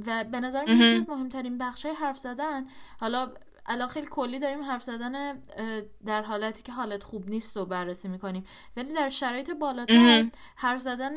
و 0.08 0.24
به 0.24 0.40
نظر 0.40 0.64
یکی 0.64 0.96
از 0.96 1.10
مهمترین 1.10 1.58
بخش 1.58 1.86
های 1.86 1.96
حرف 1.96 2.18
زدن 2.18 2.66
حالا 3.00 3.32
الان 3.68 3.88
خیلی 3.88 4.08
کلی 4.12 4.40
داریم 4.40 4.64
حرف 4.64 4.84
زدن 4.84 5.42
در 6.06 6.22
حالتی 6.22 6.64
که 6.64 6.72
حالت 6.72 7.04
خوب 7.04 7.30
نیست 7.30 7.58
و 7.58 7.66
بررسی 7.66 8.08
می‌کنیم. 8.08 8.44
ولی 8.78 8.94
در 8.94 9.10
شرایط 9.10 9.52
بالاتر 9.52 10.30
حرف 10.56 10.82
زدن 10.82 11.16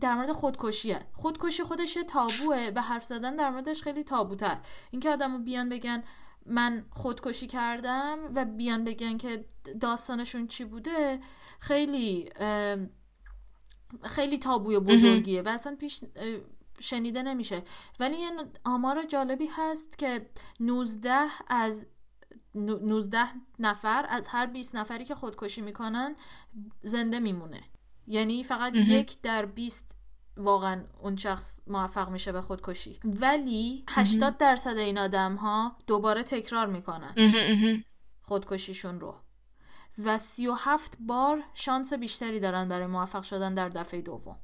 در 0.00 0.14
مورد 0.14 0.32
خودکشیه. 0.32 0.98
خودکشی 1.12 1.62
خودش 1.62 1.98
تابوه. 2.08 2.70
و 2.74 2.82
حرف 2.82 3.04
زدن 3.04 3.36
در 3.36 3.50
موردش 3.50 3.82
خیلی 3.82 4.04
تابوتر. 4.04 4.58
اینکه 4.90 5.10
آدمو 5.10 5.38
بیان 5.38 5.68
بگن 5.68 6.02
من 6.46 6.86
خودکشی 6.90 7.46
کردم 7.46 8.18
و 8.34 8.44
بیان 8.44 8.84
بگن 8.84 9.16
که 9.16 9.44
داستانشون 9.80 10.46
چی 10.46 10.64
بوده 10.64 11.20
خیلی 11.58 12.30
خیلی 14.02 14.38
تابوی 14.38 14.78
بزرگیه. 14.78 15.42
و 15.42 15.48
اصلا 15.48 15.76
پیش 15.76 16.00
شنیده 16.80 17.22
نمیشه. 17.22 17.62
ولی 18.00 18.16
یه 18.16 18.30
آمار 18.64 19.04
جالبی 19.04 19.48
هست 19.56 19.98
که 19.98 20.30
19 20.60 21.10
از 21.48 21.86
19 22.54 23.18
نفر 23.58 24.06
از 24.08 24.26
هر 24.26 24.46
20 24.46 24.76
نفری 24.76 25.04
که 25.04 25.14
خودکشی 25.14 25.60
می‌کنن 25.60 26.16
زنده 26.82 27.18
میمونه. 27.18 27.62
یعنی 28.06 28.44
فقط 28.44 28.76
یک 28.76 29.20
در 29.20 29.46
20 29.46 29.96
واقعا 30.36 30.84
اون 31.00 31.16
شخص 31.16 31.58
موفق 31.66 32.08
میشه 32.08 32.32
به 32.32 32.40
خودکشی. 32.40 33.00
ولی 33.04 33.84
80 33.88 34.36
درصد 34.36 34.76
این 34.76 34.98
آدم 34.98 35.34
ها 35.34 35.76
دوباره 35.86 36.22
تکرار 36.22 36.66
می‌کنن 36.66 37.14
خودکشیشون 38.22 39.00
رو. 39.00 39.20
و 40.04 40.18
37 40.18 40.96
بار 41.00 41.42
شانس 41.54 41.92
بیشتری 41.92 42.40
دارن 42.40 42.68
برای 42.68 42.86
موفق 42.86 43.22
شدن 43.22 43.54
در 43.54 43.68
دفعه 43.68 44.00
دوم. 44.00 44.38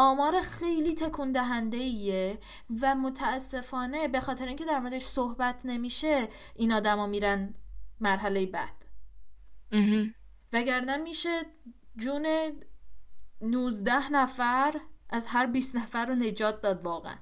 آمار 0.00 0.40
خیلی 0.40 0.94
تکون 0.94 1.32
دهنده 1.32 1.76
ایه 1.76 2.38
و 2.82 2.94
متاسفانه 2.94 4.08
به 4.08 4.20
خاطر 4.20 4.46
اینکه 4.46 4.64
در 4.64 4.80
موردش 4.80 5.02
صحبت 5.02 5.60
نمیشه 5.64 6.28
این 6.54 6.72
آدما 6.72 7.06
میرن 7.06 7.54
مرحله 8.00 8.46
بعد. 8.46 8.84
وگرنه 10.52 10.96
میشه 10.96 11.42
جون 11.96 12.26
19 13.40 14.12
نفر 14.12 14.80
از 15.10 15.26
هر 15.26 15.46
20 15.46 15.76
نفر 15.76 16.06
رو 16.06 16.14
نجات 16.14 16.60
داد 16.60 16.86
واقعا. 16.86 17.16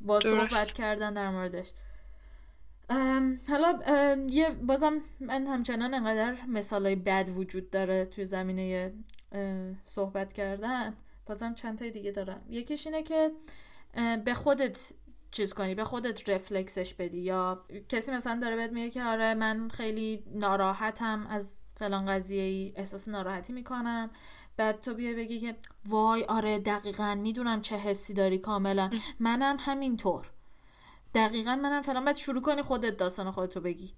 با 0.00 0.20
صحبت 0.20 0.72
کردن 0.72 1.14
در 1.14 1.30
موردش. 1.30 1.72
حالا 3.48 3.78
یه 4.30 4.50
بازم 4.50 5.00
من 5.20 5.46
همچنان 5.46 5.94
انقدر 5.94 6.36
مثالای 6.48 6.96
بد 6.96 7.28
وجود 7.36 7.70
داره 7.70 8.04
توی 8.04 8.24
زمینه 8.24 8.92
صحبت 9.84 10.32
کردن. 10.32 10.96
بازم 11.26 11.54
چند 11.54 11.78
تای 11.78 11.90
دیگه 11.90 12.10
دارم. 12.10 12.42
یکیش 12.50 12.86
اینه 12.86 13.02
که 13.02 13.32
به 14.24 14.34
خودت 14.34 14.92
چیز 15.30 15.54
کنی 15.54 15.74
به 15.74 15.84
خودت 15.84 16.28
رفلکسش 16.28 16.94
بدی. 16.94 17.18
یا 17.18 17.64
کسی 17.88 18.12
مثلا 18.12 18.40
داره 18.42 18.56
بهت 18.56 18.72
میگه 18.72 18.90
که 18.90 19.02
آره 19.02 19.34
من 19.34 19.68
خیلی 19.68 20.24
ناراحتم 20.34 21.26
از 21.26 21.54
فلان 21.74 22.06
قضیه 22.06 22.42
ای 22.42 22.72
احساس 22.76 23.08
ناراحتی 23.08 23.52
می‌کنم. 23.52 24.10
بعد 24.56 24.80
تو 24.80 24.94
بیای 24.94 25.14
بگی 25.14 25.40
که 25.40 25.56
وای 25.86 26.24
آره 26.24 26.58
دقیقا 26.58 27.14
می‌دونم 27.14 27.60
چه 27.60 27.76
حسی 27.76 28.14
داری 28.14 28.38
کاملا. 28.38 28.90
منم 29.20 29.56
همینطور. 29.60 30.30
دقیقا 31.14 31.56
منم 31.56 31.82
فلان. 31.82 32.04
بعد 32.04 32.16
شروع 32.16 32.42
کنی 32.42 32.62
خودت 32.62 32.96
داستان 32.96 33.30
خودتو 33.30 33.60
بگی. 33.60 33.92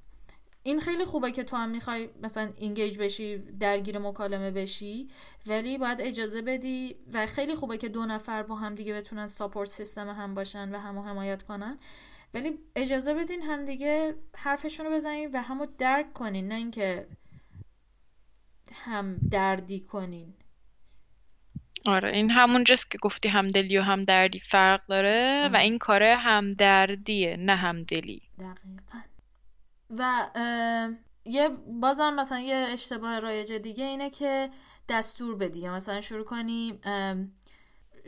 این 0.68 0.80
خیلی 0.80 1.04
خوبه 1.04 1.30
که 1.30 1.44
تو 1.44 1.56
هم 1.56 1.68
می‌خوای 1.68 2.08
مثلا 2.22 2.52
اینگیج 2.56 2.98
بشی 2.98 3.38
درگیر 3.38 3.98
مکالمه 3.98 4.50
بشی 4.50 5.08
ولی 5.46 5.78
باید 5.78 6.00
اجازه 6.00 6.42
بدی 6.42 6.96
و 7.12 7.26
خیلی 7.26 7.54
خوبه 7.54 7.76
که 7.76 7.88
دو 7.88 8.06
نفر 8.06 8.42
با 8.42 8.54
هم 8.54 8.74
دیگه 8.74 8.94
بتونن 8.94 9.26
ساپورت 9.26 9.70
سیستم 9.70 10.08
هم 10.08 10.34
باشن 10.34 10.74
و 10.74 10.78
همو 10.78 11.02
حمایت 11.02 11.42
کنن. 11.42 11.78
ولی 12.34 12.58
اجازه 12.76 13.14
بدین 13.14 13.42
هم 13.42 13.64
دیگه 13.64 14.14
حرفشون 14.36 14.86
رو 14.86 14.92
بزنین 14.92 15.30
و 15.34 15.42
همو 15.42 15.66
درک 15.78 16.12
کنین 16.12 16.48
نه 16.48 16.54
اینکه 16.54 17.06
هم 18.72 19.16
دردی 19.30 19.80
کنین. 19.80 20.34
آره 21.86 22.12
این 22.12 22.30
همون 22.30 22.64
جست 22.64 22.90
که 22.90 22.98
گفتی 22.98 23.28
همدلی 23.28 23.78
و 23.78 23.82
همدردی 23.82 24.40
فرق 24.40 24.86
داره 24.86 25.48
و 25.52 25.56
این 25.56 25.78
کاره 25.78 26.16
همدردیه 26.16 27.36
نه 27.36 27.54
همدلی 27.54 28.22
دقیقا. 28.38 29.17
و 29.90 30.28
یه 31.24 31.48
بازم 31.66 32.14
مثلا 32.14 32.38
یه 32.38 32.56
اشتباه 32.56 33.18
رایج 33.18 33.52
دیگه 33.52 33.84
اینه 33.84 34.10
که 34.10 34.50
دستور 34.88 35.36
بدی 35.36 35.68
مثلا 35.68 36.00
شروع 36.00 36.24
کنی 36.24 36.80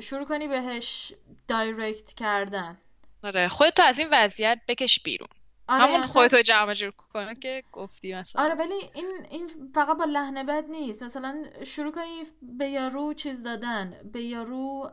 شروع 0.01 0.25
کنی 0.25 0.49
بهش 0.49 1.15
دایرکت 1.49 2.15
کردن. 2.15 2.79
آره 3.25 3.49
خودتو 3.49 3.83
از 3.83 3.99
این 3.99 4.09
وضعیت 4.13 4.61
بکش 4.69 5.01
بیرون. 5.03 5.29
آره 5.69 5.83
همون 5.83 6.07
خودتو 6.07 6.43
جمع 6.43 6.75
جور 6.75 6.91
کنه 6.91 7.35
که 7.35 7.63
گفتی 7.73 8.15
مثلا. 8.15 8.43
آره 8.43 8.55
ولی 8.55 8.91
این 8.95 9.27
این 9.31 9.51
فقط 9.75 9.97
با 9.97 10.05
لحن 10.05 10.47
بد 10.47 10.65
نیست. 10.71 11.03
مثلا 11.03 11.45
شروع 11.67 11.93
کنی 11.93 12.23
به 12.43 12.69
یارو 12.69 13.15
چیز 13.15 13.43
دادن 13.43 14.11
به 14.13 14.23
یارو 14.23 14.91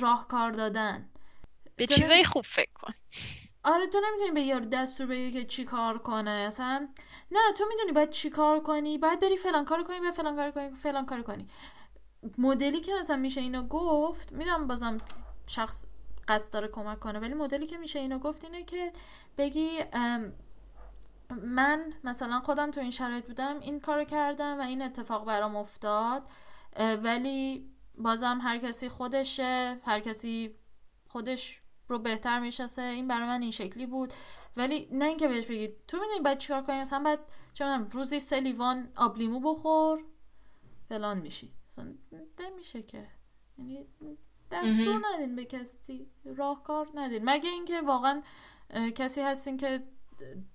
راهکار 0.00 0.50
دادن. 0.50 1.08
به 1.76 1.86
چیزای 1.86 2.24
خوب 2.24 2.44
فکر 2.44 2.72
کن. 2.74 2.92
آره 3.68 3.86
تو 3.86 3.98
نمی‌تونی 4.00 4.30
به 4.30 4.40
یارو 4.40 4.64
دستور 4.64 5.06
بدی 5.06 5.32
که 5.32 5.44
چی 5.44 5.64
کار 5.64 5.98
کنه 5.98 6.30
اصلا. 6.30 6.88
نه 7.30 7.38
تو 7.56 7.64
می‌دونی 7.68 7.92
باید 7.92 8.10
چی 8.10 8.30
کار 8.30 8.60
کنی؟ 8.60 8.98
باید 8.98 9.20
بری 9.20 9.36
فلان 9.36 9.64
کار 9.64 9.82
کنی 9.82 10.00
باید 10.00 10.14
فلان 10.14 10.36
کار 10.36 10.50
کنی 10.50 10.70
فلان 10.70 11.06
کار 11.06 11.22
کنی. 11.22 11.46
مدلی 12.38 12.80
که 12.80 12.94
مثلا 13.00 13.16
میشه 13.16 13.40
اینو 13.40 13.62
گفت 13.62 14.32
می‌دونم 14.32 14.66
بازم 14.66 14.98
شخص 15.46 15.86
قصد 16.28 16.52
داره 16.52 16.68
کمک 16.68 17.00
کنه 17.00 17.18
ولی 17.18 17.34
مدلی 17.34 17.66
که 17.66 17.78
میشه 17.78 17.98
اینو 17.98 18.18
گفت 18.18 18.44
اینه 18.44 18.62
که 18.62 18.92
بگی 19.38 19.78
من 21.42 21.92
مثلا 22.04 22.40
خودم 22.40 22.70
تو 22.70 22.80
این 22.80 22.90
شرایط 22.90 23.26
بودم 23.26 23.60
این 23.60 23.80
کارو 23.80 24.04
کردم 24.04 24.58
و 24.58 24.62
این 24.62 24.82
اتفاق 24.82 25.24
برام 25.24 25.56
افتاد 25.56 26.28
ولی 27.02 27.68
بازم 27.98 28.38
هر 28.42 28.58
کسی 28.58 28.88
خودشه 28.88 29.80
هر 29.84 30.00
کسی 30.00 30.54
خودش 31.08 31.60
رو 31.88 31.98
بهتر 31.98 32.40
می‌شناسه. 32.40 32.82
این 32.82 33.08
برای 33.08 33.26
من 33.26 33.42
این 33.42 33.50
شکلی 33.50 33.86
بود. 33.86 34.12
ولی 34.56 34.88
نه 34.92 35.04
اینکه 35.04 35.28
بهش 35.28 35.46
بگید 35.46 35.86
تو 35.88 35.96
می‌دونی 35.96 36.20
باید 36.20 36.38
چیکار 36.38 36.62
کنی؟ 36.62 36.80
مثلا 36.80 37.02
باید 37.02 37.20
چون 37.54 37.90
روزی 37.90 38.20
سه 38.20 38.40
لیوان 38.40 38.88
آب 38.96 39.16
لیمو 39.16 39.40
بخور 39.40 40.04
فلان 40.88 41.18
میشی. 41.18 41.52
مثلا 41.68 41.94
نمیشه 42.40 42.82
که. 42.82 43.06
یعنی 43.58 43.86
دستور 44.50 45.02
ندین 45.12 45.36
به 45.36 45.44
کسی. 45.44 46.10
راهکار 46.24 46.88
ندین. 46.94 47.24
مگه 47.24 47.50
اینکه 47.50 47.80
واقعا 47.80 48.22
کسی 48.94 49.20
هستین 49.20 49.56
که 49.56 49.84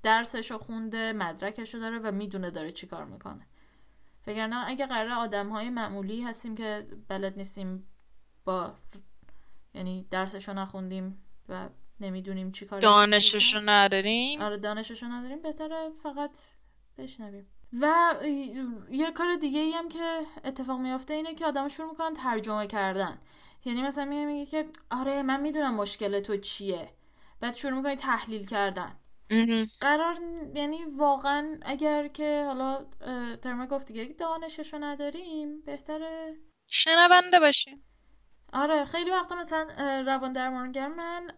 درسشو 0.03 0.57
خونده 0.57 1.13
مدرکشو 1.13 1.77
داره 1.77 1.99
و 1.99 2.11
می‌دونه 2.11 2.51
داره 2.51 2.71
چیکار 2.71 3.05
می‌کنه. 3.05 3.47
نه 4.27 4.69
اگه 4.69 4.85
قرار 4.85 5.11
آدم 5.11 5.49
های 5.49 5.69
معمولی 5.69 6.21
هستیم 6.21 6.55
که 6.55 6.87
بلد 7.07 7.37
نیستیم 7.37 7.87
با 8.45 8.73
یعنی 9.73 10.07
درسشو 10.09 10.53
نخوندیم 10.53 11.22
و 11.49 11.69
نمی‌دونیم 11.99 12.51
چی 12.51 12.65
کار 12.65 12.79
دانششو 12.79 13.59
نداریم؟ 13.65 14.41
آره 14.41 14.57
دانششو 14.57 15.05
نداریم 15.05 15.41
بهتره 15.41 15.89
فقط 16.03 16.37
بشنویم. 16.97 17.47
و 17.81 18.15
یه 18.91 19.11
کار 19.11 19.35
دیگه 19.35 19.59
ای 19.59 19.71
هم 19.71 19.89
که 19.89 20.19
اتفاق 20.45 20.79
میافته 20.79 21.13
اینه 21.13 21.35
که 21.35 21.45
آدم 21.45 21.67
شروع 21.67 21.89
می‌کنن 21.89 22.13
ترجمه 22.13 22.67
کردن. 22.67 23.21
یعنی 23.65 23.81
مثلا 23.81 24.05
میگه 24.05 24.25
میگه 24.25 24.45
که 24.45 24.65
آره 24.91 25.23
من 25.23 25.41
می‌دونم 25.41 25.75
مشکل 25.75 26.19
تو 26.19 26.37
چیه. 26.37 26.89
بعد 27.39 27.55
شروع 27.55 27.73
می‌کنی 27.73 27.95
تحلیل 27.95 28.45
کردن. 28.45 28.95
قرار 29.79 30.15
یعنی 30.55 30.77
واقعا 30.97 31.59
اگر 31.61 32.07
که 32.07 32.43
حالا 32.45 32.85
ترما 33.41 33.65
گفت 33.65 33.87
دیگه 33.87 34.05
دانششو 34.05 34.77
نداریم 34.77 35.61
بهتره 35.61 36.35
شنونده 36.67 37.39
باشیم. 37.39 37.83
آره 38.53 38.85
خیلی 38.85 39.11
وقتا 39.11 39.35
مثلا 39.35 39.67
روان 40.07 40.31
درمانگر 40.33 40.87
من 40.87 41.31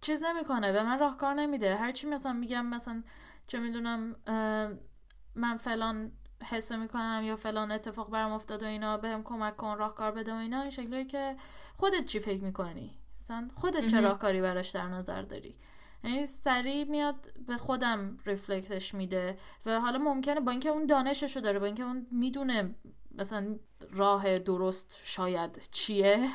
چیز 0.00 0.22
نمی‌کنه 0.24 0.72
به 0.72 0.82
من 0.82 0.98
راهکار 0.98 1.34
نمیده. 1.34 1.76
هرچی 1.76 2.06
مثلا 2.06 2.32
میگم 2.32 2.66
مثلا 2.66 3.02
چه 3.46 3.58
می‌دونم 3.58 4.16
من 5.34 5.56
فلان 5.56 6.12
حس 6.42 6.72
می‌کنم 6.72 7.22
یا 7.24 7.36
فلان 7.36 7.70
اتفاق 7.70 8.10
برام 8.10 8.32
افتاد 8.32 8.62
و 8.62 8.66
اینا 8.66 8.96
بهم 8.96 9.22
کمک 9.22 9.56
کن 9.56 9.76
راهکار 9.78 10.12
بده 10.12 10.32
و 10.32 10.36
اینا 10.36 10.60
این 10.60 10.70
شکلی 10.70 11.04
که 11.04 11.36
خودت 11.76 12.04
چی 12.04 12.18
فکر 12.18 12.42
می‌کنی؟ 12.42 12.98
مثلا 13.20 13.48
خودت 13.54 13.86
چه 13.86 14.00
راهکاری 14.00 14.40
براش 14.40 14.70
در 14.70 14.88
نظر 14.88 15.22
داری؟ 15.22 15.58
یعنی 16.04 16.26
سریع 16.26 16.84
میاد 16.84 17.32
به 17.46 17.56
خودم 17.56 18.16
ریفلکتش 18.26 18.94
میده 18.94 19.36
و 19.66 19.80
حالا 19.80 19.98
ممکنه 19.98 20.40
با 20.40 20.50
اینکه 20.50 20.68
اون 20.68 20.86
دانششو 20.86 21.40
داره 21.40 21.58
با 21.58 21.66
اینکه 21.66 21.82
اون 21.82 22.06
می‌دونه 22.10 22.74
مثلا 23.20 23.56
راه 23.90 24.38
درست 24.38 25.00
شاید 25.04 25.68
چیه؟ 25.70 26.28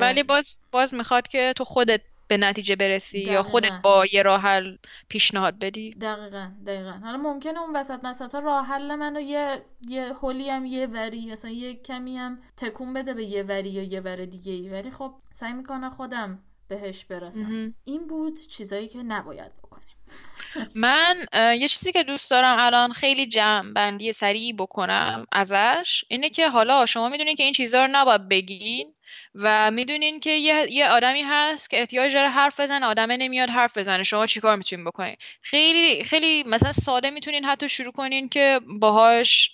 ولی 0.00 0.22
باز 0.22 0.60
باز 0.72 0.94
می‌خواد 0.94 1.28
که 1.28 1.52
تو 1.56 1.64
خودت 1.64 2.00
به 2.28 2.36
نتیجه 2.36 2.76
برسی 2.76 3.20
یا 3.20 3.42
خودت 3.42 3.72
با 3.82 4.06
یه 4.12 4.22
راه 4.22 4.40
حل 4.40 4.76
پیشنهاد 5.08 5.58
بدی. 5.58 5.90
دقیقا 5.90 6.50
دقیقا. 6.66 6.90
حالا 6.90 7.16
ممکنه 7.16 7.60
اون 7.60 7.76
وسط 7.76 8.04
مسط 8.04 8.34
راه 8.34 8.66
حل 8.66 8.94
منو 8.94 9.20
یه 9.20 9.64
یه 9.88 10.12
هولی 10.12 10.50
هم 10.50 10.66
یه 10.66 10.86
وری 10.86 11.32
مثلا 11.32 11.50
یه 11.50 11.74
کمی 11.74 12.16
هم 12.16 12.40
تکون 12.56 12.94
بده 12.94 13.14
به 13.14 13.24
یه 13.24 13.42
وری 13.42 13.70
یا 13.70 13.82
یه 13.82 14.00
ور 14.00 14.24
دیگه 14.24 14.52
ای. 14.52 14.68
ولی 14.68 14.90
خب 14.90 15.14
سعی 15.32 15.52
می‌کنه 15.52 15.90
خودم 15.90 16.38
بهش 16.68 17.04
برسم. 17.04 17.74
این 17.84 18.06
بود 18.06 18.40
چیزایی 18.40 18.88
که 18.88 19.02
نباید 19.02 19.56
بکنیم 19.56 19.67
من 20.74 21.26
یه 21.34 21.68
چیزی 21.68 21.92
که 21.92 22.02
دوست 22.02 22.30
دارم 22.30 22.56
الان 22.58 22.92
خیلی 22.92 23.26
جمع 23.26 23.72
بندی 23.72 24.12
سریعی 24.12 24.52
بکنم 24.52 25.26
ازش 25.32 26.04
اینه 26.08 26.30
که 26.30 26.48
حالا 26.48 26.86
شما 26.86 27.08
می‌دونین 27.08 27.36
که 27.36 27.42
این 27.42 27.52
چیزها 27.52 27.80
رو 27.84 27.88
نباید 27.92 28.28
بگین 28.28 28.94
و 29.34 29.70
می‌دونین 29.70 30.20
که 30.20 30.30
یه, 30.30 30.66
یه 30.70 30.88
آدمی 30.88 31.22
هست 31.22 31.70
که 31.70 31.80
احتیاج 31.80 32.14
داره 32.14 32.28
حرف 32.28 32.60
بزنه 32.60 32.86
آدمه 32.86 33.16
نمیاد 33.16 33.50
حرف 33.50 33.78
بزنه. 33.78 34.02
شما 34.02 34.26
چیکار 34.26 34.56
می‌تونین 34.56 34.84
بکنین؟ 34.84 35.16
خیلی 35.42 36.04
خیلی 36.04 36.42
مثلا 36.42 36.72
ساده 36.72 37.10
می‌تونین 37.10 37.44
حتی 37.44 37.68
شروع 37.68 37.92
کنین 37.92 38.28
که 38.28 38.60
باهاش 38.80 39.50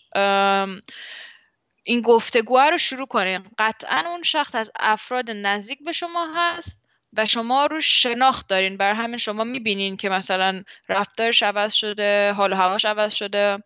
این 1.85 2.01
گفتگوه 2.01 2.71
رو 2.71 2.79
شروع 2.79 3.07
کنین. 3.07 3.45
قطعا 3.59 4.03
اون 4.07 4.23
شخص 4.23 4.55
از 4.55 4.71
افراد 4.81 5.31
نزدیک 5.31 5.79
به 5.85 5.93
شما 5.93 6.35
هست. 6.37 6.84
و 7.17 7.27
شما 7.27 7.67
رو 7.67 7.81
شناخت 7.81 8.49
دارین. 8.49 8.77
بر 8.77 8.93
همین 8.93 9.19
شما 9.19 9.45
می‌بینین 9.45 9.97
که 9.97 10.09
مثلا 10.09 10.63
رفتارش 10.89 11.43
عوض 11.43 11.75
شده 11.75 12.33
حال 12.33 12.53
و 12.53 12.57
هواش 12.57 12.85
عوض 12.85 13.15
شده. 13.15 13.59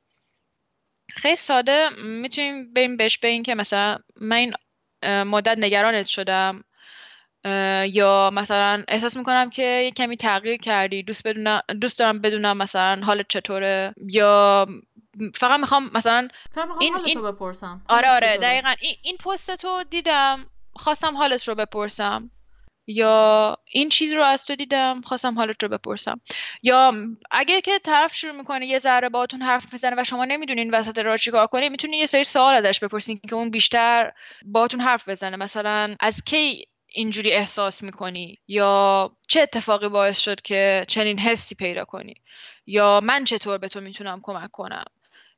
خیلی 1.15 1.37
ساده. 1.37 1.89
می‌تونیم 2.05 2.73
بریم 2.75 2.97
بهش 2.97 3.19
بگین 3.19 3.43
که 3.43 3.55
مثلا 3.55 3.99
من 4.21 4.37
این 4.37 4.55
مدت 5.25 5.59
نگرانت 5.59 6.07
شدم. 6.07 6.65
یا 7.93 8.31
مثلا 8.33 8.85
احساس 8.89 9.17
می‌کنم 9.17 9.51
که 9.51 9.63
یه 9.63 9.91
کمی 9.91 10.17
تغییر 10.17 10.57
کردی. 10.57 11.03
دوست 11.03 11.27
بدونم 11.27 11.61
دوست 11.81 11.99
دارم 11.99 12.21
بدونم 12.21 12.57
مثلا 12.57 13.01
حالت 13.05 13.27
چطوره. 13.29 13.95
یا 14.07 14.67
فقط 15.35 15.61
می‌خوام 15.61 15.91
مثلا 15.95 16.29
این 16.81 16.97
این 17.05 17.23
بپرسم. 17.23 17.83
آره 17.89 18.09
آره. 18.09 18.37
دقیقا. 18.37 18.75
این, 18.81 18.97
این 19.03 19.17
پست 19.17 19.57
تو 19.57 19.85
دیدم. 19.91 20.47
خواستم 20.73 21.17
حالت 21.17 21.49
رو 21.49 21.55
بپرسم. 21.55 22.31
یا 22.91 23.57
این 23.73 23.89
چیز 23.89 24.13
رو 24.13 24.23
از 24.23 24.47
تو 24.47 24.57
دیدم 24.57 25.01
خواستم 25.01 25.35
حالت 25.35 25.63
رو 25.63 25.69
بپرسم. 25.69 26.21
یا 26.63 26.93
اگه 27.31 27.61
که 27.61 27.79
طرف 27.79 28.15
شروع 28.15 28.33
می‌کنه 28.33 28.67
یه 28.67 28.79
ذره 28.79 29.09
باهاتون 29.09 29.43
حرف 29.43 29.73
می‌زنه 29.73 30.01
و 30.01 30.05
شما 30.05 30.25
نمی‌دونین 30.25 30.75
وسط 30.75 30.99
راه 30.99 31.17
چیکار 31.17 31.47
کنی 31.47 31.69
می‌تونین 31.69 32.01
یه 32.01 32.07
سری 32.07 32.25
سوال 32.25 32.55
ازش 32.55 32.81
بپرسین 32.81 33.21
که 33.29 33.35
اون 33.35 33.51
بیشتر 33.51 34.13
باهاتون 34.45 34.81
حرف 34.81 35.09
بزنه. 35.09 35.37
مثلا 35.37 35.97
از 36.01 36.23
کی 36.25 36.65
اینجوری 36.87 37.33
احساس 37.33 37.83
می‌کنی؟ 37.83 38.39
یا 38.49 39.11
چه 39.29 39.41
اتفاقی 39.41 39.89
باعث 39.89 40.21
شد 40.21 40.43
که 40.43 40.85
چنین 40.89 41.19
حسی 41.19 41.55
پیدا 41.55 41.85
کنی؟ 41.85 42.15
یا 42.67 43.01
من 43.03 43.25
چطور 43.25 43.59
به 43.59 43.69
تو 43.69 43.81
می‌تونم 43.81 44.21
کمک 44.23 44.51
کنم؟ 44.51 44.85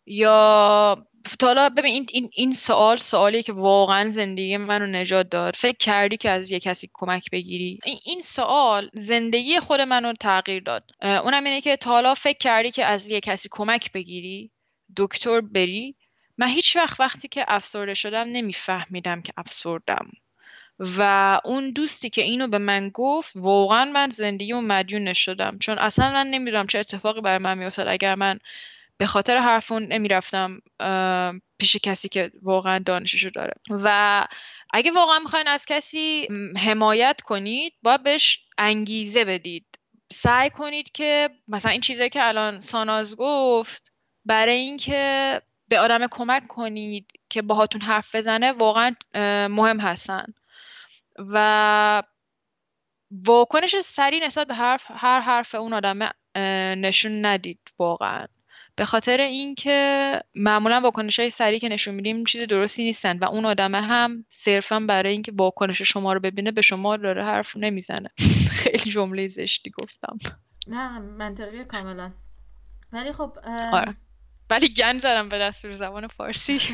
یا 0.07 0.97
حالا 1.43 1.69
ببین 1.69 1.95
این, 1.95 2.07
این, 2.13 2.31
این 2.33 2.55
سوال 2.55 2.97
سوالی 2.97 3.43
که 3.43 3.53
واقعا 3.53 4.11
زندگی 4.11 4.57
منو 4.57 4.87
نجات 4.87 5.31
داد. 5.31 5.57
فکر 5.57 5.77
کردی 5.77 6.17
که 6.17 6.31
از 6.31 6.51
یه 6.51 6.61
کسی 6.61 6.91
کمک 6.93 7.31
بگیری؟ 7.31 7.79
این, 8.05 8.21
سوال 8.21 8.91
زندگی 8.93 9.61
خود 9.61 9.81
منو 9.81 10.13
تغییر 10.13 10.63
داد. 10.63 10.85
اونم 11.03 11.45
اینه 11.45 11.61
که 11.61 11.77
تا 11.77 12.15
فکر 12.15 12.39
کردی 12.39 12.71
که 12.71 12.85
از 12.85 13.11
یه 13.11 13.21
کسی 13.21 13.49
کمک 13.51 13.93
بگیری؟ 13.93 14.51
دکتر 14.97 15.41
بری؟ 15.41 15.95
من 16.39 16.49
هیچ 16.49 16.77
وقت 16.77 17.01
وقتی 17.01 17.29
که 17.29 17.45
افسرده 17.49 17.95
شدم 17.95 18.29
نمیفهمیدم 18.29 19.23
که 19.23 19.33
افسردم. 19.37 20.11
و 20.99 21.41
اون 21.45 21.71
دوستی 21.71 22.11
که 22.11 22.23
اینو 22.23 22.49
به 22.49 22.59
من 22.59 22.91
گفت 22.95 23.33
واقعا 23.35 23.85
من 23.85 24.11
زندگیمو 24.11 24.61
مدیون 24.61 25.13
شدم 25.13 25.59
چون 25.59 25.79
اصلا 25.79 26.11
من 26.11 26.27
نمی‌دونم 26.27 26.67
چه 26.67 26.79
اتفاقی 26.79 27.21
برای 27.21 27.39
من 27.39 27.59
میافتاد. 27.59 27.89
اگر 27.89 28.15
من 28.15 28.39
به 29.01 29.07
خاطر 29.07 29.37
حرف 29.37 29.73
اون 29.73 29.83
نمی‌رفتم 29.83 30.61
پیش 31.59 31.77
کسی 31.77 32.09
که 32.09 32.33
واقعا 32.43 32.79
دانششو 32.79 33.31
داره. 33.31 33.53
و 33.71 34.27
اگه 34.73 34.91
واقعا 34.91 35.19
می‌خواین 35.19 35.49
از 35.49 35.67
کسی 35.67 36.29
حمایت 36.65 37.21
کنید 37.25 37.73
باید 37.83 38.03
بهش 38.03 38.39
انگیزه 38.59 39.25
بدید. 39.25 39.67
سعی 40.13 40.51
کنید 40.51 40.93
که 40.93 41.31
مثلا 41.49 41.71
این 41.73 41.81
چیزایی 41.81 42.11
که 42.11 42.29
الان 42.29 42.61
ساناز 42.61 43.17
گفت 43.17 43.93
برای 44.25 44.57
اینکه 44.57 45.43
به 45.69 45.79
آدم 45.79 46.07
کمک 46.07 46.47
کنید 46.47 47.13
که 47.29 47.43
باهاتون 47.43 47.81
حرف 47.81 48.15
بزنه 48.15 48.53
واقعا 48.53 48.95
مهم 49.51 49.81
هستن. 49.81 50.27
و 51.19 52.03
واکنش 53.11 53.81
سریع 53.81 54.27
نسبت 54.27 54.47
به 54.47 54.55
حرف 54.55 54.85
هر 54.89 55.21
حرف 55.21 55.55
اون 55.55 55.73
آدم 55.73 56.11
نشون 56.77 57.27
ندید 57.27 57.61
واقعا. 57.79 58.27
به 58.81 58.87
خاطر 58.87 59.21
اینکه 59.21 60.21
معمولا 60.35 60.81
واکنش 60.81 61.21
های 61.21 61.31
سریع 61.31 61.59
که 61.59 61.69
نشون 61.69 61.95
میدیم 61.95 62.25
چیز 62.25 62.43
درستی 62.43 62.85
نیستن 62.85 63.19
و 63.19 63.25
اون 63.25 63.45
آدمه 63.45 63.81
هم 63.81 64.25
صرفا 64.29 64.81
برای 64.81 65.13
اینکه 65.13 65.33
واکنش 65.37 65.83
شما 65.83 66.13
رو 66.13 66.21
ببینه 66.21 66.51
به 66.51 66.63
شما 66.63 66.97
داره 66.97 67.25
حرف 67.25 67.57
نمی‌زنه. 67.57 68.11
خیلی 68.61 68.91
جمله 68.91 69.29
زشتی 69.29 69.71
گفتم. 69.71 70.19
نه 70.67 70.99
منطقی 70.99 71.65
کاملا. 71.65 72.13
ولی 72.93 73.13
خب 73.13 73.39
آره. 73.73 73.97
ولی 74.51 74.75
گن 74.75 74.99
زدم 74.99 75.29
به 75.29 75.39
دستور 75.39 75.71
زبان 75.73 76.07
فارسی. 76.07 76.61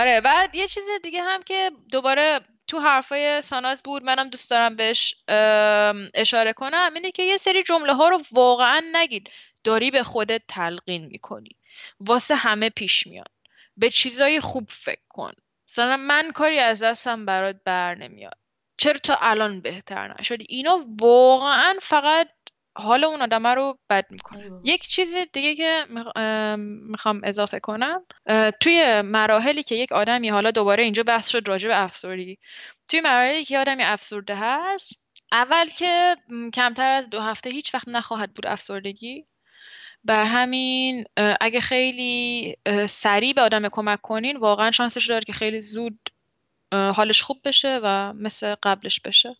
آره 0.00 0.20
بعد 0.20 0.54
یه 0.54 0.68
چیز 0.68 0.84
دیگه 1.02 1.22
هم 1.22 1.42
که 1.42 1.70
دوباره 1.90 2.40
تو 2.66 2.80
حرفای 2.80 3.42
ساناز 3.42 3.82
بود 3.82 4.04
منم 4.04 4.28
دوست 4.28 4.50
دارم 4.50 4.76
بهش 4.76 5.14
اشاره 6.14 6.52
کنم. 6.52 6.92
اینه 6.94 7.10
که 7.10 7.22
یه 7.22 7.36
سری 7.36 7.62
جمله 7.62 7.94
ها 7.94 8.08
رو 8.08 8.22
واقعا 8.32 8.82
نگید. 8.92 9.30
داری 9.64 9.90
به 9.90 10.02
خودت 10.02 10.42
تلقین 10.48 11.04
می‌کنی. 11.04 11.56
واسه 12.00 12.34
همه 12.34 12.70
پیش 12.70 13.06
میاد. 13.06 13.30
به 13.76 13.90
چیزای 13.90 14.40
خوب 14.40 14.66
فکر 14.70 15.02
کن. 15.08 15.32
مثلا 15.68 15.96
من 15.96 16.32
کاری 16.32 16.58
از 16.58 16.82
دستم 16.82 17.26
برات 17.26 17.56
بر 17.64 17.94
نمیاد. 17.94 18.38
چرا 18.76 18.98
تا 18.98 19.18
الان 19.20 19.60
بهتر 19.60 20.14
نشدی 20.20 20.46
اینا 20.48 20.84
واقعا 21.00 21.74
فقط 21.82 22.28
حال 22.76 23.04
اون 23.04 23.22
آدمه 23.22 23.48
رو 23.48 23.78
بد 23.90 24.06
می‌کنه. 24.10 24.50
یک 24.64 24.86
چیز 24.86 25.14
دیگه 25.32 25.54
که 25.54 25.84
می‌خوام 26.88 27.20
اضافه 27.24 27.60
کنم 27.60 28.02
توی 28.60 29.02
مراحلی 29.02 29.62
که 29.62 29.74
یک 29.74 29.92
آدمی 29.92 30.28
حالا 30.28 30.50
دوباره 30.50 30.82
اینجا 30.82 31.02
بحث 31.02 31.28
شد 31.28 31.48
راجع 31.48 31.68
به 31.68 31.82
افسردگی. 31.82 32.38
توی 32.88 33.00
مراحلی 33.00 33.44
که 33.44 33.58
آدمی 33.58 33.82
افسرده 33.82 34.34
هست 34.36 34.92
اول 35.32 35.66
که 35.66 36.16
کمتر 36.54 36.90
از 36.90 37.10
دو 37.10 37.20
هفته 37.20 37.50
هیچ 37.50 37.74
وقت 37.74 37.88
نخواهد 37.88 38.34
بود 38.34 38.46
افسردگی. 38.46 39.24
بر 40.04 40.24
همین 40.24 41.04
اگه 41.40 41.60
خیلی 41.60 42.56
سریع 42.88 43.32
به 43.32 43.40
آدم 43.40 43.68
کمک 43.68 44.00
کنین 44.00 44.36
واقعا 44.36 44.70
شانسش 44.70 45.06
داره 45.06 45.24
که 45.24 45.32
خیلی 45.32 45.60
زود 45.60 45.98
حالش 46.72 47.22
خوب 47.22 47.40
بشه 47.44 47.80
و 47.82 48.12
مثل 48.12 48.54
قبلش 48.62 49.00
بشه. 49.00 49.36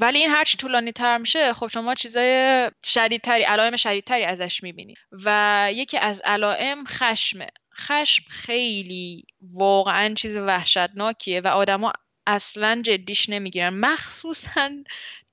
ولی 0.00 0.18
این 0.18 0.30
هرچی 0.30 0.56
طولانی 0.56 0.92
تر 0.92 1.18
میشه 1.18 1.52
خب 1.52 1.66
شما 1.66 1.94
چیزای 1.94 2.70
شدیدتری 2.84 3.42
علائم 3.42 3.76
شدیدتری 3.76 4.24
ازش 4.24 4.62
می‌بینی. 4.62 4.94
و 5.24 5.68
یکی 5.72 5.98
از 5.98 6.22
علائم 6.24 6.84
خشمه. 6.86 7.46
خشم 7.80 8.22
خیلی 8.30 9.24
واقعا 9.40 10.14
چیز 10.14 10.36
وحشتناکیه 10.36 11.40
و 11.40 11.46
آدما 11.46 11.92
اصلا 12.26 12.82
جدیش 12.84 13.28
نمی‌گیرن. 13.28 13.74
مخصوصا 13.74 14.70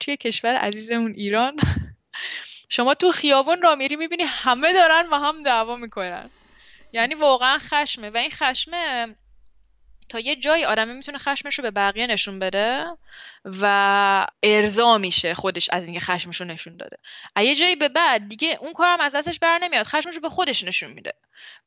توی 0.00 0.16
کشور 0.16 0.56
عزیزمون 0.56 1.14
ایران. 1.16 1.56
شما 2.68 2.94
تو 2.94 3.10
خیابون 3.10 3.62
را 3.62 3.74
میری 3.74 3.96
می‌بینی 3.96 4.22
همه 4.22 4.72
دارن 4.72 5.08
و 5.12 5.14
هم 5.14 5.42
دعوا 5.42 5.76
می‌کنن. 5.76 6.30
یعنی 6.92 7.14
واقعا 7.14 7.58
خشمه. 7.58 8.10
و 8.10 8.16
این 8.16 8.30
خشمه 8.30 9.14
تا 10.08 10.20
یه 10.20 10.36
جایی 10.36 10.64
آدمه 10.64 10.92
می‌تونه 10.92 11.18
خشمش 11.18 11.58
رو 11.58 11.62
به 11.62 11.70
بقیه 11.70 12.06
نشون 12.06 12.38
بده 12.38 12.84
و 13.44 14.26
ارضا 14.42 14.98
میشه 14.98 15.34
خودش 15.34 15.70
از 15.70 15.84
اینکه 15.84 16.00
خشمش 16.00 16.40
رو 16.40 16.46
نشون 16.46 16.76
داده. 16.76 16.96
از 17.36 17.44
یه 17.44 17.54
جایی 17.54 17.76
به 17.76 17.88
بعد 17.88 18.28
دیگه 18.28 18.58
اون 18.60 18.72
کارم 18.72 19.00
از 19.00 19.14
دستش 19.14 19.38
بر 19.38 19.58
نمیاد 19.58 19.86
خشمش 19.86 20.14
رو 20.14 20.20
به 20.20 20.28
خودش 20.28 20.64
نشون 20.64 20.90
میده. 20.90 21.12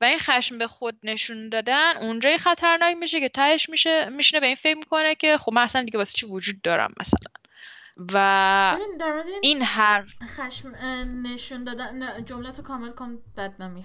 و 0.01 0.05
این 0.05 0.19
خشم 0.19 0.57
به 0.57 0.67
خود 0.67 0.99
نشون 1.03 1.49
دادن 1.49 1.97
اونجایی 1.97 2.37
خطرناک 2.37 2.95
میشه 2.95 3.19
که 3.19 3.29
تهش 3.29 3.69
میشه 3.69 4.09
میشنه 4.09 4.39
به 4.39 4.45
این 4.47 4.55
فکر 4.55 4.77
می‌کنه 4.77 5.15
که 5.15 5.37
خب 5.37 5.53
من 5.53 5.61
اصلا 5.61 5.83
دیگه 5.83 5.97
واسه 5.97 6.13
چی 6.13 6.25
وجود 6.25 6.61
دارم 6.61 6.93
مثلا. 6.99 7.31
و 8.13 8.77
این 9.41 9.61
حرف 9.61 10.11
خشم 10.27 10.71
نشون 11.23 11.63
دادن 11.63 12.25
جمله 12.25 12.51
تو 12.51 12.61
کامل 12.61 12.91
کن 12.91 13.17
بعد 13.35 13.55
من 13.59 13.83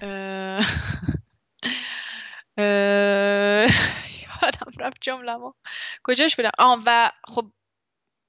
یادم 4.42 4.72
رفت 4.78 4.96
جمله‌مو. 5.00 5.52
کجاش 6.04 6.36
بودم؟ 6.36 6.50
آه 6.58 6.82
و 6.86 7.10
خب 7.28 7.52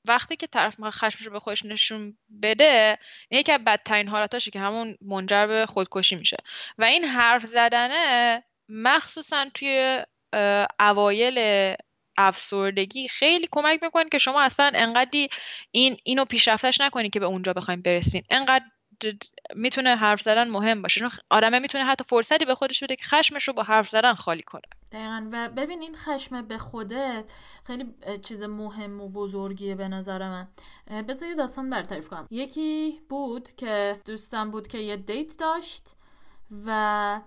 وقتی 0.07 0.35
که 0.35 0.47
طرف 0.47 0.79
می‌خواد 0.79 0.93
خشمش 0.93 1.25
رو 1.25 1.31
به 1.31 1.39
خودش 1.39 1.65
نشون 1.65 2.17
بده 2.43 2.99
این 3.29 3.39
یکی 3.39 3.51
از 3.51 3.61
بدترین 3.63 4.07
حالتاشه 4.07 4.51
که 4.51 4.59
همون 4.59 4.97
منجر 5.01 5.47
به 5.47 5.65
خودکشی 5.65 6.15
میشه. 6.15 6.37
و 6.77 6.83
این 6.83 7.05
حرف 7.05 7.45
زدنه 7.45 8.43
مخصوصا 8.69 9.45
توی 9.53 10.03
اوایل 10.79 11.75
افسردگی 12.17 13.07
خیلی 13.07 13.47
کمک 13.51 13.83
می‌کنه 13.83 14.09
که 14.09 14.17
شما 14.17 14.41
اصلا 14.41 14.71
انقدی 14.75 15.29
این 15.71 15.97
اینو 16.03 16.25
پیشرفتش 16.25 16.81
نکنی 16.81 17.09
که 17.09 17.19
به 17.19 17.25
اونجا 17.25 17.53
بخوایم 17.53 17.81
برسین 17.81 18.23
انقدر 18.29 18.65
می‌تونه 19.55 19.95
حرف 19.95 20.21
زدن 20.21 20.49
مهم 20.49 20.81
باشه. 20.81 20.99
چون 20.99 21.09
آدمه 21.29 21.59
می‌تونه 21.59 21.83
حتی 21.83 22.03
فرصتی 22.03 22.45
به 22.45 22.55
خودش 22.55 22.83
بده 22.83 22.95
که 22.95 23.05
خشمش 23.05 23.47
رو 23.47 23.53
با 23.53 23.63
حرف 23.63 23.89
زدن 23.89 24.13
خالی 24.13 24.43
کنه. 24.43 24.61
دقیقا. 24.91 25.29
و 25.31 25.49
ببین 25.49 25.81
این 25.81 25.95
خشم 25.95 26.41
به 26.41 26.57
خوده 26.57 27.23
خیلی 27.63 27.85
چیز 28.21 28.43
مهم 28.43 29.01
و 29.01 29.09
بزرگیه 29.09 29.75
به 29.75 29.87
نظر 29.87 30.29
من. 30.29 30.47
بذار 31.03 31.29
یه 31.29 31.35
داستان 31.35 31.69
برطرف 31.69 32.09
کنم. 32.09 32.27
یکی 32.31 33.01
بود 33.09 33.55
که 33.55 34.01
دوستم 34.05 34.51
بود 34.51 34.67
که 34.67 34.77
یه 34.77 34.97
دیت 34.97 35.39
داشت 35.39 35.87
و 36.65 36.69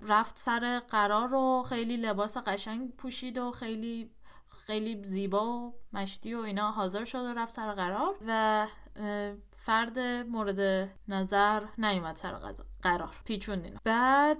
رفت 0.08 0.38
سر 0.38 0.78
قرار 0.78 1.28
رو 1.28 1.64
خیلی 1.68 1.96
لباس 1.96 2.36
قشنگ 2.36 2.96
پوشید 2.96 3.38
و 3.38 3.50
خیلی 3.50 4.10
خیلی 4.66 5.04
زیبا 5.04 5.46
و 5.46 5.74
مشتی 5.92 6.34
و 6.34 6.38
اینا 6.38 6.70
حاضر 6.70 7.04
شد 7.04 7.18
و 7.18 7.34
رفت 7.34 7.54
سر 7.54 7.72
قرار 7.72 8.14
و 8.26 8.66
فرد 9.66 9.98
مورد 10.28 10.90
نظر 11.08 11.62
نیومد 11.78 12.16
سر 12.16 12.32
قرار. 12.82 13.10
پیچوندین. 13.24 13.78
بعد 13.84 14.38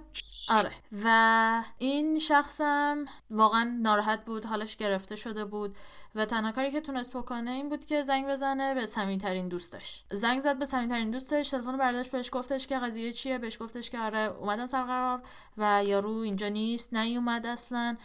آره. 0.49 0.71
و 1.03 1.63
این 1.77 2.19
شخصم 2.19 3.05
واقعا 3.29 3.77
ناراحت 3.81 4.25
بود 4.25 4.45
حالش 4.45 4.75
گرفته 4.75 5.15
شده 5.15 5.45
بود 5.45 5.77
و 6.15 6.25
تنها 6.25 6.51
کاری 6.51 6.71
که 6.71 6.81
تونست 6.81 7.17
بکنه 7.17 7.51
این 7.51 7.69
بود 7.69 7.85
که 7.85 8.01
زنگ 8.01 8.27
بزنه 8.27 8.73
به 8.73 8.85
ترین 9.17 9.47
دوستش. 9.47 10.03
زنگ 10.11 10.39
زد 10.39 10.59
به 10.59 10.65
ترین 10.65 11.11
دوستش 11.11 11.49
تلفن 11.49 11.77
برداشت 11.77 12.11
بهش 12.11 12.29
گفتش 12.33 12.67
که 12.67 12.79
قضیه 12.79 13.11
چیه؟ 13.11 13.37
بهش 13.37 13.61
گفتش 13.61 13.89
که 13.89 13.99
آره 13.99 14.19
اومدم 14.19 14.65
سر 14.65 14.83
قرار 14.83 15.21
و 15.57 15.83
یارو 15.83 16.11
اینجا 16.11 16.49
نیست 16.49 16.93
نیومد 16.93 17.45
اصلا. 17.45 17.97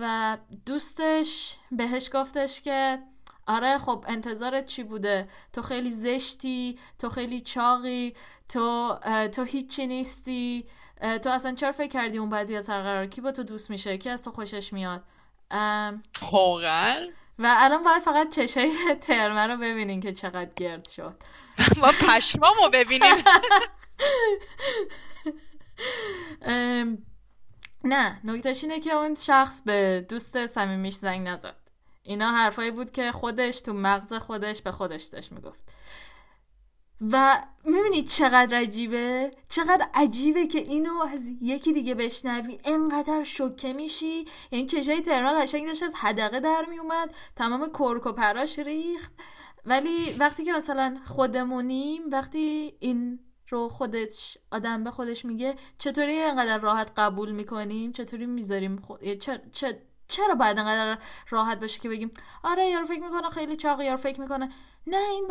و 0.00 0.38
دوستش 0.66 1.56
بهش 1.72 2.10
گفتش 2.12 2.62
که 2.62 2.98
آره 3.50 3.78
خب 3.78 4.04
انتظارت 4.08 4.66
چی 4.66 4.82
بوده؟ 4.82 5.28
تو 5.52 5.62
خیلی 5.62 5.90
زشتی 5.90 6.78
تو 6.98 7.08
خیلی 7.08 7.40
چاقی 7.40 8.14
تو 8.48 8.98
تو 9.32 9.44
هیچی 9.44 9.86
نیستی. 9.86 10.66
تو 11.22 11.30
اصلا 11.30 11.54
چرا 11.54 11.72
فکر 11.72 11.88
کردی 11.88 12.18
اون 12.18 12.30
بعد 12.30 12.50
یا 12.50 12.60
سرقرار 12.60 13.06
کی 13.06 13.20
با 13.20 13.32
تو 13.32 13.42
دوست 13.42 13.70
میشه؟ 13.70 13.98
کی 13.98 14.08
از 14.08 14.24
تو 14.24 14.30
خوشش 14.30 14.72
میاد؟ 14.72 15.04
واقعا؟ 16.32 17.08
و 17.38 17.54
الان 17.58 17.82
باید 17.82 18.02
فقط 18.02 18.34
چشای 18.34 18.72
ترمه 19.06 19.46
رو 19.46 19.56
ببینین 19.56 20.00
که 20.00 20.12
چقدر 20.12 20.50
گرد 20.56 20.88
شد. 20.88 21.16
ما 21.80 21.92
پشمامو 22.08 22.68
ببینیم. 22.72 23.14
نه 27.84 28.20
نکتش 28.24 28.64
اینه 28.64 28.80
که 28.80 28.92
اون 28.92 29.14
شخص 29.14 29.62
به 29.62 30.06
دوست 30.08 30.46
صمیمیش 30.46 30.94
زنگ 30.94 31.28
نزد. 31.28 31.59
اینا 32.10 32.30
حرفایی 32.30 32.70
بود 32.70 32.90
که 32.90 33.12
خودش 33.12 33.60
تو 33.60 33.72
مغز 33.72 34.12
خودش 34.12 34.62
به 34.62 34.72
خودش 34.72 35.04
داشت 35.04 35.32
می‌گفت. 35.32 35.72
و 37.00 37.42
می‌بینید 37.64 38.08
چقدر 38.08 38.60
عجیبه؟ 38.60 39.30
چقدر 39.48 39.88
عجیبه 39.94 40.46
که 40.46 40.58
اینو 40.58 41.02
از 41.12 41.30
یکی 41.40 41.72
دیگه 41.72 41.94
بشنوی. 41.94 42.58
انقدر 42.64 43.22
شوکه 43.22 43.72
میشی. 43.72 44.24
یعنی 44.50 44.66
چشای 44.66 45.00
تهران 45.00 45.42
قشنگ 45.42 45.66
داشت 45.66 45.82
از 45.82 45.94
حدقه 45.94 46.40
در 46.40 46.66
میومد 46.70 47.14
تمام 47.36 47.70
کرک 47.78 48.06
و 48.06 48.12
پراش 48.12 48.58
ریخت. 48.58 49.12
ولی 49.66 50.12
وقتی 50.18 50.44
که 50.44 50.52
مثلا 50.52 50.98
خودمونیم 51.04 52.02
وقتی 52.10 52.74
این 52.80 53.20
رو 53.48 53.68
خودش 53.68 54.38
آدم 54.52 54.84
به 54.84 54.90
خودش 54.90 55.24
میگه 55.24 55.54
چطوری 55.78 56.20
انقدر 56.20 56.58
راحت 56.58 56.90
قبول 56.96 57.30
می‌کنیم؟ 57.30 57.92
چطوری 57.92 58.26
می‌ذاریم 58.26 58.76
خود... 58.76 59.12
چه... 59.52 59.82
چرا 60.10 60.34
باید 60.34 60.58
انقدر 60.58 60.98
راحت 61.28 61.60
باشه 61.60 61.80
که 61.80 61.88
بگیم 61.88 62.10
آره 62.44 62.66
یارو 62.66 62.86
فکر 62.86 63.00
می‌کنه 63.00 63.30
خیلی 63.30 63.56
چاقه 63.56 63.84
یارو 63.84 63.96
فکر 63.96 64.20
می‌کنه. 64.20 64.48
نه 64.86 64.96
این 64.96 65.28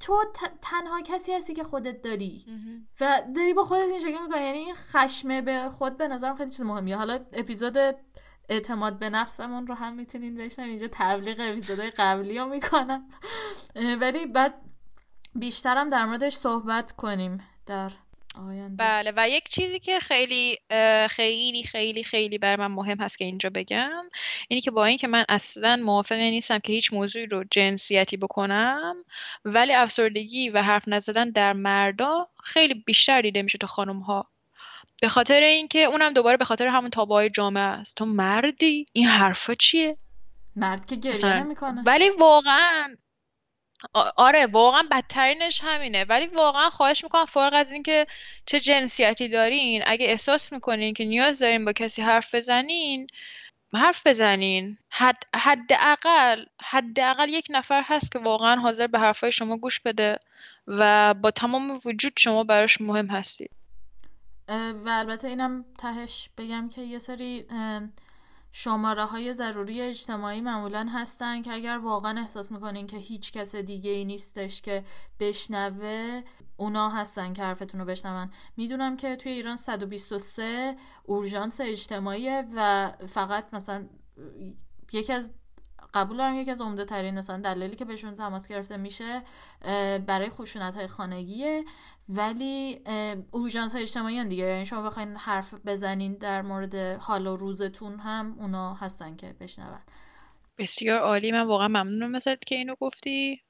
تو 0.00 0.24
تنها 0.62 1.00
کسی 1.00 1.32
هستی 1.32 1.54
که 1.54 1.64
خودت 1.64 2.02
داری. 2.02 2.44
و 3.00 3.22
داری 3.36 3.52
با 3.52 3.64
خودت 3.64 3.82
این 3.82 4.00
شکل 4.00 4.22
می‌کنی. 4.22 4.42
یعنی 4.42 4.58
این 4.58 4.74
خشمه 4.74 5.40
به 5.40 5.70
خود 5.70 5.96
به 5.96 6.08
نظرم 6.08 6.36
خیلی 6.36 6.50
چیز 6.50 6.60
مهمیه. 6.60 6.96
حالا 6.96 7.24
اپیزود 7.32 7.76
اعتماد 8.48 8.98
به 8.98 9.10
نفسمون 9.10 9.66
رو 9.66 9.74
هم 9.74 9.94
می‌تونین 9.94 10.34
بشنم 10.34 10.68
اینجا 10.68 10.88
تبلیغ 10.92 11.36
اپیزودهای 11.40 11.90
قبلی 11.90 12.38
رو 12.38 12.46
می‌کنم 12.46 13.08
ولی 14.00 14.26
بعد 14.26 14.54
بیشترم 15.34 15.90
در 15.90 16.04
موردش 16.04 16.36
صحبت 16.36 16.92
کنیم 16.92 17.38
در 17.66 17.92
آینده. 18.38 18.84
بله 18.84 19.12
و 19.16 19.28
یک 19.28 19.48
چیزی 19.48 19.78
که 19.78 20.00
خیلی 20.00 20.58
خیلی 21.10 21.62
خیلی 21.62 22.04
خیلی 22.04 22.38
بر 22.38 22.56
من 22.56 22.66
مهم 22.66 23.00
هست 23.00 23.18
که 23.18 23.24
اینجا 23.24 23.50
بگم 23.50 24.04
اینی 24.48 24.60
که 24.60 24.70
با 24.70 24.84
اینکه 24.84 25.08
من 25.08 25.24
اصلا 25.28 25.76
موافق 25.84 26.16
نیستم 26.16 26.58
که 26.58 26.72
هیچ 26.72 26.92
موضوعی 26.92 27.26
رو 27.26 27.44
جنسیتی 27.50 28.16
بکنم 28.16 28.94
ولی 29.44 29.74
افسردگی 29.74 30.50
و 30.50 30.62
حرف 30.62 30.88
نزدن 30.88 31.30
در 31.30 31.52
مردا 31.52 32.28
خیلی 32.44 32.74
بیشتر 32.74 33.22
دیده 33.22 33.42
میشه 33.42 33.58
تا 33.58 33.66
خانم 33.66 33.98
ها 33.98 34.30
به 35.00 35.08
خاطر 35.08 35.40
اینکه 35.40 35.78
اونم 35.78 36.12
دوباره 36.12 36.36
به 36.36 36.44
خاطر 36.44 36.66
همون 36.66 36.90
تابوهای 36.90 37.30
جامعه 37.30 37.62
است. 37.62 37.96
تو 37.96 38.06
مردی؟ 38.06 38.86
این 38.92 39.06
حرفا 39.06 39.54
چیه؟ 39.54 39.96
مرد 40.56 40.86
که 40.86 40.96
گریه. 40.96 41.44
نمی‌کنه. 41.44 41.82
ولی 41.86 42.08
واقعا 42.10 42.96
آره 44.16 44.46
واقعا 44.46 44.82
بدترینش 44.90 45.60
همینه. 45.64 46.04
ولی 46.04 46.26
واقعا 46.26 46.70
خواهش 46.70 47.04
می‌کنم 47.04 47.24
فارغ 47.24 47.54
از 47.54 47.72
اینکه 47.72 48.06
چه 48.46 48.60
جنسیتی 48.60 49.28
دارین 49.28 49.82
اگه 49.86 50.06
احساس 50.06 50.52
می‌کنین 50.52 50.94
که 50.94 51.04
نیاز 51.04 51.38
دارین 51.38 51.64
با 51.64 51.72
کسی 51.72 52.02
حرف 52.02 52.34
بزنین 52.34 53.06
حرف 53.74 54.06
بزنین. 54.06 54.78
حد 54.90 55.24
حداقل 55.36 56.44
حداقل 56.62 57.28
یک 57.28 57.46
نفر 57.50 57.82
هست 57.86 58.12
که 58.12 58.18
واقعا 58.18 58.56
حاضر 58.56 58.86
به 58.86 58.98
حرفای 58.98 59.32
شما 59.32 59.56
گوش 59.56 59.80
بده 59.80 60.18
و 60.66 61.14
با 61.14 61.30
تمام 61.30 61.78
وجود 61.84 62.12
شما 62.16 62.44
براش 62.44 62.80
مهم 62.80 63.06
هستید. 63.06 63.50
و 64.84 64.88
البته 64.88 65.28
اینم 65.28 65.64
تهش 65.78 66.28
بگم 66.38 66.68
که 66.68 66.80
یه 66.80 66.98
سری 66.98 67.44
شماره 68.58 69.04
های 69.04 69.32
ضروری 69.32 69.80
اجتماعی 69.80 70.40
معمولا 70.40 70.86
هستن 70.92 71.42
که 71.42 71.52
اگر 71.52 71.78
واقعا 71.78 72.20
احساس 72.20 72.52
می‌کنین 72.52 72.86
که 72.86 72.96
هیچ 72.96 73.32
کس 73.32 73.56
دیگه 73.56 73.90
ای 73.90 74.04
نیستش 74.04 74.62
که 74.62 74.84
بشنوه 75.20 76.22
اونا 76.56 76.88
هستن 76.88 77.32
که 77.32 77.42
حرفتون 77.42 77.80
رو 77.80 77.86
بشنون. 77.86 78.30
می‌دونم 78.56 78.96
که 78.96 79.16
توی 79.16 79.32
ایران 79.32 79.56
123 79.56 80.76
اورژانس 81.04 81.60
اجتماعیه 81.60 82.44
و 82.54 82.92
فقط 83.06 83.54
مثلا 83.54 83.88
یکی 84.92 85.12
از 85.12 85.32
قبول 85.94 86.16
دارم 86.16 86.34
یکی 86.34 86.50
از 86.50 86.60
عمده 86.60 86.84
ترین 86.84 87.18
مثلا 87.18 87.38
دلایلی 87.38 87.76
که 87.76 87.84
بهشون 87.84 88.14
تماس 88.14 88.48
گرفته 88.48 88.76
میشه 88.76 89.22
برای 90.06 90.30
خشونت 90.30 90.74
های 90.74 90.86
خانگیه. 90.86 91.64
ولی 92.08 92.80
اورژانس 93.30 93.72
های 93.72 93.82
اجتماعی 93.82 94.18
هن 94.18 94.28
دیگه. 94.28 94.44
یعنی 94.44 94.66
شما 94.66 94.82
بخواین 94.82 95.16
حرف 95.16 95.54
بزنین 95.66 96.14
در 96.14 96.42
مورد 96.42 96.74
حال 97.00 97.26
و 97.26 97.36
روزتون 97.36 97.98
هم 98.00 98.36
اونا 98.38 98.74
هستن 98.74 99.16
که 99.16 99.34
بشنون. 99.40 99.78
بسیار 100.58 101.00
عالی. 101.00 101.32
من 101.32 101.42
واقعا 101.42 101.68
ممنونم 101.68 102.14
ازت 102.14 102.44
که 102.44 102.54
اینو 102.54 102.74
گفتی. 102.80 103.42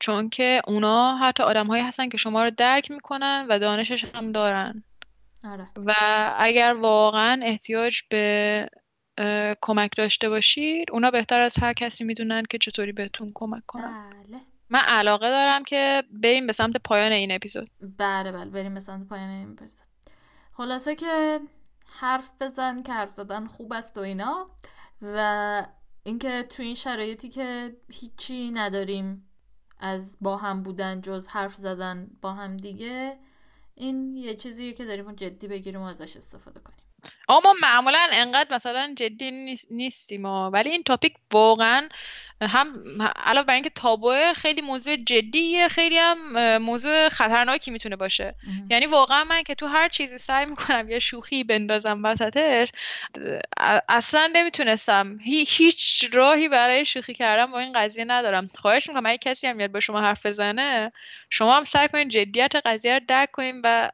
چون 0.00 0.28
که 0.28 0.62
اونا 0.68 1.16
حتی 1.16 1.42
آدمهایی 1.42 1.82
هستن 1.82 2.08
که 2.08 2.16
شما 2.16 2.44
رو 2.44 2.50
درک 2.56 2.90
می‌کنن 2.90 3.46
و 3.48 3.58
دانشش 3.58 4.04
هم 4.14 4.32
دارن. 4.32 4.84
آره. 5.44 5.68
و 5.76 5.94
اگر 6.38 6.74
واقعا 6.80 7.40
احتیاج 7.44 8.02
به 8.10 8.68
کمک 9.60 9.90
داشته 9.96 10.28
باشید؟ 10.28 10.90
اونا 10.92 11.10
بهتر 11.10 11.40
از 11.40 11.58
هر 11.58 11.72
کسی 11.72 12.04
می‌دونن 12.04 12.42
که 12.50 12.58
چطوری 12.58 12.92
بهتون 12.92 13.32
کمک 13.34 13.62
کنن. 13.66 14.10
بله. 14.10 14.40
من 14.70 14.80
علاقه 14.80 15.28
دارم 15.28 15.64
که 15.64 16.02
بریم 16.10 16.46
به 16.46 16.52
سمت 16.52 16.76
پایان 16.76 17.12
این 17.12 17.32
اپیزود. 17.32 17.70
بله 17.98 18.32
بله. 18.32 18.50
بریم 18.50 18.74
به 18.74 18.80
سمت 18.80 19.08
پایان 19.08 19.28
این 19.30 19.52
اپیزود. 19.52 19.86
خلاصه 20.52 20.94
که 20.94 21.40
حرف 22.00 22.30
بزن 22.40 22.82
که 22.82 22.92
حرف 22.92 23.12
زدن 23.12 23.46
خوب 23.46 23.72
است 23.72 23.98
و 23.98 24.00
اینا. 24.00 24.50
و 25.02 25.66
اینکه 26.02 26.42
تو 26.42 26.62
این 26.62 26.74
شرایطی 26.74 27.28
که 27.28 27.76
هیچی 27.92 28.50
نداریم 28.50 29.28
از 29.78 30.18
با 30.20 30.36
هم 30.36 30.62
بودن 30.62 31.00
جز 31.00 31.26
حرف 31.26 31.54
زدن 31.54 32.10
با 32.22 32.32
هم 32.32 32.56
دیگه 32.56 33.18
این 33.74 34.16
یه 34.16 34.34
چیزیه 34.34 34.72
که 34.72 34.84
داریم 34.84 35.12
جدی 35.12 35.48
بگیریم 35.48 35.80
و 35.80 35.84
ازش 35.84 36.16
استفاده 36.16 36.60
کنیم. 36.60 36.87
اما 37.28 37.40
ما 37.40 37.54
معمولا 37.62 38.08
انقدر 38.12 38.54
مثلا 38.54 38.94
جدی 38.96 39.30
نیس- 39.30 39.66
نیستیم 39.70 40.26
ها. 40.26 40.50
ولی 40.52 40.70
این 40.70 40.82
تاپیک 40.82 41.14
واقعا 41.32 41.88
هم 42.42 42.74
علاوه 43.16 43.46
بر 43.46 43.54
اینکه 43.54 43.70
تابوه 43.70 44.32
خیلی 44.32 44.60
موضوع 44.60 44.96
جدیه 44.96 45.68
خیلی 45.68 45.98
هم 45.98 46.56
موضوع 46.58 47.08
خطرناکی 47.08 47.70
می‌تونه 47.70 47.96
باشه. 47.96 48.34
یعنی 48.70 48.86
واقعا 48.86 49.24
من 49.24 49.42
که 49.42 49.54
تو 49.54 49.66
هر 49.66 49.88
چیزی 49.88 50.18
سعی 50.18 50.46
می‌کنم 50.46 50.90
یه 50.90 50.98
شوخی 50.98 51.44
بندازم 51.44 52.04
وسطش 52.04 52.68
اصلا 53.88 54.30
نمی‌تونستم. 54.34 55.18
هی- 55.24 55.44
هیچ 55.48 56.08
راهی 56.12 56.48
برای 56.48 56.84
شوخی 56.84 57.14
کردن 57.14 57.46
با 57.52 57.58
این 57.58 57.72
قضیه 57.72 58.04
ندارم. 58.04 58.50
خواهش 58.58 58.88
می‌کنم 58.88 59.06
اگه 59.06 59.18
کسی 59.18 59.46
هم 59.46 59.56
میاد 59.56 59.72
با 59.72 59.80
شما 59.80 60.00
حرف 60.00 60.26
بزنه 60.26 60.92
شما 61.30 61.56
هم 61.56 61.64
سعی 61.64 61.88
کنین 61.88 62.08
جدیت 62.08 62.52
قضیه 62.64 62.94
رو 62.94 63.00
درک 63.08 63.30
کنین 63.32 63.60
و 63.64 63.90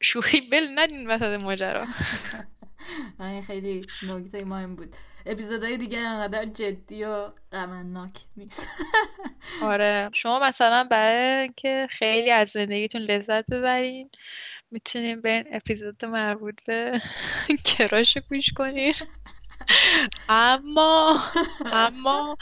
شوخی 0.00 0.40
بل 0.40 0.66
ندین 0.74 1.06
وسط 1.06 1.40
ماجرا. 1.40 1.84
این 3.20 3.42
خیلی 3.42 3.86
نکته 4.02 4.44
مهم 4.44 4.76
بود. 4.76 4.96
اپیزودهای 5.26 5.76
دیگه 5.76 5.98
انقدر 5.98 6.44
جدی 6.44 7.04
و 7.04 7.30
غمناک 7.52 8.12
نیست. 8.36 8.68
آره. 9.62 10.10
شما 10.14 10.40
مثلا 10.40 10.84
برای 10.90 11.42
اینکه 11.42 11.86
خیلی 11.90 12.30
از 12.30 12.48
زندگیتون 12.48 13.00
لذت 13.00 13.46
ببرین 13.46 14.10
می‌تونین 14.70 15.20
برین 15.20 15.44
اپیزود 15.52 16.04
مربوط 16.04 16.54
به 16.66 17.00
کراش 17.66 18.18
گوش 18.18 18.52
کنین. 18.52 18.94
اما 20.28 21.22
اما 21.72 22.36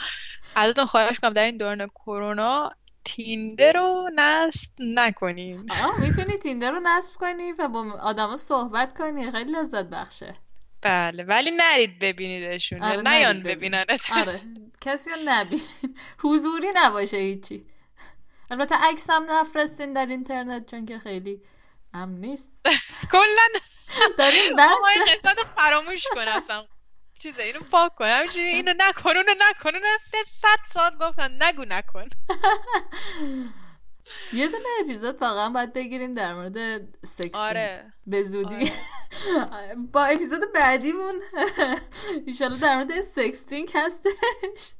ازتون 0.55 0.85
خواهش 0.85 1.19
کنم 1.19 1.33
در 1.33 1.43
این 1.43 1.57
دوران 1.57 1.87
کرونا 1.87 2.71
تیندر 3.05 3.71
رو 3.71 4.09
نصب 4.15 4.69
نکنین 4.79 5.71
آه 5.71 5.99
می‌تونی 5.99 6.37
تیندر 6.37 6.71
رو 6.71 6.79
نصب 6.83 7.15
کنی 7.15 7.51
و 7.51 7.67
با 7.67 7.91
آدما 8.01 8.37
صحبت 8.37 8.97
کنی. 8.97 9.31
خیلی 9.31 9.51
لذت 9.51 9.85
بخشه. 9.85 10.35
بله 10.81 11.23
ولی 11.23 11.51
نرید 11.51 11.99
ببینیدشون. 11.99 12.83
آره، 12.83 12.95
یا 12.95 13.01
نیان 13.01 13.31
نرید 13.37 13.43
ببین. 13.43 13.55
ببیننتون 13.71 14.17
آره 14.17 14.41
کسی 14.81 15.09
رو 15.09 15.17
نبینین 15.25 15.65
حضوری 16.23 16.67
نباشه 16.75 17.17
هیچی. 17.17 17.61
البته 18.51 18.75
عکس 18.75 19.09
هم 19.09 19.25
نفرستین 19.31 19.93
در 19.93 20.05
اینترنت 20.05 20.71
چون 20.71 20.85
که 20.85 20.99
خیلی 20.99 21.41
امن 21.93 22.15
نیست. 22.21 22.65
کلا 23.11 23.47
داریم 24.17 24.55
بحث. 24.55 24.77
فراموش 25.55 26.03
کن 26.13 26.21
اصلا. 26.27 26.65
چیزه 27.19 27.43
اینو 27.43 27.59
پاک 27.59 27.95
کن. 27.95 28.05
همینجوری 28.05 28.47
اینو 28.47 28.73
نکن 28.77 29.17
اونو 29.17 29.31
نکن 29.49 29.75
اونو 29.75 29.87
سه 30.11 30.17
صد 30.41 30.73
سال 30.73 30.97
گفتن 30.97 31.43
نگو 31.43 31.65
نکن. 31.65 32.07
یه 34.33 34.47
دونه 34.47 34.63
اپیزود 34.83 35.21
واقعا 35.21 35.49
باید 35.49 35.73
بگیریم 35.73 36.13
در 36.13 36.33
مورد 36.33 36.81
sexting 37.05 37.35
آره. 37.35 37.93
به 38.07 38.23
زودی. 38.23 38.71
با 39.93 40.05
اپیزود 40.05 40.41
بعدیمون. 40.55 41.15
ایشالا 42.27 42.57
در 42.57 42.75
مورد 42.75 43.01
sexting 43.01 43.71
هستش. 43.75 44.73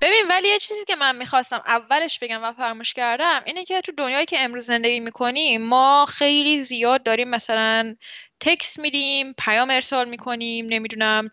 ببین 0.00 0.28
ولی 0.28 0.48
یه 0.48 0.58
چیزی 0.58 0.84
که 0.84 0.96
من 0.96 1.16
می‌خواستم 1.16 1.62
اولش 1.66 2.18
بگم 2.18 2.44
و 2.44 2.52
فراموش 2.52 2.94
کردم 2.94 3.42
اینه 3.46 3.64
که 3.64 3.80
تو 3.80 3.92
دنیایی 3.92 4.26
که 4.26 4.40
امروز 4.40 4.64
زندگی 4.64 5.00
می‌کنیم 5.00 5.62
ما 5.62 6.06
خیلی 6.08 6.64
زیاد 6.64 7.02
داریم 7.02 7.28
مثلا 7.28 7.96
تکس 8.44 8.78
میدیم 8.78 9.32
پیام 9.32 9.70
ارسال 9.70 10.08
می‌کنیم 10.08 10.66
نمی‌دونم 10.66 11.30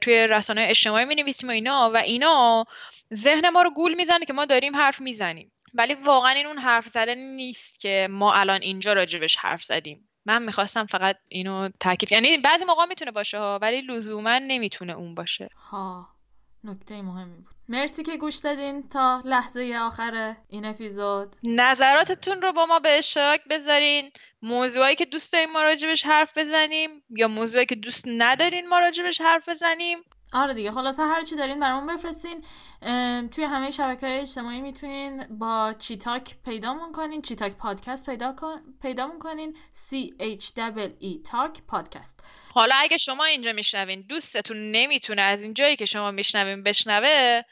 توی 0.00 0.26
رسانه 0.26 0.66
اجتماعی 0.68 1.04
می‌نویسیم 1.04 1.48
و 1.48 1.52
اینا 1.52 1.90
و 1.94 1.96
اینا 1.96 2.64
ذهن 3.14 3.48
ما 3.48 3.62
رو 3.62 3.70
گول 3.70 3.94
می‌زنه 3.94 4.24
که 4.24 4.32
ما 4.32 4.44
داریم 4.44 4.76
حرف 4.76 5.00
می‌زنیم. 5.00 5.52
ولی 5.74 5.94
واقعا 5.94 6.30
این 6.30 6.46
اون 6.46 6.58
حرف 6.58 6.88
زدن 6.88 7.18
نیست 7.18 7.80
که 7.80 8.08
ما 8.10 8.34
الان 8.34 8.62
اینجا 8.62 8.92
راجبش 8.92 9.36
حرف 9.36 9.64
زدیم. 9.64 10.08
من 10.26 10.42
می‌خواستم 10.42 10.86
فقط 10.86 11.16
اینو 11.28 11.68
تاکید 11.80 12.12
یعنی 12.12 12.38
بعضی 12.38 12.64
موقع 12.64 12.84
می‌تونه 12.84 13.10
باشه 13.10 13.38
ها 13.38 13.58
ولی 13.62 13.80
لزوما 13.80 14.38
نمی‌تونه 14.38 14.92
اون 14.92 15.14
باشه. 15.14 15.48
ها 15.70 16.08
نکته 16.64 17.02
مهمی 17.02 17.36
بود. 17.36 17.54
مرسی 17.70 18.02
که 18.02 18.16
گوش 18.16 18.36
دادین 18.36 18.88
تا 18.88 19.22
لحظه 19.24 19.78
آخر 19.80 20.36
این 20.48 20.64
اپیزود. 20.64 21.36
نظراتتون 21.44 22.42
رو 22.42 22.52
با 22.52 22.66
ما 22.66 22.78
به 22.78 22.98
اشتراک 22.98 23.40
بذارین. 23.50 24.10
موضوعی 24.42 24.94
که 24.94 25.04
دوست 25.04 25.32
دارین 25.32 25.52
ما 25.52 25.62
راجبش 25.62 26.06
حرف 26.06 26.38
بزنیم 26.38 26.90
یا 27.10 27.28
موضوعی 27.28 27.66
که 27.66 27.74
دوست 27.74 28.04
ندارین 28.06 28.68
ما 28.68 28.78
راجبش 28.78 29.20
حرف 29.20 29.48
بزنیم. 29.48 29.98
آره 30.32 30.54
دیگه 30.54 30.72
خلاصه 30.72 31.02
هر 31.02 31.22
چی 31.22 31.36
دارین 31.36 31.60
برامون 31.60 31.94
بفرستین. 31.94 32.44
توی 33.28 33.44
همه 33.44 33.70
شبکه 33.70 34.06
های 34.06 34.18
اجتماعی 34.18 34.60
می‌تونین 34.60 35.26
با 35.38 35.74
چیتاک 35.78 36.36
پیدامون 36.44 36.92
کنین 36.92 37.22
چیتاک 37.22 37.52
پادکست 37.52 38.06
پیدا 38.06 38.32
کن... 38.32 38.60
پیدامون 38.82 39.18
کنین. 39.18 39.56
C 39.72 39.94
H 40.20 40.46
E 41.02 41.30
talk 41.30 41.62
پادکست. 41.68 42.24
حالا 42.54 42.74
اگه 42.78 42.96
شما 42.96 43.24
اینجا 43.24 43.52
میشنوین 43.52 44.04
دوستتون 44.08 44.72
نمی‌تونه 44.72 45.22
از 45.22 45.42
این 45.42 45.54
جایی 45.54 45.76
که 45.76 45.84
شما 45.84 46.10
میشنوین 46.10 46.62
بشنوه 46.62 47.42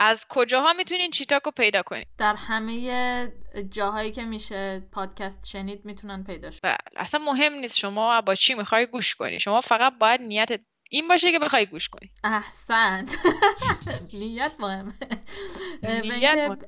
از 0.00 0.26
کجاها 0.28 0.72
می‌تونین 0.72 1.10
چیتاک 1.10 1.42
رو 1.42 1.50
پیدا 1.50 1.82
کنین؟ 1.82 2.04
در 2.18 2.34
همه 2.34 3.32
جاهایی 3.70 4.12
که 4.12 4.24
میشه 4.24 4.80
پادکست 4.92 5.46
شنید 5.46 5.84
می‌تونن 5.84 6.24
پیداش 6.24 6.60
بله 6.62 6.76
اصلا 6.96 7.20
مهم 7.24 7.52
نیست 7.52 7.76
شما 7.76 8.20
با 8.20 8.34
چی 8.34 8.54
می‌خوای 8.54 8.86
گوش 8.86 9.14
کنی. 9.14 9.40
شما 9.40 9.60
فقط 9.60 9.98
باید 9.98 10.20
نیت 10.22 10.60
این 10.90 11.08
باشه 11.08 11.32
که 11.32 11.38
بخوای 11.38 11.66
گوش 11.66 11.88
کنی. 11.88 12.10
احسنت 12.24 13.18
نیت 14.20 14.52
مهمه. 14.60 14.92
نیت 15.82 16.58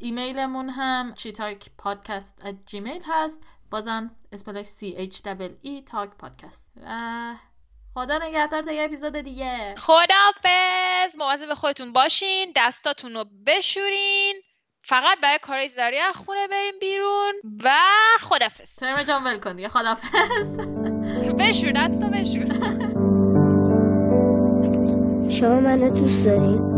ایمیلمون 0.00 0.68
هم 0.68 1.14
چیتاک 1.14 1.70
پادکست 1.78 2.42
at 2.44 2.70
gmail 2.70 3.02
هست. 3.06 3.42
بازم 3.70 4.10
اسپلش 4.32 4.66
C 4.66 5.12
H 5.12 5.20
E 5.64 5.84
تاک 5.90 6.10
پادکست 6.18 6.72
خدا 7.96 8.18
نگهدار 8.18 8.62
تا 8.62 8.72
یه 8.72 8.84
اپیزود 8.84 9.16
دیگه. 9.16 9.74
خدافز 9.78 11.16
مواظب 11.18 11.54
خودتون 11.54 11.92
باشین. 11.92 12.52
دستاتون 12.56 13.14
رو 13.14 13.24
بشورین. 13.46 14.34
فقط 14.80 15.20
برای 15.22 15.38
کارهای 15.42 15.68
ضروری 15.68 15.98
از 15.98 16.14
خونه 16.14 16.48
بریم 16.48 16.74
بیرون 16.80 17.32
و 17.64 17.70
خدافز 18.20 18.74
ترم 18.74 19.02
جان 19.02 19.24
ول 19.24 19.38
کن 19.38 19.56
دیگه. 19.56 19.68
خدافز 19.68 20.58
بشور 21.38 21.72
دستا 21.72 22.06
بشور. 22.06 22.46
شما 25.30 25.60
منو 25.60 25.90
دوست 25.90 26.26
دارین؟ 26.26 26.75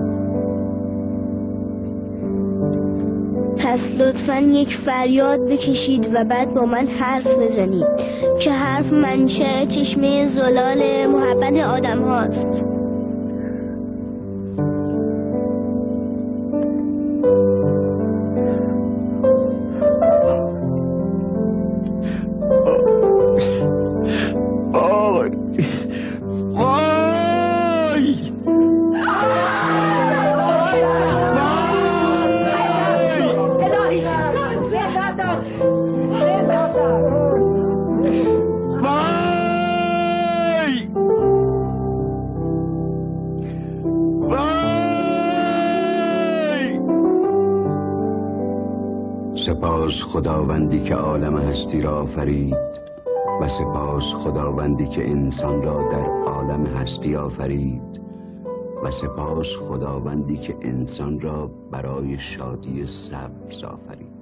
پس 3.68 4.00
لطفا 4.00 4.38
یک 4.38 4.76
فریاد 4.76 5.40
بکشید 5.40 6.10
و 6.14 6.24
بعد 6.24 6.54
با 6.54 6.64
من 6.64 6.86
حرف 6.86 7.38
بزنید. 7.38 7.86
که 8.40 8.52
حرف؟ 8.52 8.92
منشه 8.92 9.66
چشمه 9.66 10.26
زلال 10.26 11.06
محبت 11.06 11.60
آدم 11.60 12.02
هاست. 12.02 12.77
هستی 51.48 51.82
را 51.82 52.00
آفرید 52.00 52.56
و 53.40 53.48
سپاس 53.48 54.14
خداوندی 54.14 54.86
که 54.86 55.10
انسان 55.10 55.62
را 55.62 55.88
در 55.92 56.06
عالم 56.06 56.66
هستی 56.66 57.16
آفرید 57.16 58.02
و 58.84 58.90
سپاس 58.90 59.56
خداوندی 59.56 60.36
که 60.36 60.56
انسان 60.62 61.20
را 61.20 61.50
برای 61.70 62.18
شادی 62.18 62.86
سبز 62.86 63.64
آفرید. 63.64 64.17